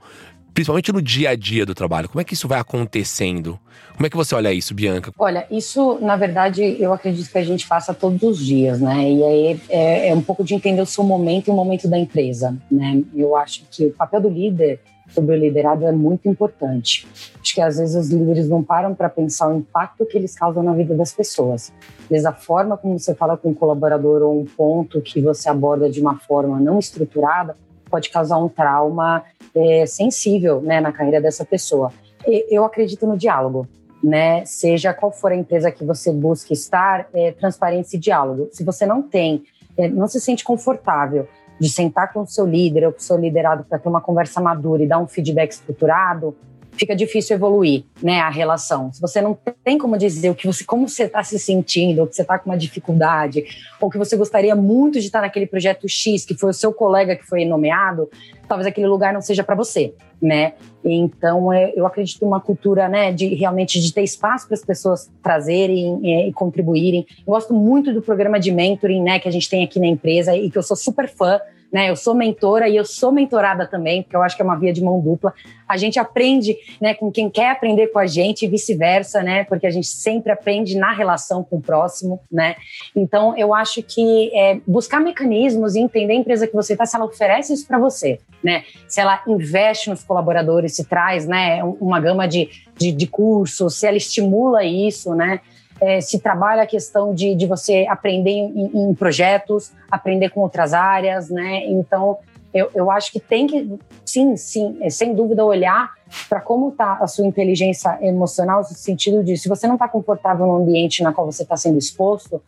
principalmente 0.53 0.91
no 0.91 1.01
dia 1.01 1.31
a 1.31 1.35
dia 1.35 1.65
do 1.65 1.73
trabalho? 1.73 2.07
Como 2.07 2.21
é 2.21 2.23
que 2.23 2.33
isso 2.33 2.47
vai 2.47 2.59
acontecendo? 2.59 3.59
Como 3.95 4.05
é 4.05 4.09
que 4.09 4.15
você 4.15 4.35
olha 4.35 4.53
isso, 4.53 4.73
Bianca? 4.73 5.11
Olha, 5.17 5.45
isso, 5.49 5.97
na 6.01 6.15
verdade, 6.15 6.77
eu 6.79 6.93
acredito 6.93 7.31
que 7.31 7.37
a 7.37 7.43
gente 7.43 7.65
faça 7.65 7.93
todos 7.93 8.21
os 8.23 8.45
dias, 8.45 8.79
né? 8.79 9.11
E 9.11 9.23
aí 9.23 9.61
é, 9.69 10.09
é 10.09 10.15
um 10.15 10.21
pouco 10.21 10.43
de 10.43 10.53
entender 10.53 10.81
o 10.81 10.85
seu 10.85 11.03
momento 11.03 11.47
e 11.47 11.51
o 11.51 11.53
momento 11.53 11.87
da 11.87 11.97
empresa, 11.97 12.57
né? 12.71 13.01
Eu 13.15 13.35
acho 13.35 13.63
que 13.71 13.85
o 13.85 13.91
papel 13.91 14.21
do 14.21 14.29
líder 14.29 14.79
sobre 15.09 15.35
o 15.35 15.39
liderado 15.39 15.85
é 15.85 15.91
muito 15.91 16.27
importante. 16.27 17.07
Acho 17.39 17.53
que 17.53 17.61
às 17.61 17.77
vezes 17.77 17.95
os 17.95 18.09
líderes 18.09 18.49
não 18.49 18.63
param 18.63 18.95
para 18.95 19.09
pensar 19.09 19.49
o 19.49 19.57
impacto 19.57 20.05
que 20.05 20.17
eles 20.17 20.33
causam 20.33 20.63
na 20.63 20.73
vida 20.73 20.95
das 20.95 21.13
pessoas. 21.13 21.71
Desde 22.09 22.27
a 22.27 22.33
forma 22.33 22.77
como 22.77 22.97
você 22.97 23.13
fala 23.13 23.37
com 23.37 23.49
um 23.49 23.53
colaborador 23.53 24.21
ou 24.23 24.41
um 24.41 24.45
ponto 24.45 25.01
que 25.01 25.21
você 25.21 25.49
aborda 25.49 25.89
de 25.89 26.01
uma 26.01 26.17
forma 26.17 26.59
não 26.59 26.79
estruturada, 26.79 27.55
pode 27.93 28.09
causar 28.09 28.39
um 28.39 28.49
trauma 28.49 29.23
é, 29.53 29.85
sensível 29.85 30.59
né, 30.59 30.81
na 30.81 30.91
carreira 30.91 31.21
dessa 31.21 31.45
pessoa. 31.45 31.93
E, 32.27 32.47
eu 32.49 32.65
acredito 32.65 33.05
no 33.05 33.15
diálogo. 33.15 33.67
Né? 34.03 34.43
Seja 34.45 34.93
qual 34.93 35.11
for 35.11 35.31
a 35.31 35.35
empresa 35.35 35.71
que 35.71 35.85
você 35.85 36.11
busque 36.11 36.53
estar, 36.53 37.07
é, 37.13 37.31
transparência 37.31 37.95
e 37.95 37.99
diálogo. 37.99 38.49
Se 38.51 38.63
você 38.63 38.85
não 38.85 39.03
tem, 39.03 39.43
é, 39.77 39.87
não 39.87 40.07
se 40.07 40.19
sente 40.19 40.43
confortável 40.43 41.27
de 41.59 41.69
sentar 41.69 42.11
com 42.11 42.21
o 42.21 42.27
seu 42.27 42.45
líder 42.45 42.87
ou 42.87 42.91
com 42.91 42.97
o 42.97 43.01
seu 43.01 43.15
liderado 43.15 43.63
para 43.63 43.77
ter 43.77 43.87
uma 43.87 44.01
conversa 44.01 44.41
madura 44.41 44.83
e 44.83 44.87
dar 44.87 44.97
um 44.97 45.07
feedback 45.07 45.51
estruturado, 45.51 46.35
fica 46.75 46.95
difícil 46.95 47.35
evoluir, 47.35 47.83
né, 48.01 48.19
a 48.19 48.29
relação. 48.29 48.91
Se 48.91 49.01
você 49.01 49.21
não 49.21 49.37
tem 49.63 49.77
como 49.77 49.97
dizer 49.97 50.29
o 50.29 50.35
que 50.35 50.47
você, 50.47 50.63
como 50.63 50.87
você 50.87 51.03
está 51.03 51.23
se 51.23 51.37
sentindo, 51.39 52.01
ou 52.01 52.07
que 52.07 52.15
você 52.15 52.21
está 52.21 52.37
com 52.37 52.49
uma 52.49 52.57
dificuldade, 52.57 53.43
ou 53.79 53.89
que 53.89 53.97
você 53.97 54.15
gostaria 54.15 54.55
muito 54.55 54.99
de 54.99 55.05
estar 55.05 55.21
naquele 55.21 55.45
projeto 55.45 55.87
X 55.87 56.25
que 56.25 56.35
foi 56.35 56.49
o 56.49 56.53
seu 56.53 56.73
colega 56.73 57.15
que 57.15 57.25
foi 57.25 57.45
nomeado, 57.45 58.09
talvez 58.47 58.67
aquele 58.67 58.87
lugar 58.87 59.13
não 59.13 59.21
seja 59.21 59.43
para 59.43 59.55
você, 59.55 59.93
né? 60.21 60.53
Então 60.83 61.51
é, 61.51 61.71
eu 61.75 61.85
acredito 61.85 62.23
numa 62.23 62.41
cultura, 62.41 62.89
né, 62.89 63.11
de 63.11 63.27
realmente 63.35 63.79
de 63.79 63.93
ter 63.93 64.03
espaço 64.03 64.47
para 64.47 64.55
as 64.55 64.65
pessoas 64.65 65.09
trazerem 65.21 65.99
e, 66.03 66.29
e 66.29 66.33
contribuírem. 66.33 67.05
Eu 67.19 67.33
gosto 67.33 67.53
muito 67.53 67.93
do 67.93 68.01
programa 68.01 68.39
de 68.39 68.51
mentoring, 68.51 69.01
né, 69.01 69.19
que 69.19 69.27
a 69.27 69.31
gente 69.31 69.49
tem 69.49 69.63
aqui 69.63 69.79
na 69.79 69.87
empresa 69.87 70.35
e 70.35 70.49
que 70.49 70.57
eu 70.57 70.63
sou 70.63 70.75
super 70.75 71.07
fã 71.07 71.39
né? 71.73 71.89
Eu 71.89 71.95
sou 71.95 72.13
mentora 72.13 72.69
e 72.69 72.75
eu 72.75 72.85
sou 72.85 73.11
mentorada 73.11 73.65
também, 73.65 74.03
porque 74.03 74.15
eu 74.15 74.21
acho 74.21 74.35
que 74.35 74.43
é 74.43 74.45
uma 74.45 74.55
via 74.55 74.71
de 74.71 74.83
mão 74.83 75.01
dupla. 75.01 75.33
A 75.67 75.75
gente 75.75 75.97
aprende, 75.97 76.55
né, 76.79 76.93
com 76.93 77.11
quem 77.11 77.31
quer 77.31 77.49
aprender 77.49 77.87
com 77.87 77.97
a 77.97 78.05
gente 78.05 78.45
e 78.45 78.47
vice-versa, 78.47 79.23
né? 79.23 79.43
Porque 79.45 79.65
a 79.65 79.71
gente 79.71 79.87
sempre 79.87 80.31
aprende 80.31 80.77
na 80.77 80.93
relação 80.93 81.43
com 81.43 81.55
o 81.57 81.61
próximo, 81.61 82.19
né? 82.31 82.55
Então, 82.95 83.35
eu 83.35 83.55
acho 83.55 83.81
que 83.81 84.31
é, 84.37 84.59
buscar 84.67 84.99
mecanismos 84.99 85.73
e 85.73 85.79
entender 85.79 86.13
a 86.13 86.17
empresa 86.17 86.45
que 86.45 86.53
você 86.53 86.73
está, 86.73 86.85
se 86.85 86.95
ela 86.95 87.05
oferece 87.05 87.53
isso 87.53 87.65
para 87.65 87.79
você, 87.79 88.19
né? 88.43 88.63
Se 88.87 89.01
ela 89.01 89.23
investe 89.27 89.89
nos 89.89 90.03
colaboradores, 90.03 90.75
se 90.75 90.85
traz, 90.85 91.25
né, 91.25 91.63
uma 91.63 91.99
gama 91.99 92.27
de, 92.27 92.49
de, 92.77 92.91
de 92.91 93.07
cursos, 93.07 93.79
se 93.79 93.87
ela 93.87 93.97
estimula 93.97 94.63
isso, 94.63 95.15
né? 95.15 95.39
É, 95.81 95.99
se 96.01 96.19
trabalha 96.19 96.63
a 96.63 96.67
questão 96.67 97.13
de, 97.13 97.35
de 97.35 97.45
você 97.45 97.85
aprender 97.89 98.31
em, 98.31 98.71
em, 98.73 98.93
projetos, 98.93 99.71
aprender 99.89 100.29
com 100.29 100.41
outras 100.41 100.73
áreas, 100.73 101.29
né? 101.29 101.65
Então, 101.65 102.17
eu, 102.53 102.69
eu 102.75 102.91
acho 102.91 103.11
que 103.11 103.19
tem 103.19 103.47
que, 103.47 103.79
sim, 104.05 104.37
sim, 104.37 104.77
é, 104.81 104.89
sem 104.89 105.13
dúvida, 105.13 105.43
olhar 105.43 105.91
para 106.29 106.39
como 106.39 106.69
está 106.69 106.93
a 106.93 107.07
sua 107.07 107.25
inteligência 107.25 107.97
emocional, 108.01 108.59
no 108.59 108.65
sentido 108.65 109.23
de 109.23 109.35
se 109.35 109.49
você 109.49 109.67
não 109.67 109.75
está 109.75 109.87
confortável 109.87 110.45
no 110.45 110.55
ambiente 110.57 111.01
na 111.01 111.11
qual 111.11 111.25
você 111.25 111.43
está 111.43 111.57
sendo 111.57 111.77
exposto, 111.77 112.41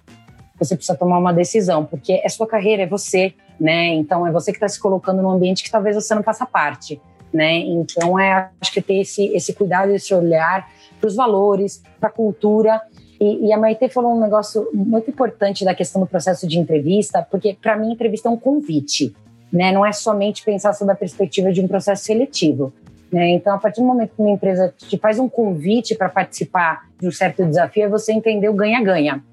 você 0.58 0.76
precisa 0.76 0.98
tomar 0.98 1.18
uma 1.18 1.34
decisão, 1.34 1.84
porque 1.84 2.22
é 2.24 2.30
sua 2.30 2.48
carreira, 2.48 2.84
é 2.84 2.88
você, 2.88 3.34
né? 3.60 3.88
Então, 3.88 4.26
é 4.26 4.32
você 4.32 4.52
que 4.52 4.58
está 4.58 4.70
se 4.70 4.80
colocando 4.80 5.22
num 5.22 5.32
ambiente 5.32 5.64
que 5.64 5.72
talvez 5.72 5.96
você 5.96 6.14
não 6.16 6.24
faça 6.24 6.46
parte. 6.46 7.02
Né? 7.34 7.58
Então, 7.58 8.18
é, 8.18 8.50
acho 8.62 8.72
que 8.72 8.82
ter 8.82 9.02
esse, 9.02 9.26
esse 9.36 9.52
cuidado, 9.54 9.92
esse 9.92 10.14
olhar 10.14 10.70
para 11.02 11.08
os 11.08 11.16
valores, 11.16 11.84
para 12.00 12.08
a 12.08 12.12
cultura 12.12 12.82
e, 13.20 13.48
e, 13.48 13.54
a 13.54 13.58
Maite 13.58 13.88
falou 13.90 14.16
um 14.16 14.20
negócio 14.20 14.70
muito 14.74 15.10
importante 15.10 15.64
da 15.64 15.74
questão 15.74 16.02
do 16.02 16.08
processo 16.08 16.48
de 16.48 16.60
entrevista, 16.60 17.26
porque 17.30 17.58
para 17.62 17.78
mim 17.78 17.92
entrevista 17.92 18.28
é 18.28 18.32
um 18.32 18.38
convite, 18.38 19.16
né? 19.52 19.72
Não 19.72 19.86
é 19.86 19.92
somente 19.92 20.44
pensar 20.44 20.74
sobre 20.74 20.94
a 20.94 20.98
perspectiva 20.98 21.52
de 21.52 21.62
um 21.62 21.68
processo 21.68 22.04
seletivo. 22.04 22.74
Né? 23.12 23.30
Então, 23.30 23.56
a 23.56 23.58
partir 23.58 23.80
do 23.80 23.88
momento 23.88 24.16
que 24.16 24.22
uma 24.22 24.32
empresa 24.32 24.74
te 24.78 24.98
faz 24.98 25.20
um 25.20 25.30
convite 25.30 25.96
para 25.96 26.10
participar 26.10 26.90
de 27.00 27.08
um 27.08 27.12
certo 27.12 27.46
desafio, 27.46 27.84
é 27.84 27.88
você 27.88 28.12
entender 28.12 28.50
o 28.50 28.54
ganha-ganha 28.54 29.24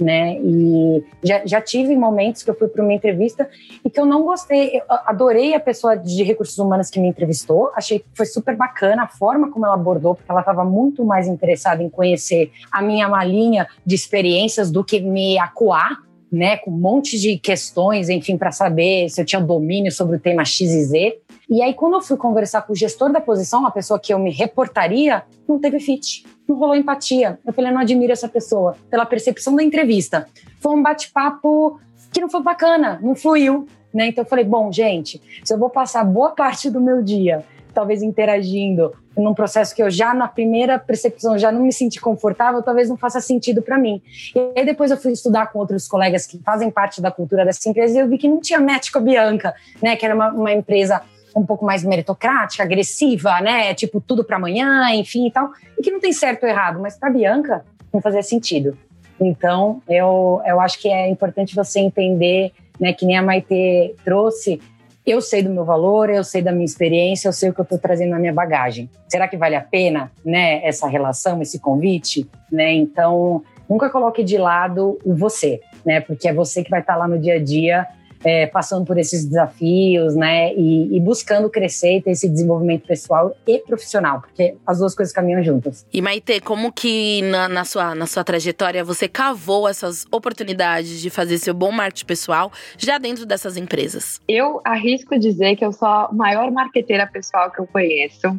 né? 0.00 0.38
E 0.40 1.04
já, 1.22 1.44
já 1.46 1.60
tive 1.60 1.96
momentos 1.96 2.42
que 2.42 2.50
eu 2.50 2.54
fui 2.54 2.68
para 2.68 2.82
uma 2.82 2.92
entrevista 2.92 3.48
e 3.84 3.90
que 3.90 3.98
eu 3.98 4.06
não 4.06 4.22
gostei. 4.24 4.76
Eu 4.76 4.82
adorei 4.88 5.54
a 5.54 5.60
pessoa 5.60 5.96
de 5.96 6.22
recursos 6.22 6.58
humanos 6.58 6.90
que 6.90 7.00
me 7.00 7.08
entrevistou, 7.08 7.70
achei 7.74 8.00
que 8.00 8.06
foi 8.14 8.26
super 8.26 8.56
bacana 8.56 9.04
a 9.04 9.08
forma 9.08 9.50
como 9.50 9.64
ela 9.64 9.74
abordou, 9.74 10.14
porque 10.14 10.30
ela 10.30 10.40
estava 10.40 10.64
muito 10.64 11.04
mais 11.04 11.26
interessada 11.26 11.82
em 11.82 11.88
conhecer 11.88 12.50
a 12.70 12.82
minha 12.82 13.08
malinha 13.08 13.66
de 13.84 13.94
experiências 13.94 14.70
do 14.70 14.84
que 14.84 15.00
me 15.00 15.38
acuar. 15.38 16.05
Né, 16.36 16.58
com 16.58 16.70
um 16.70 16.78
monte 16.78 17.18
de 17.18 17.38
questões, 17.38 18.10
enfim, 18.10 18.36
para 18.36 18.52
saber 18.52 19.08
se 19.08 19.18
eu 19.18 19.24
tinha 19.24 19.40
domínio 19.40 19.90
sobre 19.90 20.16
o 20.16 20.20
tema 20.20 20.44
X 20.44 20.70
e 20.70 20.84
Z. 20.84 21.18
E 21.48 21.62
aí, 21.62 21.72
quando 21.72 21.94
eu 21.94 22.02
fui 22.02 22.18
conversar 22.18 22.60
com 22.62 22.74
o 22.74 22.76
gestor 22.76 23.10
da 23.10 23.22
posição, 23.22 23.66
a 23.66 23.70
pessoa 23.70 23.98
que 23.98 24.12
eu 24.12 24.18
me 24.18 24.30
reportaria, 24.30 25.22
não 25.48 25.58
teve 25.58 25.80
fit 25.80 26.24
não 26.48 26.56
rolou 26.56 26.76
empatia. 26.76 27.38
Eu 27.44 27.52
falei, 27.52 27.70
não 27.70 27.80
admiro 27.80 28.12
essa 28.12 28.28
pessoa, 28.28 28.76
pela 28.88 29.04
percepção 29.04 29.56
da 29.56 29.62
entrevista. 29.62 30.28
Foi 30.60 30.72
um 30.72 30.82
bate-papo 30.82 31.80
que 32.12 32.20
não 32.20 32.28
foi 32.28 32.42
bacana, 32.42 33.00
não 33.02 33.14
fluiu. 33.14 33.66
Né? 33.92 34.08
Então 34.08 34.24
eu 34.24 34.28
falei, 34.28 34.44
bom, 34.44 34.70
gente, 34.70 35.20
se 35.42 35.52
eu 35.52 35.58
vou 35.58 35.70
passar 35.70 36.04
boa 36.04 36.30
parte 36.30 36.70
do 36.70 36.80
meu 36.80 37.02
dia 37.02 37.44
talvez 37.76 38.02
interagindo 38.02 38.90
num 39.14 39.34
processo 39.34 39.76
que 39.76 39.82
eu 39.82 39.90
já 39.90 40.14
na 40.14 40.26
primeira 40.26 40.78
percepção 40.78 41.36
já 41.36 41.52
não 41.52 41.60
me 41.60 41.70
senti 41.70 42.00
confortável, 42.00 42.62
talvez 42.62 42.88
não 42.88 42.96
faça 42.96 43.20
sentido 43.20 43.60
para 43.60 43.76
mim. 43.76 44.00
E 44.34 44.58
aí 44.58 44.64
depois 44.64 44.90
eu 44.90 44.96
fui 44.96 45.12
estudar 45.12 45.52
com 45.52 45.58
outros 45.58 45.86
colegas 45.86 46.26
que 46.26 46.38
fazem 46.38 46.70
parte 46.70 47.02
da 47.02 47.10
cultura 47.10 47.44
dessa 47.44 47.68
empresa 47.68 47.98
e 47.98 48.00
eu 48.00 48.08
vi 48.08 48.16
que 48.16 48.26
não 48.26 48.40
tinha 48.40 48.58
match 48.58 48.90
com 48.90 48.98
a 48.98 49.02
Bianca, 49.02 49.54
né, 49.82 49.94
que 49.94 50.06
era 50.06 50.14
uma, 50.14 50.32
uma 50.32 50.52
empresa 50.54 51.02
um 51.36 51.44
pouco 51.44 51.66
mais 51.66 51.84
meritocrática, 51.84 52.62
agressiva, 52.62 53.42
né? 53.42 53.74
Tipo, 53.74 54.00
tudo 54.00 54.24
para 54.24 54.36
amanhã, 54.36 54.90
enfim 54.94 55.26
e 55.26 55.30
tal. 55.30 55.50
E 55.78 55.82
que 55.82 55.90
não 55.90 56.00
tem 56.00 56.10
certo 56.10 56.44
ou 56.44 56.48
errado, 56.48 56.80
mas 56.80 56.98
para 56.98 57.10
Bianca 57.10 57.62
não 57.92 58.00
fazia 58.00 58.22
sentido. 58.22 58.78
Então, 59.20 59.82
eu, 59.86 60.40
eu 60.46 60.58
acho 60.58 60.80
que 60.80 60.88
é 60.88 61.10
importante 61.10 61.54
você 61.54 61.78
entender, 61.80 62.52
né, 62.80 62.94
que 62.94 63.04
nem 63.04 63.18
a 63.18 63.22
Maite 63.22 63.94
trouxe, 64.02 64.62
eu 65.06 65.20
sei 65.20 65.42
do 65.42 65.50
meu 65.50 65.64
valor, 65.64 66.10
eu 66.10 66.24
sei 66.24 66.42
da 66.42 66.50
minha 66.50 66.64
experiência, 66.64 67.28
eu 67.28 67.32
sei 67.32 67.50
o 67.50 67.54
que 67.54 67.60
eu 67.60 67.62
estou 67.62 67.78
trazendo 67.78 68.10
na 68.10 68.18
minha 68.18 68.32
bagagem. 68.32 68.90
Será 69.08 69.28
que 69.28 69.36
vale 69.36 69.54
a 69.54 69.60
pena, 69.60 70.10
né, 70.24 70.60
essa 70.66 70.88
relação, 70.88 71.40
esse 71.40 71.60
convite, 71.60 72.28
né? 72.50 72.72
Então, 72.72 73.42
nunca 73.68 73.88
coloque 73.88 74.24
de 74.24 74.36
lado 74.36 74.98
o 75.04 75.14
você, 75.14 75.60
né? 75.84 76.00
Porque 76.00 76.28
é 76.28 76.34
você 76.34 76.64
que 76.64 76.70
vai 76.70 76.80
estar 76.80 76.94
tá 76.94 76.98
lá 76.98 77.06
no 77.06 77.18
dia 77.18 77.34
a 77.34 77.42
dia 77.42 77.86
é, 78.24 78.46
passando 78.46 78.84
por 78.84 78.98
esses 78.98 79.24
desafios, 79.24 80.14
né? 80.14 80.52
E, 80.54 80.96
e, 80.96 81.00
buscando 81.00 81.48
crescer 81.48 81.98
e 81.98 82.02
ter 82.02 82.10
esse 82.10 82.28
desenvolvimento 82.28 82.86
pessoal 82.86 83.36
e 83.46 83.58
profissional, 83.60 84.20
porque 84.20 84.56
as 84.66 84.78
duas 84.78 84.94
coisas 84.94 85.12
caminham 85.14 85.42
juntas. 85.42 85.86
E 85.92 86.00
Maite, 86.00 86.40
como 86.40 86.72
que 86.72 87.22
na, 87.22 87.48
na, 87.48 87.64
sua, 87.64 87.94
na 87.94 88.06
sua 88.06 88.24
trajetória 88.24 88.84
você 88.84 89.08
cavou 89.08 89.68
essas 89.68 90.04
oportunidades 90.10 91.00
de 91.00 91.10
fazer 91.10 91.38
seu 91.38 91.54
bom 91.54 91.70
marketing 91.70 92.06
pessoal 92.06 92.52
já 92.76 92.98
dentro 92.98 93.26
dessas 93.26 93.56
empresas? 93.56 94.20
Eu 94.28 94.60
arrisco 94.64 95.18
dizer 95.18 95.56
que 95.56 95.64
eu 95.64 95.72
sou 95.72 95.88
a 95.88 96.08
maior 96.12 96.50
marqueteira 96.50 97.06
pessoal 97.06 97.50
que 97.50 97.60
eu 97.60 97.66
conheço. 97.66 98.38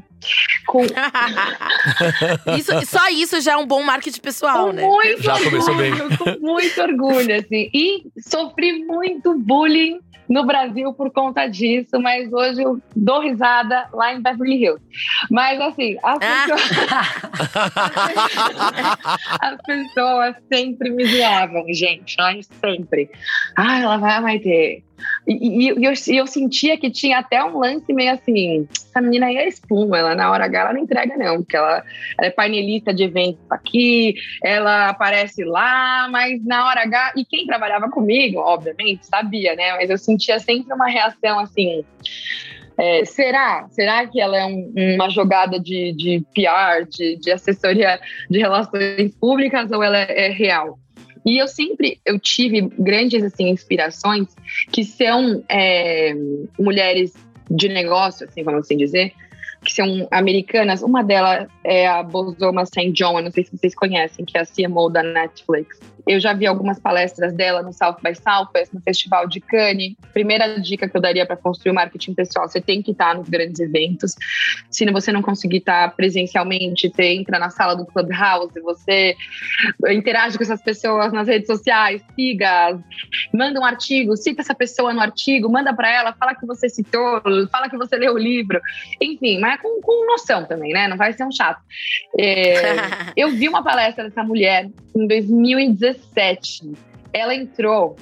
Com... 0.65 0.83
isso, 2.57 2.71
só 2.85 3.09
isso 3.09 3.39
já 3.41 3.53
é 3.53 3.57
um 3.57 3.65
bom 3.65 3.81
marketing 3.83 4.19
pessoal, 4.19 4.67
com 4.67 4.73
né? 4.73 4.85
Muito 4.85 5.23
já 5.23 5.41
começou 5.41 5.75
bem. 5.75 5.93
Com 6.17 6.39
muito 6.39 6.81
orgulho, 6.81 7.35
assim. 7.35 7.69
E 7.73 8.03
sofri 8.19 8.83
muito 8.83 9.37
bullying 9.37 9.99
no 10.27 10.45
Brasil 10.45 10.93
por 10.93 11.11
conta 11.11 11.47
disso, 11.47 11.99
mas 11.99 12.31
hoje 12.31 12.61
eu 12.61 12.79
dou 12.95 13.21
risada 13.21 13.87
lá 13.93 14.13
em 14.13 14.21
Beverly 14.21 14.63
Hills. 14.63 14.81
Mas 15.29 15.59
assim, 15.61 15.97
as 16.03 16.19
pessoas, 16.19 16.61
as 19.41 19.61
pessoas 19.61 20.35
sempre 20.51 20.89
me 20.89 21.05
zoavam, 21.05 21.65
gente, 21.73 22.15
mas 22.17 22.49
sempre. 22.61 23.09
Ah, 23.55 23.79
ela 23.79 23.97
vai, 23.97 24.21
vai 24.21 24.39
ter 24.39 24.83
e, 25.27 25.65
e, 25.65 25.67
eu, 25.67 25.93
e, 25.93 26.17
eu, 26.17 26.25
sentia 26.25 26.77
que 26.77 26.89
tinha 26.89 27.19
até 27.19 27.43
um 27.43 27.59
lance 27.59 27.91
meio 27.93 28.13
assim: 28.13 28.67
essa 28.71 29.01
menina 29.01 29.27
aí 29.27 29.37
é 29.37 29.47
espuma, 29.47 29.97
ela 29.97 30.15
na 30.15 30.31
hora 30.31 30.45
H 30.45 30.59
ela 30.59 30.73
não 30.73 30.81
entrega, 30.81 31.17
não, 31.17 31.37
porque 31.37 31.55
ela, 31.55 31.83
ela 32.17 32.27
é 32.27 32.29
painelista 32.29 32.93
de 32.93 33.03
eventos 33.03 33.39
aqui, 33.49 34.15
ela 34.43 34.89
aparece 34.89 35.43
lá, 35.43 36.07
mas 36.09 36.43
na 36.45 36.65
hora 36.65 36.81
H. 36.81 37.13
E 37.17 37.25
quem 37.25 37.45
trabalhava 37.45 37.89
comigo, 37.89 38.39
obviamente, 38.39 39.05
sabia, 39.05 39.55
né? 39.55 39.73
Mas 39.73 39.89
eu 39.89 39.97
sentia 39.97 40.16
sempre 40.19 40.73
uma 40.73 40.87
reação 40.87 41.39
assim. 41.39 41.83
É, 42.77 43.03
será? 43.05 43.67
Será 43.71 44.05
que 44.05 44.21
ela 44.21 44.37
é 44.37 44.45
um, 44.45 44.71
uma 44.95 45.09
jogada 45.09 45.59
de, 45.59 45.93
de 45.93 46.23
PR, 46.35 46.87
de, 46.87 47.17
de 47.17 47.31
assessoria 47.31 47.99
de 48.29 48.37
relações 48.37 49.15
públicas 49.19 49.71
ou 49.71 49.81
ela 49.81 49.97
é, 49.97 50.27
é 50.27 50.29
real? 50.29 50.77
E 51.25 51.41
eu 51.41 51.47
sempre 51.47 51.99
eu 52.05 52.19
tive 52.19 52.61
grandes 52.79 53.23
assim 53.23 53.49
inspirações 53.49 54.27
que 54.71 54.83
são 54.83 55.43
é, 55.49 56.13
mulheres 56.57 57.13
de 57.49 57.67
negócio, 57.67 58.27
assim 58.27 58.43
vamos 58.43 58.61
assim 58.61 58.77
dizer, 58.77 59.11
que 59.63 59.73
são 59.73 60.07
americanas. 60.11 60.81
Uma 60.81 61.03
delas 61.03 61.47
é 61.63 61.87
a 61.87 62.03
Bozoma 62.03 62.65
St. 62.65 62.91
John, 62.91 63.17
eu 63.17 63.23
não 63.25 63.31
sei 63.31 63.43
se 63.43 63.57
vocês 63.57 63.75
conhecem, 63.75 64.23
que 64.23 64.37
é 64.37 64.41
a 64.41 64.45
CMO 64.45 64.89
da 64.89 65.03
Netflix. 65.03 65.79
Eu 66.07 66.21
já 66.21 66.31
vi 66.31 66.47
algumas 66.47 66.79
palestras 66.79 67.33
dela 67.33 67.61
no 67.61 67.73
South 67.73 67.97
by 68.01 68.15
Southwest, 68.15 68.73
no 68.73 68.81
Festival 68.81 69.27
de 69.27 69.41
Cannes. 69.41 69.93
Primeira 70.13 70.59
dica 70.59 70.87
que 70.87 70.95
eu 70.95 71.01
daria 71.01 71.25
para 71.25 71.35
construir 71.35 71.71
o 71.71 71.75
marketing 71.75 72.13
pessoal, 72.13 72.47
você 72.47 72.61
tem 72.61 72.81
que 72.81 72.91
estar 72.91 73.13
nos 73.15 73.27
grandes 73.27 73.59
eventos. 73.59 74.15
Se 74.71 74.89
você 74.89 75.11
não 75.11 75.21
conseguir 75.21 75.57
estar 75.57 75.93
presencialmente, 75.95 76.89
você 76.89 77.13
entra 77.13 77.37
na 77.37 77.49
sala 77.49 77.75
do 77.75 77.85
Clubhouse, 77.85 78.57
você 78.61 79.15
interage 79.89 80.37
com 80.37 80.43
essas 80.43 80.61
pessoas 80.61 81.11
nas 81.11 81.27
redes 81.27 81.47
sociais, 81.47 82.01
siga, 82.15 82.79
manda 83.33 83.59
um 83.59 83.65
artigo, 83.65 84.15
cita 84.15 84.41
essa 84.41 84.55
pessoa 84.55 84.93
no 84.93 85.01
artigo, 85.01 85.51
manda 85.51 85.73
para 85.73 85.91
ela, 85.91 86.13
fala 86.13 86.33
que 86.33 86.45
você 86.45 86.69
citou, 86.69 87.21
fala 87.51 87.69
que 87.69 87.77
você 87.77 87.97
leu 87.97 88.13
o 88.13 88.17
livro. 88.17 88.61
Enfim, 89.01 89.39
mas 89.39 89.59
com, 89.61 89.81
com 89.81 90.07
noção 90.07 90.45
também, 90.45 90.71
né? 90.71 90.87
Não 90.87 90.95
vai 90.95 91.11
ser 91.11 91.25
um 91.25 91.31
chato. 91.31 91.61
É, 92.17 92.61
eu 93.17 93.31
vi 93.31 93.49
uma 93.49 93.61
palestra 93.61 94.05
dessa 94.05 94.23
mulher 94.23 94.69
em 94.95 95.07
2016 95.07 95.96
2017, 95.97 96.71
ela 97.13 97.35
entrou 97.35 97.95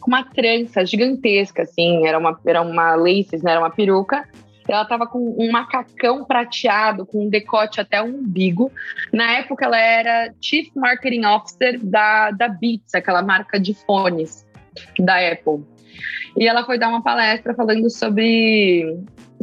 com 0.00 0.10
uma 0.10 0.24
trança 0.24 0.84
gigantesca, 0.84 1.62
assim, 1.62 2.06
era 2.06 2.18
uma, 2.18 2.38
era 2.46 2.62
uma 2.62 2.94
laces, 2.94 3.42
né, 3.42 3.52
era 3.52 3.60
uma 3.60 3.70
peruca. 3.70 4.28
Ela 4.68 4.84
tava 4.84 5.06
com 5.06 5.34
um 5.38 5.50
macacão 5.50 6.24
prateado, 6.24 7.06
com 7.06 7.24
um 7.24 7.28
decote 7.30 7.80
até 7.80 8.02
o 8.02 8.06
umbigo. 8.06 8.70
Na 9.10 9.38
época, 9.38 9.64
ela 9.64 9.78
era 9.78 10.34
Chief 10.42 10.68
Marketing 10.76 11.24
Officer 11.24 11.78
da, 11.82 12.30
da 12.32 12.48
Beats, 12.48 12.94
aquela 12.94 13.22
marca 13.22 13.58
de 13.58 13.72
fones 13.72 14.46
da 14.98 15.16
Apple. 15.26 15.64
E 16.36 16.46
ela 16.46 16.64
foi 16.64 16.78
dar 16.78 16.88
uma 16.88 17.02
palestra 17.02 17.54
falando 17.54 17.88
sobre 17.88 18.94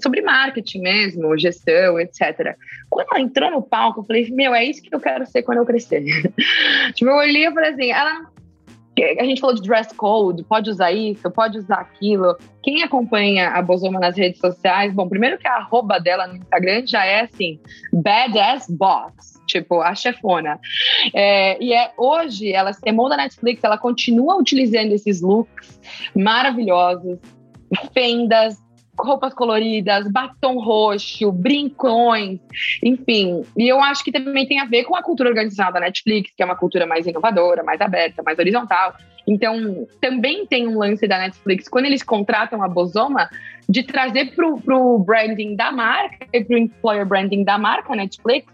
sobre 0.01 0.21
marketing 0.21 0.79
mesmo, 0.79 1.37
gestão, 1.37 1.99
etc. 1.99 2.55
Quando 2.89 3.07
ela 3.11 3.21
entrou 3.21 3.51
no 3.51 3.61
palco, 3.61 4.01
eu 4.01 4.03
falei, 4.05 4.29
meu, 4.31 4.53
é 4.53 4.63
isso 4.63 4.81
que 4.81 4.93
eu 4.93 4.99
quero 4.99 5.25
ser 5.25 5.43
quando 5.43 5.59
eu 5.59 5.65
crescer. 5.65 6.03
tipo, 6.93 7.09
eu 7.09 7.15
olhei 7.15 7.47
e 7.47 7.53
falei 7.53 7.71
assim, 7.71 7.91
ela 7.91 8.35
a 9.19 9.25
gente 9.25 9.41
falou 9.41 9.55
de 9.55 9.61
dress 9.61 9.93
code, 9.93 10.43
pode 10.43 10.69
usar 10.69 10.91
isso, 10.91 11.29
pode 11.29 11.57
usar 11.57 11.81
aquilo. 11.81 12.37
Quem 12.63 12.81
acompanha 12.81 13.49
a 13.49 13.61
Bozoma 13.61 13.99
nas 13.99 14.15
redes 14.15 14.39
sociais, 14.39 14.93
bom, 14.93 15.09
primeiro 15.09 15.37
que 15.37 15.47
a 15.47 15.57
arroba 15.57 15.99
dela 15.99 16.27
no 16.27 16.37
Instagram 16.37 16.87
já 16.87 17.05
é 17.05 17.21
assim, 17.21 17.59
badass 17.91 18.67
boss, 18.69 19.41
tipo, 19.45 19.81
a 19.81 19.93
chefona. 19.93 20.59
É, 21.13 21.61
e 21.61 21.73
é 21.73 21.91
hoje, 21.97 22.53
ela 22.53 22.71
se 22.71 22.81
da 22.81 23.17
Netflix, 23.17 23.63
ela 23.63 23.77
continua 23.77 24.37
utilizando 24.37 24.93
esses 24.93 25.21
looks 25.21 25.79
maravilhosos, 26.15 27.19
fendas, 27.93 28.57
roupas 28.97 29.33
coloridas, 29.33 30.09
batom 30.11 30.59
roxo, 30.59 31.31
brincões, 31.31 32.39
enfim. 32.83 33.43
E 33.57 33.67
eu 33.67 33.81
acho 33.81 34.03
que 34.03 34.11
também 34.11 34.47
tem 34.47 34.59
a 34.59 34.65
ver 34.65 34.83
com 34.83 34.95
a 34.95 35.03
cultura 35.03 35.29
organizacional 35.29 35.73
da 35.73 35.79
Netflix, 35.79 36.31
que 36.35 36.41
é 36.41 36.45
uma 36.45 36.55
cultura 36.55 36.85
mais 36.85 37.05
inovadora, 37.05 37.63
mais 37.63 37.81
aberta, 37.81 38.23
mais 38.23 38.39
horizontal. 38.39 38.95
Então, 39.27 39.87
também 39.99 40.45
tem 40.45 40.67
um 40.67 40.77
lance 40.77 41.07
da 41.07 41.17
Netflix, 41.17 41.67
quando 41.67 41.85
eles 41.85 42.03
contratam 42.03 42.61
a 42.61 42.67
Bozoma, 42.67 43.29
de 43.67 43.81
trazer 43.83 44.35
para 44.35 44.77
o 44.77 44.99
branding 44.99 45.55
da 45.55 45.71
marca 45.71 46.27
e 46.31 46.43
para 46.43 46.55
o 46.55 46.59
employer 46.59 47.05
branding 47.05 47.43
da 47.43 47.57
marca 47.57 47.95
Netflix 47.95 48.45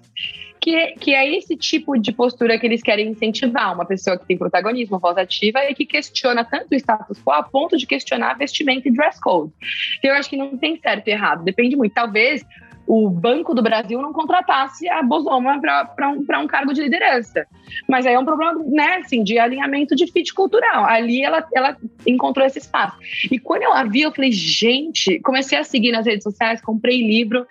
que, 0.61 0.93
que 0.99 1.13
é 1.15 1.35
esse 1.35 1.57
tipo 1.57 1.97
de 1.97 2.11
postura 2.11 2.57
que 2.59 2.67
eles 2.67 2.83
querem 2.83 3.09
incentivar, 3.09 3.73
uma 3.73 3.85
pessoa 3.85 4.17
que 4.17 4.27
tem 4.27 4.37
protagonismo, 4.37 4.99
voz 4.99 5.17
ativa 5.17 5.59
e 5.65 5.73
que 5.73 5.87
questiona 5.87 6.45
tanto 6.45 6.67
o 6.71 6.75
status 6.75 7.19
quo 7.23 7.31
a 7.31 7.41
ponto 7.41 7.75
de 7.75 7.87
questionar 7.87 8.37
vestimento 8.37 8.87
e 8.87 8.91
dress 8.91 9.19
code. 9.19 9.51
Então, 9.97 10.11
eu 10.11 10.17
acho 10.17 10.29
que 10.29 10.37
não 10.37 10.55
tem 10.55 10.77
certo 10.77 11.07
e 11.07 11.11
errado, 11.11 11.43
depende 11.43 11.75
muito. 11.75 11.93
Talvez 11.93 12.45
o 12.85 13.09
Banco 13.09 13.55
do 13.55 13.61
Brasil 13.61 14.01
não 14.01 14.13
contratasse 14.13 14.87
a 14.89 15.01
Bozoma 15.01 15.59
para 15.59 16.09
um, 16.09 16.25
um 16.43 16.47
cargo 16.47 16.73
de 16.73 16.81
liderança. 16.81 17.47
Mas 17.87 18.05
aí 18.05 18.13
é 18.13 18.19
um 18.19 18.25
problema 18.25 18.53
né, 18.65 18.97
assim, 19.03 19.23
de 19.23 19.39
alinhamento 19.39 19.95
de 19.95 20.11
fit 20.11 20.33
cultural. 20.33 20.85
Ali 20.85 21.23
ela, 21.23 21.47
ela 21.55 21.77
encontrou 22.05 22.45
esse 22.45 22.59
espaço. 22.59 22.97
E 23.31 23.39
quando 23.39 23.63
eu 23.63 23.73
a 23.73 23.83
vi, 23.83 24.01
eu 24.01 24.11
falei, 24.11 24.31
gente, 24.31 25.19
comecei 25.21 25.57
a 25.57 25.63
seguir 25.63 25.91
nas 25.91 26.05
redes 26.05 26.23
sociais, 26.23 26.61
comprei 26.61 27.01
livro, 27.01 27.47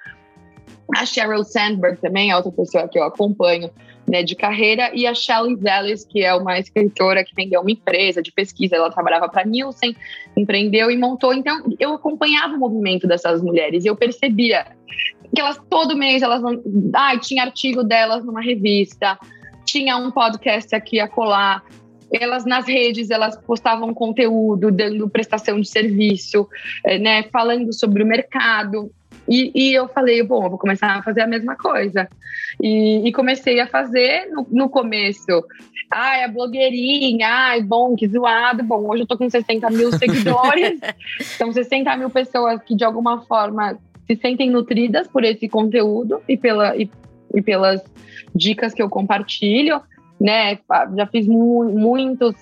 a 0.97 1.07
Sheryl 1.07 1.45
Sandberg 1.45 2.01
também 2.01 2.31
é 2.31 2.37
outra 2.37 2.53
pessoa 2.53 2.89
que 2.89 2.99
eu 2.99 3.05
acompanho 3.05 3.71
né, 4.11 4.25
de 4.25 4.35
carreira, 4.35 4.91
e 4.93 5.07
a 5.07 5.15
Shelley 5.15 5.57
Zellis, 5.57 6.05
que 6.05 6.25
é 6.25 6.35
uma 6.35 6.59
escritora 6.59 7.25
que 7.25 7.33
vendeu 7.35 7.61
uma 7.61 7.71
empresa 7.71 8.21
de 8.21 8.33
pesquisa, 8.33 8.75
ela 8.75 8.91
trabalhava 8.91 9.29
para 9.29 9.45
Nielsen, 9.45 9.95
empreendeu 10.37 10.91
e 10.91 10.97
montou. 10.97 11.33
Então, 11.33 11.63
eu 11.79 11.95
acompanhava 11.95 12.55
o 12.55 12.59
movimento 12.59 13.07
dessas 13.07 13.41
mulheres 13.41 13.85
e 13.85 13.89
eu 13.89 13.95
percebia 13.95 14.67
que 15.33 15.41
elas 15.41 15.61
todo 15.71 15.97
mês 15.97 16.23
elas 16.23 16.43
ah, 16.93 17.17
tinha 17.19 17.45
artigo 17.45 17.85
delas 17.85 18.25
numa 18.25 18.41
revista, 18.41 19.17
tinha 19.65 19.97
um 19.97 20.11
podcast 20.11 20.75
aqui 20.75 20.99
a 20.99 21.07
colar. 21.07 21.63
Elas 22.13 22.45
nas 22.45 22.67
redes 22.67 23.11
elas 23.11 23.37
postavam 23.37 23.95
conteúdo, 23.95 24.73
dando 24.73 25.09
prestação 25.09 25.61
de 25.61 25.69
serviço, 25.69 26.49
eh, 26.85 26.99
né, 26.99 27.23
falando 27.33 27.73
sobre 27.73 28.03
o 28.03 28.07
mercado. 28.07 28.91
E, 29.31 29.53
e, 29.55 29.73
eu 29.73 29.87
falei, 29.87 30.21
bom, 30.25 30.45
eu 30.45 30.51
vou 30.51 30.59
começar 30.59 30.89
a 30.97 31.03
fazer 31.03 31.21
a 31.21 31.27
mesma 31.27 31.55
coisa. 31.57 32.09
E, 32.61 33.07
e 33.07 33.13
comecei 33.13 33.61
a 33.61 33.67
fazer 33.67 34.29
no, 34.33 34.45
no 34.51 34.69
começo. 34.69 35.45
Ai, 35.89 36.25
a 36.25 36.29
blogueirinha, 36.29 37.29
ai, 37.29 37.63
bom, 37.63 37.95
que 37.95 38.09
zoado. 38.09 38.65
Bom, 38.65 38.91
hoje 38.91 39.03
eu 39.03 39.07
tô 39.07 39.17
com 39.17 39.31
60 39.31 39.71
mil 39.71 39.93
seguidores. 39.93 40.81
São 41.39 41.53
60 41.53 41.97
mil 41.97 42.11
pessoas 42.11 42.61
que, 42.63 42.75
de 42.75 42.83
alguma 42.83 43.23
forma, 43.23 43.79
se 44.05 44.17
sentem 44.17 44.51
nutridas 44.51 45.07
por 45.07 45.23
esse 45.23 45.49
conteúdo 45.49 46.21
e, 46.29 46.37
pela, 46.37 46.77
e, 46.77 46.91
e 47.33 47.41
pelas 47.41 47.81
dicas 48.35 48.75
que 48.75 48.83
eu 48.83 48.89
compartilho 48.89 49.81
né? 50.21 50.59
Já 50.97 51.07
fiz 51.07 51.27
mu 51.27 51.65
muitos, 51.65 52.35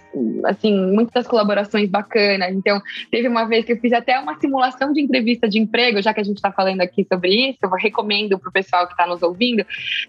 assim, 0.44 0.74
muitas 0.92 1.26
colaborações 1.26 1.88
bacanas. 1.88 2.52
Então, 2.52 2.82
teve 3.10 3.28
uma 3.28 3.44
vez 3.44 3.64
que 3.64 3.72
eu 3.72 3.76
fiz 3.78 3.92
até 3.92 4.18
uma 4.18 4.38
simulação 4.40 4.92
de 4.92 5.00
entrevista 5.00 5.48
de 5.48 5.60
emprego, 5.60 6.02
já 6.02 6.12
que 6.12 6.20
a 6.20 6.24
gente 6.24 6.38
está 6.38 6.50
falando 6.50 6.80
aqui 6.80 7.06
sobre 7.10 7.50
isso, 7.50 7.58
eu 7.62 7.70
recomendo 7.70 8.38
para 8.38 8.48
o 8.48 8.52
pessoal 8.52 8.86
que 8.86 8.94
está 8.94 9.06
nos 9.06 9.22
ouvindo. 9.22 9.64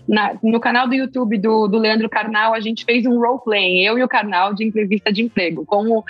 Na, 0.08 0.34
no 0.42 0.60
canal 0.60 0.88
do 0.88 0.96
YouTube 0.96 1.38
do, 1.38 1.68
do 1.68 1.78
Leandro 1.78 2.10
Carnal, 2.10 2.54
a 2.54 2.60
gente 2.60 2.84
fez 2.84 3.06
um 3.06 3.20
roleplay, 3.20 3.88
eu 3.88 4.00
e 4.00 4.04
o 4.04 4.08
Carnal, 4.08 4.54
de 4.56 4.66
entrevista 4.66 5.14
de 5.14 5.22
emprego. 5.22 5.64
Como, 5.66 6.04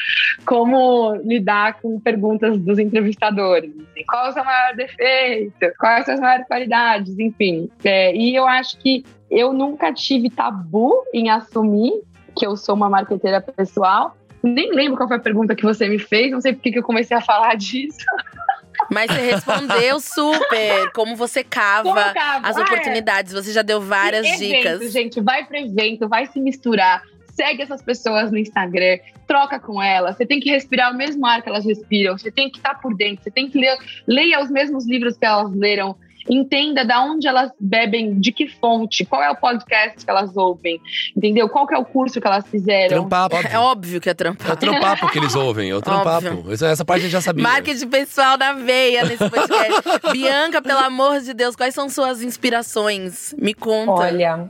como 0.46 1.16
lidar 1.26 1.82
com 1.82 2.00
perguntas 2.00 2.58
dos 2.58 2.80
entrevistadores. 2.80 3.72
Assim, 3.92 4.06
qual 4.08 4.28
é 4.28 4.30
o 4.30 4.34
seu 4.34 4.46
maior 4.46 4.76
defeito? 4.76 5.74
Quais 5.78 6.06
são 6.06 6.14
as 6.14 6.20
maiores 6.22 6.48
qualidades? 6.48 7.20
Enfim. 7.20 7.70
É, 7.84 8.16
e 8.16 8.34
eu 8.34 8.48
acho 8.48 8.78
que 8.78 9.04
eu 9.30 9.54
nunca 9.54 9.94
tive 9.94 10.30
tabu 10.30 11.04
em 11.14 11.30
assumir 11.30 11.94
que 12.36 12.46
eu 12.46 12.56
sou 12.56 12.76
uma 12.76 12.90
marqueteira 12.90 13.42
pessoal, 13.42 14.16
Nem 14.42 14.74
lembro 14.74 14.96
qual 14.96 15.10
foi 15.10 15.18
a 15.18 15.22
pergunta 15.22 15.56
que 15.56 15.64
você 15.64 15.90
me 15.90 16.00
fez, 16.00 16.32
não 16.32 16.40
sei 16.40 16.54
por 16.54 16.62
que 16.62 16.78
eu 16.78 16.84
comecei 16.84 17.16
a 17.16 17.22
falar 17.22 17.56
disso. 17.58 18.06
Mas 18.90 19.12
você 19.12 19.20
respondeu 19.20 20.00
super. 20.00 20.92
Como 20.94 21.16
você 21.16 21.44
cava 21.44 22.14
as 22.44 22.56
ah, 22.56 22.62
é. 22.62 22.64
oportunidades. 22.64 23.34
Você 23.34 23.52
já 23.52 23.62
deu 23.62 23.82
várias 23.82 24.26
e 24.26 24.38
dicas. 24.38 24.76
Evento, 24.82 24.92
gente, 24.92 25.22
vai 25.22 25.46
para 25.46 25.60
evento, 25.60 26.08
vai 26.08 26.26
se 26.28 26.40
misturar. 26.40 27.04
Segue 27.34 27.62
essas 27.62 27.82
pessoas 27.82 28.32
no 28.32 28.38
Instagram, 28.38 29.00
troca 29.28 29.60
com 29.60 29.82
elas. 29.82 30.16
Você 30.16 30.26
tem 30.26 30.40
que 30.40 30.50
respirar 30.50 30.94
o 30.94 30.98
mesmo 30.98 31.26
ar 31.26 31.42
que 31.42 31.50
elas 31.50 31.66
respiram. 31.66 32.18
Você 32.18 32.32
tem 32.32 32.50
que 32.50 32.58
estar 32.58 32.76
por 32.76 32.96
dentro. 32.96 33.24
Você 33.24 33.32
tem 33.32 33.50
que 33.50 33.58
ler, 33.58 33.78
leia 34.08 34.42
os 34.42 34.50
mesmos 34.50 34.88
livros 34.88 35.18
que 35.18 35.26
elas 35.26 35.54
leram 35.54 35.96
entenda 36.30 36.84
da 36.84 37.02
onde 37.04 37.28
elas 37.28 37.52
bebem, 37.60 38.20
de 38.20 38.32
que 38.32 38.48
fonte, 38.48 39.06
qual 39.06 39.22
é 39.22 39.30
o 39.30 39.36
podcast 39.36 40.04
que 40.04 40.10
elas 40.10 40.36
ouvem, 40.36 40.80
entendeu? 41.16 41.48
Qual 41.50 41.68
que 41.68 41.76
é 41.76 41.78
o 41.78 41.86
curso 41.86 42.20
que 42.20 42.28
elas 42.28 42.48
fizeram. 42.48 43.08
Trampapo. 43.08 43.36
É 43.48 43.60
óbvio 43.60 44.02
que 44.02 44.10
é 44.10 44.14
trampapo. 44.14 44.50
É 44.50 44.54
o 44.54 44.58
trampapo 44.58 45.12
que 45.12 45.20
eles 45.20 45.36
ouvem, 45.36 45.70
é 45.70 45.76
o 45.76 45.82
trampapo. 45.82 46.52
Essa, 46.52 46.68
essa 46.68 46.86
parte 46.86 47.02
a 47.02 47.04
gente 47.04 47.12
já 47.12 47.22
sabia. 47.22 47.44
Marketing 47.44 47.88
pessoal 47.88 48.38
na 48.38 48.54
veia 48.54 49.04
nesse 49.04 49.30
podcast. 49.30 49.82
Bianca, 50.12 50.62
pelo 50.62 50.80
amor 50.80 51.22
de 51.22 51.34
Deus, 51.34 51.56
quais 51.56 51.74
são 51.74 51.90
suas 51.90 52.22
inspirações? 52.22 53.34
Me 53.38 53.54
conta. 53.54 53.92
Olha, 53.92 54.50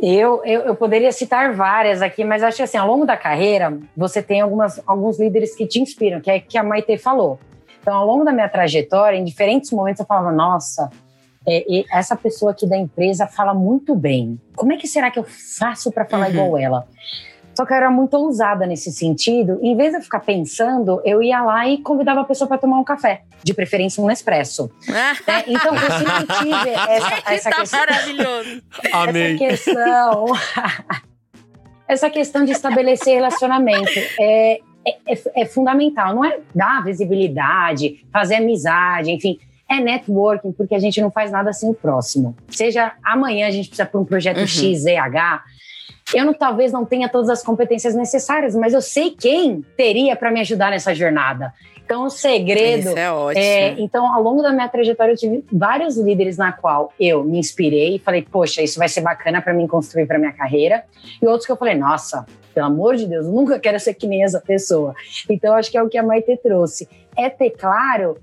eu, 0.00 0.42
eu, 0.44 0.60
eu, 0.62 0.74
poderia 0.74 1.10
citar 1.10 1.54
várias 1.54 2.02
aqui, 2.02 2.22
mas 2.22 2.42
acho 2.42 2.58
que 2.58 2.62
assim, 2.62 2.76
ao 2.76 2.86
longo 2.86 3.06
da 3.06 3.16
carreira, 3.16 3.78
você 3.96 4.22
tem 4.22 4.40
algumas, 4.40 4.80
alguns 4.86 5.18
líderes 5.18 5.54
que 5.54 5.66
te 5.66 5.80
inspiram, 5.80 6.20
que 6.20 6.30
é 6.30 6.38
que 6.38 6.58
a 6.58 6.62
Maite 6.62 6.98
falou. 6.98 7.38
Então, 7.80 7.94
ao 7.94 8.06
longo 8.06 8.24
da 8.24 8.32
minha 8.32 8.48
trajetória, 8.48 9.16
em 9.16 9.24
diferentes 9.24 9.70
momentos, 9.70 10.00
eu 10.00 10.06
falava, 10.06 10.32
nossa, 10.32 10.90
é, 11.46 11.84
essa 11.92 12.16
pessoa 12.16 12.50
aqui 12.50 12.66
da 12.66 12.76
empresa 12.76 13.26
fala 13.26 13.54
muito 13.54 13.94
bem. 13.94 14.40
Como 14.54 14.72
é 14.72 14.76
que 14.76 14.88
será 14.88 15.10
que 15.10 15.18
eu 15.18 15.24
faço 15.24 15.92
para 15.92 16.04
falar 16.04 16.26
uhum. 16.26 16.32
igual 16.32 16.58
ela? 16.58 16.88
Só 17.56 17.64
que 17.64 17.72
eu 17.72 17.76
era 17.76 17.90
muito 17.90 18.14
ousada 18.14 18.66
nesse 18.66 18.92
sentido. 18.92 19.58
Em 19.62 19.74
vez 19.74 19.92
de 19.92 19.98
eu 19.98 20.02
ficar 20.02 20.20
pensando, 20.20 21.00
eu 21.06 21.22
ia 21.22 21.42
lá 21.42 21.66
e 21.66 21.78
convidava 21.78 22.20
a 22.20 22.24
pessoa 22.24 22.46
para 22.46 22.58
tomar 22.58 22.78
um 22.78 22.84
café, 22.84 23.22
de 23.42 23.54
preferência 23.54 24.02
um 24.02 24.06
Nespresso. 24.06 24.70
é, 25.26 25.44
então 25.46 25.74
eu 25.74 25.90
sempre 25.90 26.36
tive 26.38 26.68
essa, 26.90 27.32
essa 27.32 27.50
tá 27.50 27.56
questão. 27.56 27.80
maravilhoso. 27.80 28.62
Amei. 28.92 29.36
Essa 29.36 29.38
questão. 29.38 30.26
essa 31.88 32.10
questão 32.10 32.44
de 32.44 32.52
estabelecer 32.52 33.14
relacionamento. 33.14 33.98
É, 34.20 34.60
é, 34.86 35.14
é, 35.14 35.42
é 35.42 35.44
fundamental, 35.46 36.14
não 36.14 36.24
é 36.24 36.38
dar 36.54 36.84
visibilidade, 36.84 38.06
fazer 38.12 38.34
amizade, 38.34 39.10
enfim 39.10 39.38
é 39.68 39.80
networking, 39.80 40.52
porque 40.52 40.74
a 40.74 40.78
gente 40.78 41.00
não 41.00 41.10
faz 41.10 41.30
nada 41.30 41.52
sem 41.52 41.68
o 41.68 41.74
próximo. 41.74 42.36
Seja 42.48 42.92
amanhã 43.02 43.46
a 43.46 43.50
gente 43.50 43.68
precisa 43.68 43.86
para 43.86 44.00
um 44.00 44.04
projeto 44.04 44.38
uhum. 44.38 44.46
XZH, 44.46 45.42
eu 46.14 46.24
não, 46.24 46.32
talvez 46.32 46.72
não 46.72 46.84
tenha 46.84 47.08
todas 47.08 47.28
as 47.28 47.42
competências 47.42 47.94
necessárias, 47.94 48.54
mas 48.54 48.72
eu 48.72 48.80
sei 48.80 49.10
quem 49.10 49.64
teria 49.76 50.14
para 50.14 50.30
me 50.30 50.40
ajudar 50.40 50.70
nessa 50.70 50.94
jornada. 50.94 51.52
Então, 51.84 52.04
o 52.04 52.10
segredo. 52.10 52.88
Isso 52.88 52.98
é 52.98 53.10
ótimo. 53.10 53.44
É, 53.44 53.70
então, 53.78 54.12
ao 54.12 54.22
longo 54.22 54.42
da 54.42 54.52
minha 54.52 54.68
trajetória, 54.68 55.12
eu 55.12 55.16
tive 55.16 55.44
vários 55.52 55.96
líderes 55.96 56.36
na 56.36 56.52
qual 56.52 56.92
eu 56.98 57.24
me 57.24 57.38
inspirei 57.38 57.96
e 57.96 57.98
falei, 57.98 58.22
poxa, 58.22 58.62
isso 58.62 58.78
vai 58.78 58.88
ser 58.88 59.00
bacana 59.00 59.40
para 59.40 59.52
mim 59.52 59.66
construir 59.66 60.06
para 60.06 60.18
minha 60.18 60.32
carreira. 60.32 60.84
E 61.22 61.26
outros 61.26 61.46
que 61.46 61.52
eu 61.52 61.56
falei, 61.56 61.74
nossa, 61.76 62.26
pelo 62.52 62.66
amor 62.66 62.96
de 62.96 63.06
Deus, 63.06 63.26
nunca 63.26 63.58
quero 63.60 63.78
ser 63.78 63.94
que 63.94 64.06
nem 64.06 64.24
essa 64.24 64.40
pessoa. 64.40 64.94
Então, 65.30 65.54
acho 65.54 65.70
que 65.70 65.78
é 65.78 65.82
o 65.82 65.88
que 65.88 65.98
a 65.98 66.02
Maite 66.02 66.36
trouxe. 66.38 66.88
É 67.16 67.28
ter 67.28 67.50
claro 67.50 68.18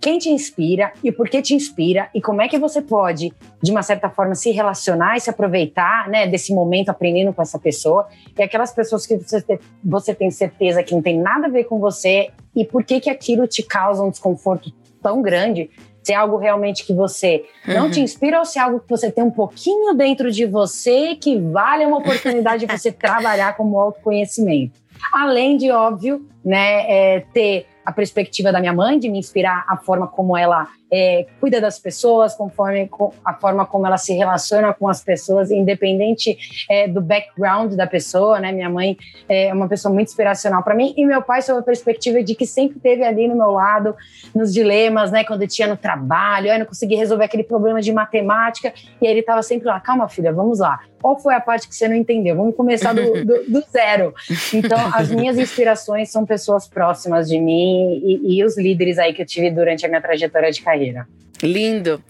quem 0.00 0.18
te 0.18 0.30
inspira 0.30 0.92
e 1.04 1.12
por 1.12 1.28
que 1.28 1.42
te 1.42 1.54
inspira 1.54 2.08
e 2.14 2.20
como 2.20 2.40
é 2.40 2.48
que 2.48 2.58
você 2.58 2.80
pode, 2.80 3.32
de 3.62 3.70
uma 3.70 3.82
certa 3.82 4.08
forma, 4.08 4.34
se 4.34 4.50
relacionar 4.50 5.16
e 5.16 5.20
se 5.20 5.28
aproveitar 5.28 6.08
né, 6.08 6.26
desse 6.26 6.54
momento 6.54 6.88
aprendendo 6.88 7.32
com 7.32 7.42
essa 7.42 7.58
pessoa 7.58 8.08
e 8.36 8.42
aquelas 8.42 8.72
pessoas 8.72 9.06
que 9.06 9.16
você, 9.18 9.60
você 9.84 10.14
tem 10.14 10.30
certeza 10.30 10.82
que 10.82 10.94
não 10.94 11.02
tem 11.02 11.18
nada 11.18 11.46
a 11.46 11.50
ver 11.50 11.64
com 11.64 11.78
você 11.78 12.30
e 12.56 12.64
por 12.64 12.82
que, 12.82 12.98
que 13.00 13.10
aquilo 13.10 13.46
te 13.46 13.62
causa 13.62 14.02
um 14.02 14.10
desconforto 14.10 14.72
tão 15.02 15.20
grande 15.20 15.70
se 16.02 16.12
é 16.12 16.16
algo 16.16 16.38
realmente 16.38 16.86
que 16.86 16.94
você 16.94 17.44
não 17.66 17.84
uhum. 17.84 17.90
te 17.90 18.00
inspira 18.00 18.38
ou 18.38 18.44
se 18.44 18.58
é 18.58 18.62
algo 18.62 18.80
que 18.80 18.88
você 18.88 19.10
tem 19.10 19.22
um 19.22 19.30
pouquinho 19.30 19.94
dentro 19.94 20.30
de 20.30 20.46
você 20.46 21.14
que 21.14 21.38
vale 21.38 21.84
uma 21.84 21.98
oportunidade 21.98 22.66
de 22.66 22.72
você 22.72 22.90
trabalhar 22.92 23.54
como 23.56 23.78
autoconhecimento. 23.78 24.80
Além 25.12 25.56
de, 25.56 25.70
óbvio, 25.70 26.26
né, 26.44 26.84
é, 26.88 27.20
ter 27.32 27.66
a 27.84 27.92
perspectiva 27.92 28.52
da 28.52 28.60
minha 28.60 28.72
mãe, 28.72 28.98
de 28.98 29.08
me 29.08 29.18
inspirar 29.18 29.64
a 29.68 29.76
forma 29.76 30.06
como 30.06 30.36
ela 30.36 30.68
é, 30.92 31.26
cuida 31.40 31.60
das 31.60 31.78
pessoas, 31.78 32.34
conforme 32.34 32.90
a 33.24 33.34
forma 33.34 33.64
como 33.64 33.86
ela 33.86 33.96
se 33.96 34.12
relaciona 34.12 34.74
com 34.74 34.88
as 34.88 35.02
pessoas, 35.02 35.50
independente 35.50 36.36
é, 36.68 36.88
do 36.88 37.00
background 37.00 37.74
da 37.74 37.86
pessoa, 37.86 38.40
né? 38.40 38.52
Minha 38.52 38.68
mãe 38.68 38.96
é 39.28 39.52
uma 39.54 39.68
pessoa 39.68 39.92
muito 39.92 40.08
inspiracional 40.08 40.62
para 40.62 40.74
mim 40.74 40.92
e 40.96 41.06
meu 41.06 41.22
pai 41.22 41.42
sob 41.42 41.60
a 41.60 41.62
perspectiva 41.62 42.22
de 42.22 42.34
que 42.34 42.46
sempre 42.46 42.76
esteve 42.76 43.04
ali 43.04 43.28
no 43.28 43.36
meu 43.36 43.52
lado 43.52 43.94
nos 44.34 44.52
dilemas, 44.52 45.10
né? 45.10 45.24
Quando 45.24 45.42
eu 45.42 45.48
tinha 45.48 45.68
no 45.68 45.76
trabalho, 45.76 46.48
eu 46.48 46.58
não 46.58 46.66
consegui 46.66 46.96
resolver 46.96 47.24
aquele 47.24 47.44
problema 47.44 47.80
de 47.80 47.92
matemática 47.92 48.72
e 49.00 49.06
ele 49.06 49.20
estava 49.20 49.42
sempre 49.42 49.66
lá, 49.66 49.78
calma 49.80 50.08
filha, 50.08 50.32
vamos 50.32 50.58
lá. 50.58 50.80
Qual 51.00 51.18
foi 51.18 51.34
a 51.34 51.40
parte 51.40 51.68
que 51.68 51.74
você 51.74 51.88
não 51.88 51.96
entendeu? 51.96 52.36
Vamos 52.36 52.54
começar 52.54 52.92
do, 52.92 53.24
do, 53.24 53.44
do 53.48 53.64
zero. 53.70 54.14
Então, 54.52 54.78
as 54.94 55.10
minhas 55.10 55.38
inspirações 55.38 56.10
são 56.10 56.26
pessoas 56.26 56.68
próximas 56.68 57.28
de 57.28 57.38
mim 57.38 58.00
e, 58.04 58.38
e 58.38 58.44
os 58.44 58.58
líderes 58.58 58.98
aí 58.98 59.12
que 59.12 59.22
eu 59.22 59.26
tive 59.26 59.50
durante 59.50 59.84
a 59.84 59.88
minha 59.88 60.00
trajetória 60.00 60.50
de 60.50 60.60
carreira. 60.60 61.06
Lindo. 61.42 62.02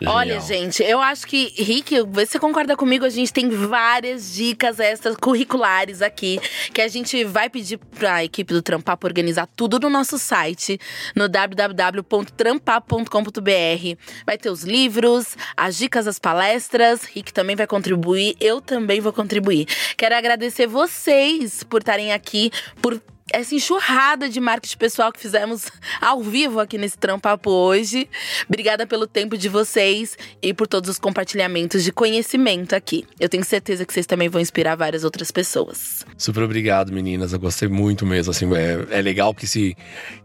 Genial. 0.00 0.16
Olha, 0.16 0.40
gente, 0.40 0.82
eu 0.82 0.98
acho 1.00 1.24
que, 1.26 1.52
Rick, 1.56 2.00
você 2.02 2.38
concorda 2.38 2.76
comigo? 2.76 3.04
A 3.04 3.08
gente 3.08 3.32
tem 3.32 3.48
várias 3.48 4.34
dicas 4.34 4.78
extras 4.78 5.16
curriculares 5.16 6.02
aqui 6.02 6.38
que 6.72 6.82
a 6.82 6.88
gente 6.88 7.24
vai 7.24 7.48
pedir 7.48 7.78
para 7.78 8.16
a 8.16 8.24
equipe 8.24 8.52
do 8.52 8.60
Trampap 8.60 9.02
organizar 9.04 9.48
tudo 9.56 9.80
no 9.80 9.88
nosso 9.88 10.18
site, 10.18 10.78
no 11.14 11.28
www.trampap.com.br. 11.28 13.98
Vai 14.26 14.36
ter 14.36 14.50
os 14.50 14.64
livros, 14.64 15.36
as 15.56 15.78
dicas 15.78 16.04
das 16.04 16.18
palestras. 16.18 17.04
Rick 17.04 17.32
também 17.32 17.56
vai 17.56 17.66
contribuir, 17.66 18.33
eu 18.40 18.60
também 18.60 19.00
vou 19.00 19.12
contribuir. 19.12 19.66
Quero 19.96 20.14
agradecer 20.14 20.66
vocês 20.66 21.62
por 21.62 21.80
estarem 21.80 22.12
aqui, 22.12 22.50
por 22.80 23.00
essa 23.32 23.54
enxurrada 23.54 24.28
de 24.28 24.38
marketing 24.40 24.76
pessoal 24.76 25.12
que 25.12 25.18
fizemos 25.18 25.70
ao 26.00 26.22
vivo 26.22 26.60
aqui 26.60 26.76
nesse 26.76 26.98
Trampapo 26.98 27.50
hoje. 27.50 28.08
Obrigada 28.48 28.86
pelo 28.86 29.06
tempo 29.06 29.36
de 29.36 29.48
vocês 29.48 30.16
e 30.42 30.52
por 30.52 30.66
todos 30.66 30.90
os 30.90 30.98
compartilhamentos 30.98 31.82
de 31.82 31.92
conhecimento 31.92 32.74
aqui. 32.74 33.04
Eu 33.18 33.28
tenho 33.28 33.44
certeza 33.44 33.84
que 33.84 33.92
vocês 33.92 34.06
também 34.06 34.28
vão 34.28 34.40
inspirar 34.40 34.76
várias 34.76 35.04
outras 35.04 35.30
pessoas. 35.30 36.04
Super 36.18 36.42
obrigado, 36.42 36.92
meninas. 36.92 37.32
Eu 37.32 37.38
gostei 37.38 37.68
muito 37.68 38.04
mesmo. 38.04 38.30
Assim, 38.30 38.46
é, 38.54 38.98
é 38.98 39.02
legal 39.02 39.34
que 39.34 39.46
se 39.46 39.76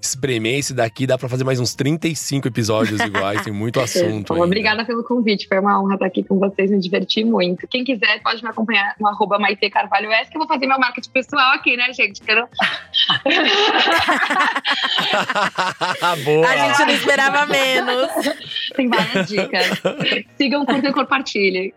espremer 0.01 0.59
esse 0.59 0.73
daqui, 0.73 1.07
dá 1.07 1.17
para 1.17 1.29
fazer 1.29 1.43
mais 1.43 1.59
uns 1.59 1.73
35 1.75 2.47
episódios 2.47 2.99
iguais. 2.99 3.43
Tem 3.43 3.53
muito 3.53 3.79
assunto. 3.81 4.33
Obrigada 4.33 4.85
pelo 4.85 5.03
convite. 5.03 5.47
Foi 5.47 5.59
uma 5.59 5.81
honra 5.81 5.95
estar 5.95 6.05
aqui 6.05 6.23
com 6.23 6.37
vocês. 6.37 6.69
Me 6.69 6.79
diverti 6.79 7.23
muito. 7.23 7.67
Quem 7.67 7.83
quiser 7.83 8.21
pode 8.21 8.43
me 8.43 8.49
acompanhar 8.49 8.95
no 8.99 9.07
arroba 9.07 9.39
Maite 9.39 9.69
Carvalho 9.69 10.11
S, 10.11 10.29
que 10.29 10.37
eu 10.37 10.39
vou 10.39 10.47
fazer 10.47 10.67
meu 10.67 10.79
marketing 10.79 11.11
pessoal 11.11 11.53
aqui, 11.53 11.77
né, 11.77 11.91
gente? 11.93 12.21
Quero 12.21 12.47
Boa. 16.23 16.47
A 16.47 16.57
gente 16.57 16.79
não 16.79 16.93
esperava 16.93 17.45
menos. 17.45 18.09
Tem 18.75 18.89
várias 18.89 19.27
dicas. 19.27 19.81
Sigam, 20.37 20.65
curtem 20.65 20.89
e 20.89 20.93
compartilhem. 20.93 21.73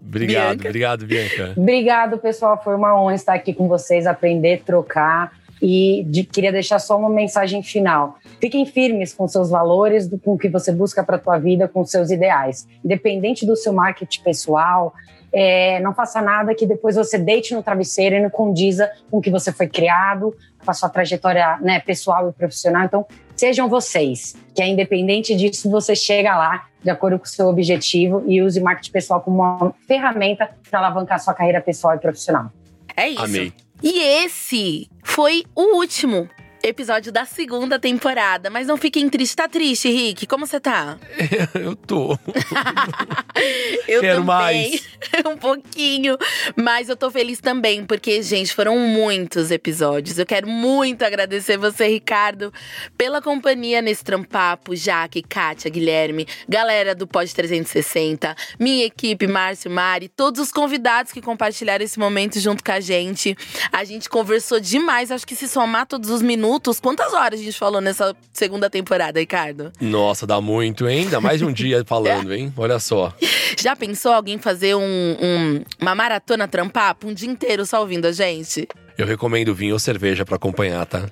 Obrigado, 0.00 0.56
Bianca. 0.56 0.68
obrigado, 0.68 1.06
Bianca. 1.06 1.54
Obrigado, 1.56 2.18
pessoal. 2.18 2.60
Foi 2.62 2.74
uma 2.74 3.00
honra 3.00 3.14
estar 3.14 3.34
aqui 3.34 3.52
com 3.52 3.68
vocês, 3.68 4.06
aprender, 4.06 4.62
trocar. 4.64 5.32
E 5.60 6.04
de, 6.06 6.22
queria 6.22 6.52
deixar 6.52 6.78
só 6.78 6.96
uma 6.96 7.10
mensagem 7.10 7.62
final. 7.62 8.16
Fiquem 8.40 8.64
firmes 8.64 9.12
com 9.12 9.26
seus 9.26 9.50
valores, 9.50 10.06
do, 10.06 10.18
com 10.18 10.34
o 10.34 10.38
que 10.38 10.48
você 10.48 10.70
busca 10.70 11.02
para 11.02 11.16
a 11.16 11.18
tua 11.18 11.38
vida, 11.38 11.66
com 11.66 11.84
seus 11.84 12.10
ideais. 12.10 12.68
Independente 12.84 13.44
do 13.44 13.56
seu 13.56 13.72
marketing 13.72 14.22
pessoal, 14.22 14.94
é, 15.32 15.80
não 15.80 15.94
faça 15.94 16.20
nada 16.22 16.54
que 16.54 16.66
depois 16.66 16.96
você 16.96 17.18
deite 17.18 17.54
no 17.54 17.62
travesseiro 17.62 18.16
e 18.16 18.20
não 18.20 18.30
condiza 18.30 18.90
com 19.10 19.18
o 19.18 19.20
que 19.20 19.30
você 19.30 19.52
foi 19.52 19.68
criado, 19.68 20.34
com 20.64 20.70
a 20.70 20.74
sua 20.74 20.88
trajetória 20.88 21.58
né, 21.60 21.80
pessoal 21.80 22.28
e 22.28 22.32
profissional. 22.32 22.84
Então, 22.84 23.06
sejam 23.36 23.68
vocês, 23.68 24.34
que 24.54 24.62
é 24.62 24.68
independente 24.68 25.34
disso, 25.34 25.70
você 25.70 25.94
chega 25.94 26.36
lá 26.36 26.66
de 26.82 26.90
acordo 26.90 27.18
com 27.18 27.24
o 27.24 27.28
seu 27.28 27.46
objetivo 27.46 28.22
e 28.26 28.40
use 28.42 28.60
marketing 28.60 28.92
pessoal 28.92 29.20
como 29.20 29.38
uma 29.38 29.74
ferramenta 29.86 30.50
para 30.70 30.78
alavancar 30.78 31.20
sua 31.20 31.34
carreira 31.34 31.60
pessoal 31.60 31.94
e 31.94 31.98
profissional. 31.98 32.50
É 32.96 33.08
isso. 33.08 33.24
Amei. 33.24 33.52
E 33.82 34.24
esse 34.24 34.88
foi 35.04 35.44
o 35.54 35.76
último 35.76 36.28
episódio 36.68 37.10
da 37.12 37.24
segunda 37.24 37.78
temporada. 37.78 38.50
Mas 38.50 38.66
não 38.66 38.76
fiquem 38.76 39.08
tristes. 39.08 39.34
Tá 39.34 39.48
triste, 39.48 39.88
Rick? 39.88 40.26
Como 40.26 40.46
você 40.46 40.58
tá? 40.60 40.98
Eu 41.54 41.76
tô. 41.76 42.18
eu 43.86 44.00
Quero 44.00 44.20
também. 44.20 44.24
mais. 44.24 44.88
um 45.26 45.36
pouquinho. 45.36 46.16
Mas 46.56 46.88
eu 46.88 46.96
tô 46.96 47.10
feliz 47.10 47.40
também, 47.40 47.84
porque, 47.84 48.22
gente, 48.22 48.54
foram 48.54 48.78
muitos 48.78 49.50
episódios. 49.50 50.18
Eu 50.18 50.26
quero 50.26 50.48
muito 50.48 51.04
agradecer 51.04 51.56
você, 51.56 51.86
Ricardo, 51.88 52.52
pela 52.96 53.20
companhia 53.22 53.80
nesse 53.80 54.04
trampapo. 54.04 54.74
Jaque, 54.74 55.22
Kátia, 55.22 55.70
Guilherme, 55.70 56.26
galera 56.48 56.94
do 56.94 57.06
Pod 57.06 57.32
360, 57.34 58.34
minha 58.58 58.84
equipe, 58.84 59.26
Márcio, 59.26 59.70
Mari, 59.70 60.08
todos 60.08 60.40
os 60.40 60.52
convidados 60.52 61.12
que 61.12 61.20
compartilharam 61.20 61.84
esse 61.84 61.98
momento 61.98 62.38
junto 62.40 62.62
com 62.64 62.72
a 62.72 62.80
gente. 62.80 63.36
A 63.72 63.84
gente 63.84 64.08
conversou 64.08 64.60
demais. 64.60 65.10
Acho 65.10 65.26
que 65.26 65.36
se 65.36 65.48
somar 65.48 65.86
todos 65.86 66.10
os 66.10 66.22
minutos, 66.22 66.57
quantas 66.80 67.12
horas 67.12 67.40
a 67.40 67.42
gente 67.42 67.58
falou 67.58 67.80
nessa 67.80 68.14
segunda 68.32 68.68
temporada, 68.70 69.18
Ricardo? 69.20 69.72
Nossa, 69.80 70.26
dá 70.26 70.40
muito, 70.40 70.88
hein? 70.88 71.08
Dá 71.08 71.20
mais 71.20 71.38
de 71.38 71.44
um 71.44 71.52
dia 71.52 71.84
falando, 71.86 72.32
hein? 72.34 72.52
Olha 72.56 72.78
só. 72.78 73.12
Já 73.58 73.74
pensou 73.76 74.12
alguém 74.12 74.38
fazer 74.38 74.74
um, 74.74 74.80
um- 74.82 75.64
uma 75.80 75.94
maratona 75.94 76.46
trampapo 76.48 77.08
um 77.08 77.14
dia 77.14 77.28
inteiro 77.30 77.64
só 77.66 77.80
ouvindo 77.80 78.06
a 78.06 78.12
gente? 78.12 78.68
Eu 78.98 79.06
recomendo 79.06 79.54
vinho 79.54 79.74
ou 79.74 79.78
cerveja 79.78 80.24
pra 80.24 80.34
acompanhar, 80.34 80.84
tá? 80.84 81.08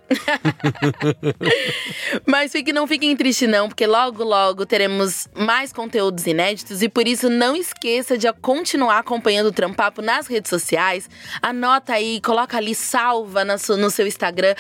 Mas 2.27 2.51
fique, 2.51 2.73
não 2.73 2.85
fiquem 2.85 3.17
tristes 3.17 3.49
não, 3.49 3.69
porque 3.69 3.87
logo, 3.87 4.25
logo 4.25 4.67
teremos 4.67 5.29
mais 5.33 5.73
conteúdos 5.73 6.27
inéditos 6.27 6.83
e 6.83 6.89
por 6.89 7.07
isso 7.07 7.31
não 7.31 7.55
esqueça 7.55 8.19
de 8.19 8.27
continuar 8.43 8.99
acompanhando 8.99 9.47
o 9.47 9.53
Trampapo 9.53 10.03
nas 10.03 10.27
redes 10.27 10.51
sociais. 10.51 11.09
Anota 11.41 11.93
aí, 11.93 12.21
coloca 12.21 12.57
ali, 12.57 12.75
salva 12.75 13.45
no 13.45 13.89
seu 13.89 14.05
Instagram, 14.05 14.57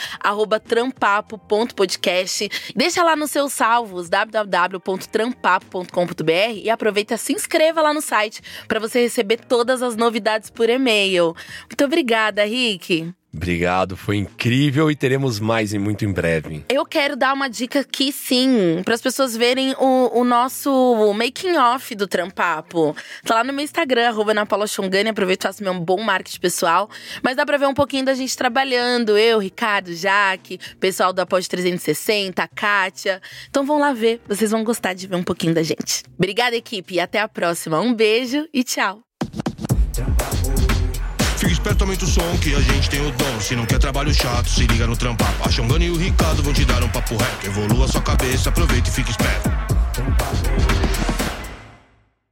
trampapo.podcast. 0.64 2.48
Deixa 2.76 3.02
lá 3.02 3.16
nos 3.16 3.32
seus 3.32 3.52
salvos, 3.52 4.08
www.trampapo.com.br 4.08 6.60
e 6.62 6.70
aproveita, 6.70 7.16
se 7.16 7.32
inscreva 7.32 7.82
lá 7.82 7.92
no 7.92 8.00
site 8.00 8.40
para 8.68 8.78
você 8.78 9.00
receber 9.00 9.38
todas 9.38 9.82
as 9.82 9.96
novidades 9.96 10.48
por 10.48 10.70
e-mail. 10.70 11.34
Muito 11.68 11.84
obrigada, 11.84 12.44
Rick. 12.44 13.15
Obrigado, 13.37 13.97
foi 13.97 14.16
incrível 14.16 14.91
e 14.91 14.97
teremos 14.97 15.39
mais 15.39 15.74
em 15.74 15.78
muito 15.78 16.05
em 16.07 16.12
breve. 16.12 16.64
Eu 16.70 16.87
quero 16.87 17.14
dar 17.14 17.34
uma 17.34 17.49
dica 17.49 17.80
aqui, 17.80 18.11
sim, 18.11 18.80
para 18.82 18.95
as 18.95 19.03
pessoas 19.03 19.37
verem 19.37 19.74
o, 19.78 20.20
o 20.20 20.24
nosso 20.24 20.70
making 21.14 21.57
off 21.59 21.95
do 21.95 22.07
Trampapo. 22.07 22.97
Tá 23.24 23.34
lá 23.34 23.45
no 23.45 23.53
meu 23.53 23.62
Instagram, 23.62 24.09
arroba 24.09 24.32
Xongani, 24.66 25.11
aproveito 25.11 25.43
e 25.43 25.47
faço 25.49 25.62
meu 25.62 25.74
bom 25.74 26.03
marketing 26.03 26.41
pessoal. 26.41 26.89
Mas 27.22 27.37
dá 27.37 27.45
pra 27.45 27.59
ver 27.59 27.66
um 27.66 27.74
pouquinho 27.74 28.07
da 28.07 28.14
gente 28.14 28.34
trabalhando, 28.37 29.18
eu, 29.18 29.39
Ricardo, 29.39 29.93
Jaque, 29.95 30.59
pessoal 30.80 31.12
da 31.12 31.26
Pod 31.26 31.47
360, 31.47 32.43
a 32.43 32.49
Kátia. 32.49 33.20
Então 33.51 33.66
vão 33.66 33.78
lá 33.78 33.93
ver, 33.93 34.20
vocês 34.26 34.51
vão 34.51 34.64
gostar 34.64 34.95
de 34.95 35.07
ver 35.07 35.16
um 35.16 35.22
pouquinho 35.22 35.53
da 35.53 35.62
gente. 35.62 36.03
Obrigada, 36.16 36.57
equipe, 36.57 36.95
e 36.95 37.01
até 37.01 37.20
a 37.20 37.28
próxima. 37.28 37.80
Um 37.80 37.93
beijo 37.93 38.49
e 38.53 38.64
tchau. 38.64 39.05
Esperto 41.66 41.82
aumenta 41.82 42.04
o 42.04 42.08
som 42.08 42.38
que 42.40 42.54
a 42.54 42.60
gente 42.60 42.88
tem 42.88 43.00
o 43.04 43.10
dom. 43.10 43.40
Se 43.40 43.56
não 43.56 43.66
quer 43.66 43.80
trabalho 43.80 44.14
chato, 44.14 44.48
se 44.48 44.64
liga 44.68 44.86
no 44.86 44.96
trampar. 44.96 45.34
A 45.44 45.50
Xongana 45.50 45.84
e 45.84 45.90
o 45.90 45.96
Ricardo 45.96 46.40
vão 46.40 46.52
te 46.52 46.64
dar 46.64 46.80
um 46.84 46.88
papo 46.88 47.16
reto. 47.16 47.44
Evolua 47.44 47.88
sua 47.88 48.00
cabeça, 48.02 48.50
aproveita 48.50 48.88
e 48.88 48.92
fique 48.92 49.10
esperto. 49.10 49.50